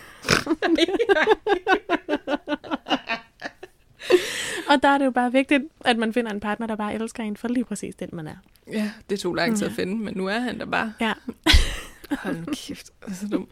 Og 4.70 4.82
der 4.82 4.88
er 4.88 4.98
det 4.98 5.04
jo 5.04 5.10
bare 5.10 5.32
vigtigt, 5.32 5.62
at 5.84 5.96
man 5.98 6.12
finder 6.12 6.30
en 6.30 6.40
partner, 6.40 6.66
der 6.66 6.76
bare 6.76 6.94
elsker 6.94 7.22
en 7.22 7.36
for 7.36 7.48
lige 7.48 7.64
præcis 7.64 7.94
den, 7.94 8.08
man 8.12 8.26
er. 8.26 8.34
Ja, 8.72 8.90
det 9.10 9.20
tog 9.20 9.34
lang 9.34 9.56
tid 9.56 9.66
at 9.66 9.72
Ja. 9.78 9.82
finde, 9.82 9.96
men 10.04 10.14
nu 10.16 10.26
er 10.26 10.38
han 10.38 10.58
der 10.58 10.66
bare. 10.66 10.92
Ja. 11.00 11.12
Hold 12.22 12.36
nu 12.36 12.44
kæft, 12.52 12.90
det 13.06 13.10
er 13.10 13.14
så 13.14 13.28
dum. 13.28 13.48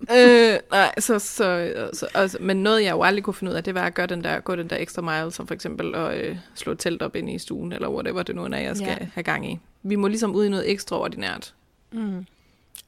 øh, 0.00 0.58
nej, 0.70 0.94
så, 0.98 1.18
så, 1.18 1.72
så 1.92 2.06
altså, 2.14 2.38
men 2.40 2.62
noget 2.62 2.82
jeg 2.84 2.90
jo 2.90 3.02
aldrig 3.02 3.24
kunne 3.24 3.34
finde 3.34 3.50
ud 3.52 3.56
af, 3.56 3.64
det 3.64 3.74
var 3.74 3.86
at 3.86 3.94
gøre 3.94 4.06
den 4.06 4.24
der, 4.24 4.40
gå 4.40 4.56
den 4.56 4.70
der 4.70 4.76
ekstra 4.76 5.02
mile, 5.02 5.32
som 5.32 5.46
for 5.46 5.54
eksempel 5.54 5.94
at 5.94 6.18
øh, 6.18 6.36
slå 6.54 6.72
et 6.72 6.78
telt 6.78 7.02
op 7.02 7.16
inde 7.16 7.32
i 7.32 7.38
stuen, 7.38 7.72
eller 7.72 7.88
whatever 7.88 8.22
det 8.22 8.34
nu 8.36 8.44
er, 8.44 8.56
jeg 8.56 8.76
skal 8.76 8.96
ja. 9.00 9.06
have 9.14 9.22
gang 9.24 9.52
i. 9.52 9.58
Vi 9.82 9.96
må 9.96 10.08
ligesom 10.08 10.34
ud 10.34 10.44
i 10.44 10.48
noget 10.48 10.70
ekstraordinært. 10.70 11.54
Mm. 11.92 12.26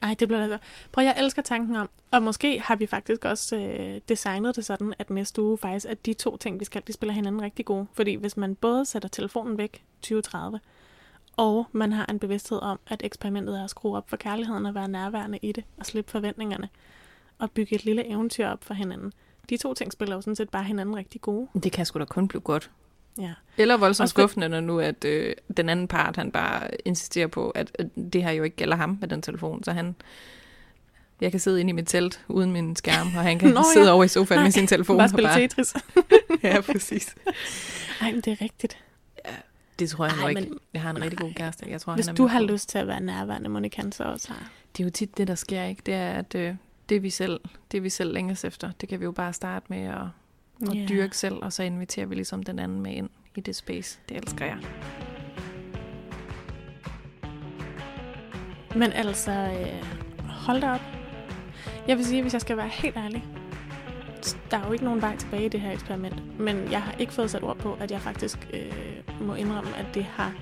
Ej, 0.03 0.15
det 0.19 0.29
bliver 0.29 0.43
altså... 0.43 0.59
Prøv, 0.93 1.05
jeg 1.05 1.15
elsker 1.19 1.43
tanken 1.43 1.77
om, 1.77 1.91
og 2.11 2.23
måske 2.23 2.61
har 2.61 2.77
vi 2.77 2.87
faktisk 2.87 3.25
også 3.25 3.57
øh, 3.57 4.01
designet 4.09 4.57
det 4.57 4.65
sådan, 4.65 4.95
at 4.99 5.11
næste 5.11 5.43
uge 5.43 5.59
faktisk, 5.59 5.87
at 5.87 6.07
de 6.07 6.15
to 6.15 6.37
ting, 6.37 6.61
vi 6.61 6.65
skal, 6.65 6.83
de 6.87 6.93
spiller 6.93 7.15
hinanden 7.15 7.43
rigtig 7.43 7.65
gode. 7.65 7.87
Fordi 7.93 8.15
hvis 8.15 8.37
man 8.37 8.55
både 8.55 8.85
sætter 8.85 9.09
telefonen 9.09 9.59
væk 9.59 9.85
2030, 10.01 10.61
og 11.37 11.67
man 11.73 11.93
har 11.93 12.07
en 12.07 12.19
bevidsthed 12.19 12.59
om, 12.63 12.81
at 12.87 13.01
eksperimentet 13.05 13.59
er 13.59 13.65
at 13.65 13.71
skrue 13.71 13.97
op 13.97 14.11
for 14.11 14.17
kærligheden 14.17 14.67
og 14.67 14.75
være 14.75 14.89
nærværende 14.89 15.39
i 15.43 15.53
det, 15.53 15.65
og 15.79 15.87
slippe 15.87 16.11
forventningerne, 16.11 16.69
og 17.39 17.51
bygge 17.51 17.75
et 17.75 17.85
lille 17.85 18.07
eventyr 18.07 18.49
op 18.49 18.65
for 18.65 18.75
hinanden. 18.75 19.13
De 19.51 19.57
to 19.57 19.75
ting 19.75 19.93
spiller 19.93 20.15
jo 20.15 20.21
sådan 20.21 20.37
set 20.37 20.51
bare 20.51 20.65
hinanden 20.65 20.97
rigtig 20.97 21.21
gode. 21.21 21.49
Det 21.63 21.73
kan 21.73 21.87
sgu 21.87 21.99
da 21.99 22.05
kun 22.05 22.29
blive 22.29 22.41
godt. 22.41 22.71
Ja. 23.19 23.33
Eller 23.57 23.77
voldsomt 23.77 24.05
Også 24.05 24.13
skuffende, 24.13 24.49
når 24.49 24.61
nu 24.61 24.81
at 24.81 25.05
øh, 25.05 25.35
den 25.57 25.69
anden 25.69 25.89
part, 25.89 26.17
han 26.17 26.33
bare 26.33 26.69
insisterer 26.85 27.27
på, 27.27 27.51
at, 27.51 27.71
at 27.75 27.87
det 28.13 28.23
her 28.25 28.31
jo 28.31 28.43
ikke 28.43 28.57
gælder 28.57 28.77
ham 28.77 28.99
med 29.01 29.09
den 29.09 29.23
telefon, 29.23 29.65
så 29.65 29.73
han... 29.73 29.95
Jeg 31.21 31.31
kan 31.31 31.41
sidde 31.41 31.61
inde 31.61 31.71
i 31.71 31.73
mit 31.73 31.87
telt 31.89 32.25
uden 32.29 32.53
min 32.53 32.77
skærm, 32.77 33.07
og 33.07 33.23
han 33.23 33.39
kan 33.39 33.49
Nå, 33.49 33.55
Nå, 33.55 33.61
ja. 33.61 33.73
sidde 33.73 33.93
over 33.93 34.05
i 34.05 34.09
sofaen 34.09 34.39
Nej, 34.39 34.45
med 34.45 34.53
sin 34.53 34.67
telefon. 34.67 34.97
Bare 34.97 35.05
og 35.07 35.11
spille 35.11 35.31
Tetris. 35.35 35.75
Ja, 36.43 36.61
præcis. 36.61 37.15
Ej, 38.01 38.13
men 38.13 38.21
det 38.21 38.33
er 38.33 38.41
rigtigt. 38.43 38.79
Det 39.79 39.91
tror 39.91 40.05
jeg 40.05 40.15
Ej, 40.15 40.23
nu 40.23 40.29
ikke. 40.29 40.41
men- 40.41 40.59
Jeg 40.75 40.83
har 40.83 40.91
en 40.91 41.03
rigtig 41.03 41.19
god 41.19 41.33
kæreste. 41.33 41.67
Jeg 41.69 41.81
tror, 41.81 41.95
Hvis 41.95 42.07
han 42.07 42.15
er 42.15 42.17
du 42.17 42.27
har 42.27 42.41
lyst 42.41 42.69
til 42.69 42.79
at 42.79 42.87
være 42.87 43.01
nærværende, 43.01 43.49
må 43.49 43.61
det 43.61 43.73
kan 43.73 43.93
så 43.93 44.05
også 44.05 44.29
have. 44.29 44.47
Det 44.77 44.83
er 44.83 44.85
jo 44.85 44.91
tit 44.91 45.17
det, 45.19 45.29
der 45.29 45.35
sker, 45.35 45.65
ikke? 45.65 45.83
Det 45.87 45.95
er, 45.95 46.11
at 46.11 46.35
øh, 46.35 46.55
det 46.89 47.03
vi 47.03 47.11
selv, 47.11 47.41
det 47.73 47.83
vi 47.83 47.91
selv 47.91 48.13
længes 48.13 48.45
efter, 48.45 48.71
det 48.81 48.89
kan 48.89 49.01
vi 49.01 49.05
jo 49.05 49.13
bare 49.13 49.33
starte 49.33 49.67
med 49.69 49.79
at, 49.87 50.01
at 50.71 50.75
Ja. 50.77 50.87
dyrke 50.89 51.17
selv, 51.17 51.35
og 51.43 51.53
så 51.53 51.63
inviterer 51.63 52.07
vi 52.07 52.15
ligesom 52.15 52.43
den 52.43 52.59
anden 52.59 52.81
med 52.81 52.93
ind 52.93 53.11
i 53.37 53.41
det 53.41 53.57
space. 53.57 53.99
Det 54.09 54.17
elsker 54.17 54.45
jeg. 54.47 54.57
Men 58.77 58.93
altså, 58.93 59.31
øh, 59.33 59.87
hold 60.29 60.61
da 60.61 60.71
op. 60.71 60.81
Jeg 61.89 61.97
vil 61.97 62.07
sige, 62.07 62.23
hvis 62.23 62.33
jeg 62.33 62.41
skal 62.41 62.57
være 62.57 62.69
helt 62.69 62.97
ærlig, 62.97 63.25
der 64.51 64.57
er 64.59 64.67
jo 64.67 64.73
ikke 64.73 64.85
nogen 64.85 65.03
vej 65.03 65.17
tilbage 65.17 65.45
i 65.45 65.49
det 65.49 65.61
her 65.61 65.73
eksperiment. 65.73 66.41
Men 66.41 66.71
jeg 66.71 66.83
har 66.83 66.93
ikke 66.99 67.13
fået 67.13 67.31
sat 67.31 67.43
ord 67.43 67.57
på, 67.57 67.77
at 67.81 67.91
jeg 67.91 68.01
faktisk 68.01 68.49
øh, 68.53 68.73
må 69.27 69.35
indrømme, 69.35 69.77
at 69.77 69.87
det 69.95 70.05
har 70.05 70.33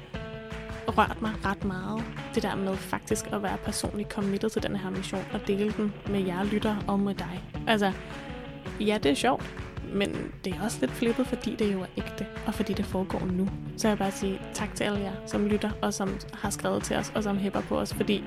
rørt 0.88 1.22
mig 1.22 1.33
ret 1.44 1.64
meget. 1.64 2.04
Det 2.35 2.42
der 2.42 2.54
med 2.54 2.76
faktisk 2.76 3.26
at 3.33 3.42
være 3.42 3.56
personligt 3.64 4.12
committed 4.12 4.50
til 4.50 4.62
den 4.62 4.76
her 4.76 4.90
mission 4.90 5.24
og 5.33 5.40
dele 5.46 5.72
den 5.76 5.92
med 6.11 6.20
jer 6.26 6.44
lytter 6.44 6.76
og 6.88 7.00
med 7.00 7.14
dig. 7.14 7.44
Altså, 7.66 7.92
ja, 8.80 8.98
det 9.02 9.11
er 9.11 9.14
sjovt. 9.14 9.54
Men 9.92 10.32
det 10.44 10.54
er 10.54 10.64
også 10.64 10.78
lidt 10.80 10.90
flippet, 10.90 11.26
fordi 11.26 11.56
det 11.56 11.72
jo 11.72 11.80
er 11.80 11.86
ægte, 11.96 12.26
og 12.46 12.54
fordi 12.54 12.72
det 12.72 12.84
foregår 12.84 13.22
nu. 13.32 13.48
Så 13.76 13.88
jeg 13.88 13.96
vil 13.96 14.04
bare 14.04 14.12
sige 14.12 14.40
tak 14.54 14.74
til 14.74 14.84
alle 14.84 15.00
jer, 15.00 15.12
som 15.26 15.46
lytter, 15.46 15.70
og 15.82 15.94
som 15.94 16.18
har 16.32 16.50
skrevet 16.50 16.82
til 16.82 16.96
os, 16.96 17.12
og 17.14 17.22
som 17.22 17.38
hæpper 17.38 17.60
på 17.60 17.78
os, 17.78 17.94
fordi 17.94 18.24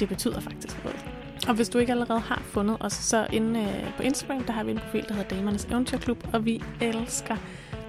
det 0.00 0.08
betyder 0.08 0.40
faktisk 0.40 0.84
noget. 0.84 1.04
Og 1.48 1.54
hvis 1.54 1.68
du 1.68 1.78
ikke 1.78 1.92
allerede 1.92 2.20
har 2.20 2.42
fundet 2.44 2.76
os, 2.80 2.92
så 2.92 3.26
inde 3.32 3.60
øh, 3.60 3.96
på 3.96 4.02
Instagram, 4.02 4.44
der 4.44 4.52
har 4.52 4.64
vi 4.64 4.70
en 4.70 4.78
profil, 4.78 5.04
der 5.08 5.14
hedder 5.14 5.36
Damernes 5.36 5.64
Eventyrklub, 5.64 6.28
og 6.32 6.44
vi 6.44 6.62
elsker 6.80 7.36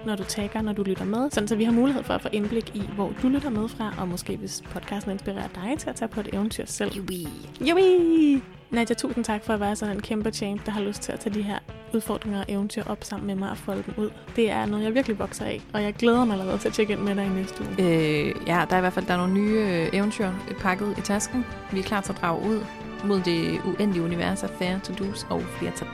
når 0.06 0.16
du 0.16 0.24
tagger, 0.24 0.62
når 0.62 0.72
du 0.72 0.82
lytter 0.82 1.04
med, 1.04 1.30
sådan 1.30 1.48
så 1.48 1.56
vi 1.56 1.64
har 1.64 1.72
mulighed 1.72 2.02
for 2.02 2.14
at 2.14 2.22
få 2.22 2.28
indblik 2.32 2.76
i, 2.76 2.82
hvor 2.94 3.12
du 3.22 3.28
lytter 3.28 3.50
med 3.50 3.68
fra, 3.68 3.94
og 3.98 4.08
måske 4.08 4.36
hvis 4.36 4.62
podcasten 4.72 5.12
inspirerer 5.12 5.48
dig 5.54 5.78
til 5.78 5.90
at 5.90 5.96
tage 5.96 6.08
på 6.08 6.20
et 6.20 6.28
eventyr 6.32 6.66
selv. 6.66 6.92
Jubi. 6.92 7.28
Jubi! 7.60 8.42
Nadia, 8.74 8.94
tusind 8.94 9.24
tak 9.24 9.44
for 9.44 9.52
at 9.52 9.60
være 9.60 9.76
sådan 9.76 9.96
en 9.96 10.02
kæmpe 10.02 10.30
champ, 10.30 10.66
der 10.66 10.72
har 10.72 10.80
lyst 10.80 11.02
til 11.02 11.12
at 11.12 11.20
tage 11.20 11.34
de 11.34 11.42
her 11.42 11.58
udfordringer 11.94 12.38
og 12.38 12.44
eventyr 12.48 12.82
op 12.86 13.04
sammen 13.04 13.26
med 13.26 13.34
mig 13.34 13.50
og 13.50 13.56
folde 13.56 13.82
dem 13.86 13.94
ud. 14.04 14.10
Det 14.36 14.50
er 14.50 14.66
noget, 14.66 14.84
jeg 14.84 14.94
virkelig 14.94 15.18
vokser 15.18 15.44
af, 15.44 15.60
og 15.72 15.82
jeg 15.82 15.94
glæder 15.94 16.24
mig 16.24 16.32
allerede 16.32 16.58
til 16.58 16.68
at 16.68 16.74
tjekke 16.74 16.92
ind 16.92 17.00
med 17.00 17.14
dig 17.14 17.26
i 17.26 17.28
næste 17.28 17.62
uge. 17.62 17.70
Øh, 17.78 18.34
ja, 18.46 18.64
der 18.70 18.74
er 18.74 18.76
i 18.76 18.80
hvert 18.80 18.92
fald 18.92 19.06
der 19.06 19.12
er 19.12 19.16
nogle 19.16 19.34
nye 19.34 19.58
øh, 19.58 19.88
eventyr 19.92 20.30
pakket 20.60 20.98
i 20.98 21.00
tasken. 21.00 21.44
Vi 21.72 21.78
er 21.78 21.82
klar 21.82 22.00
til 22.00 22.12
at 22.12 22.20
drage 22.20 22.48
ud 22.48 22.60
mod 23.04 23.20
det 23.20 23.60
uendelige 23.64 24.04
univers 24.04 24.42
af 24.42 24.50
færre 24.50 24.80
to-dos 24.80 25.26
og 25.30 25.42
flere 25.42 25.72
to 25.76 25.86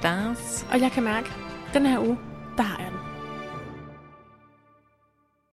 Og 0.73 0.81
jeg 0.81 0.91
kan 0.93 1.03
mærke, 1.03 1.29
at 1.69 1.75
den 1.75 1.87
her 1.87 1.99
uge, 1.99 2.19
der 2.57 2.63
har 2.63 2.83
jeg 2.83 2.91
den. 2.91 3.10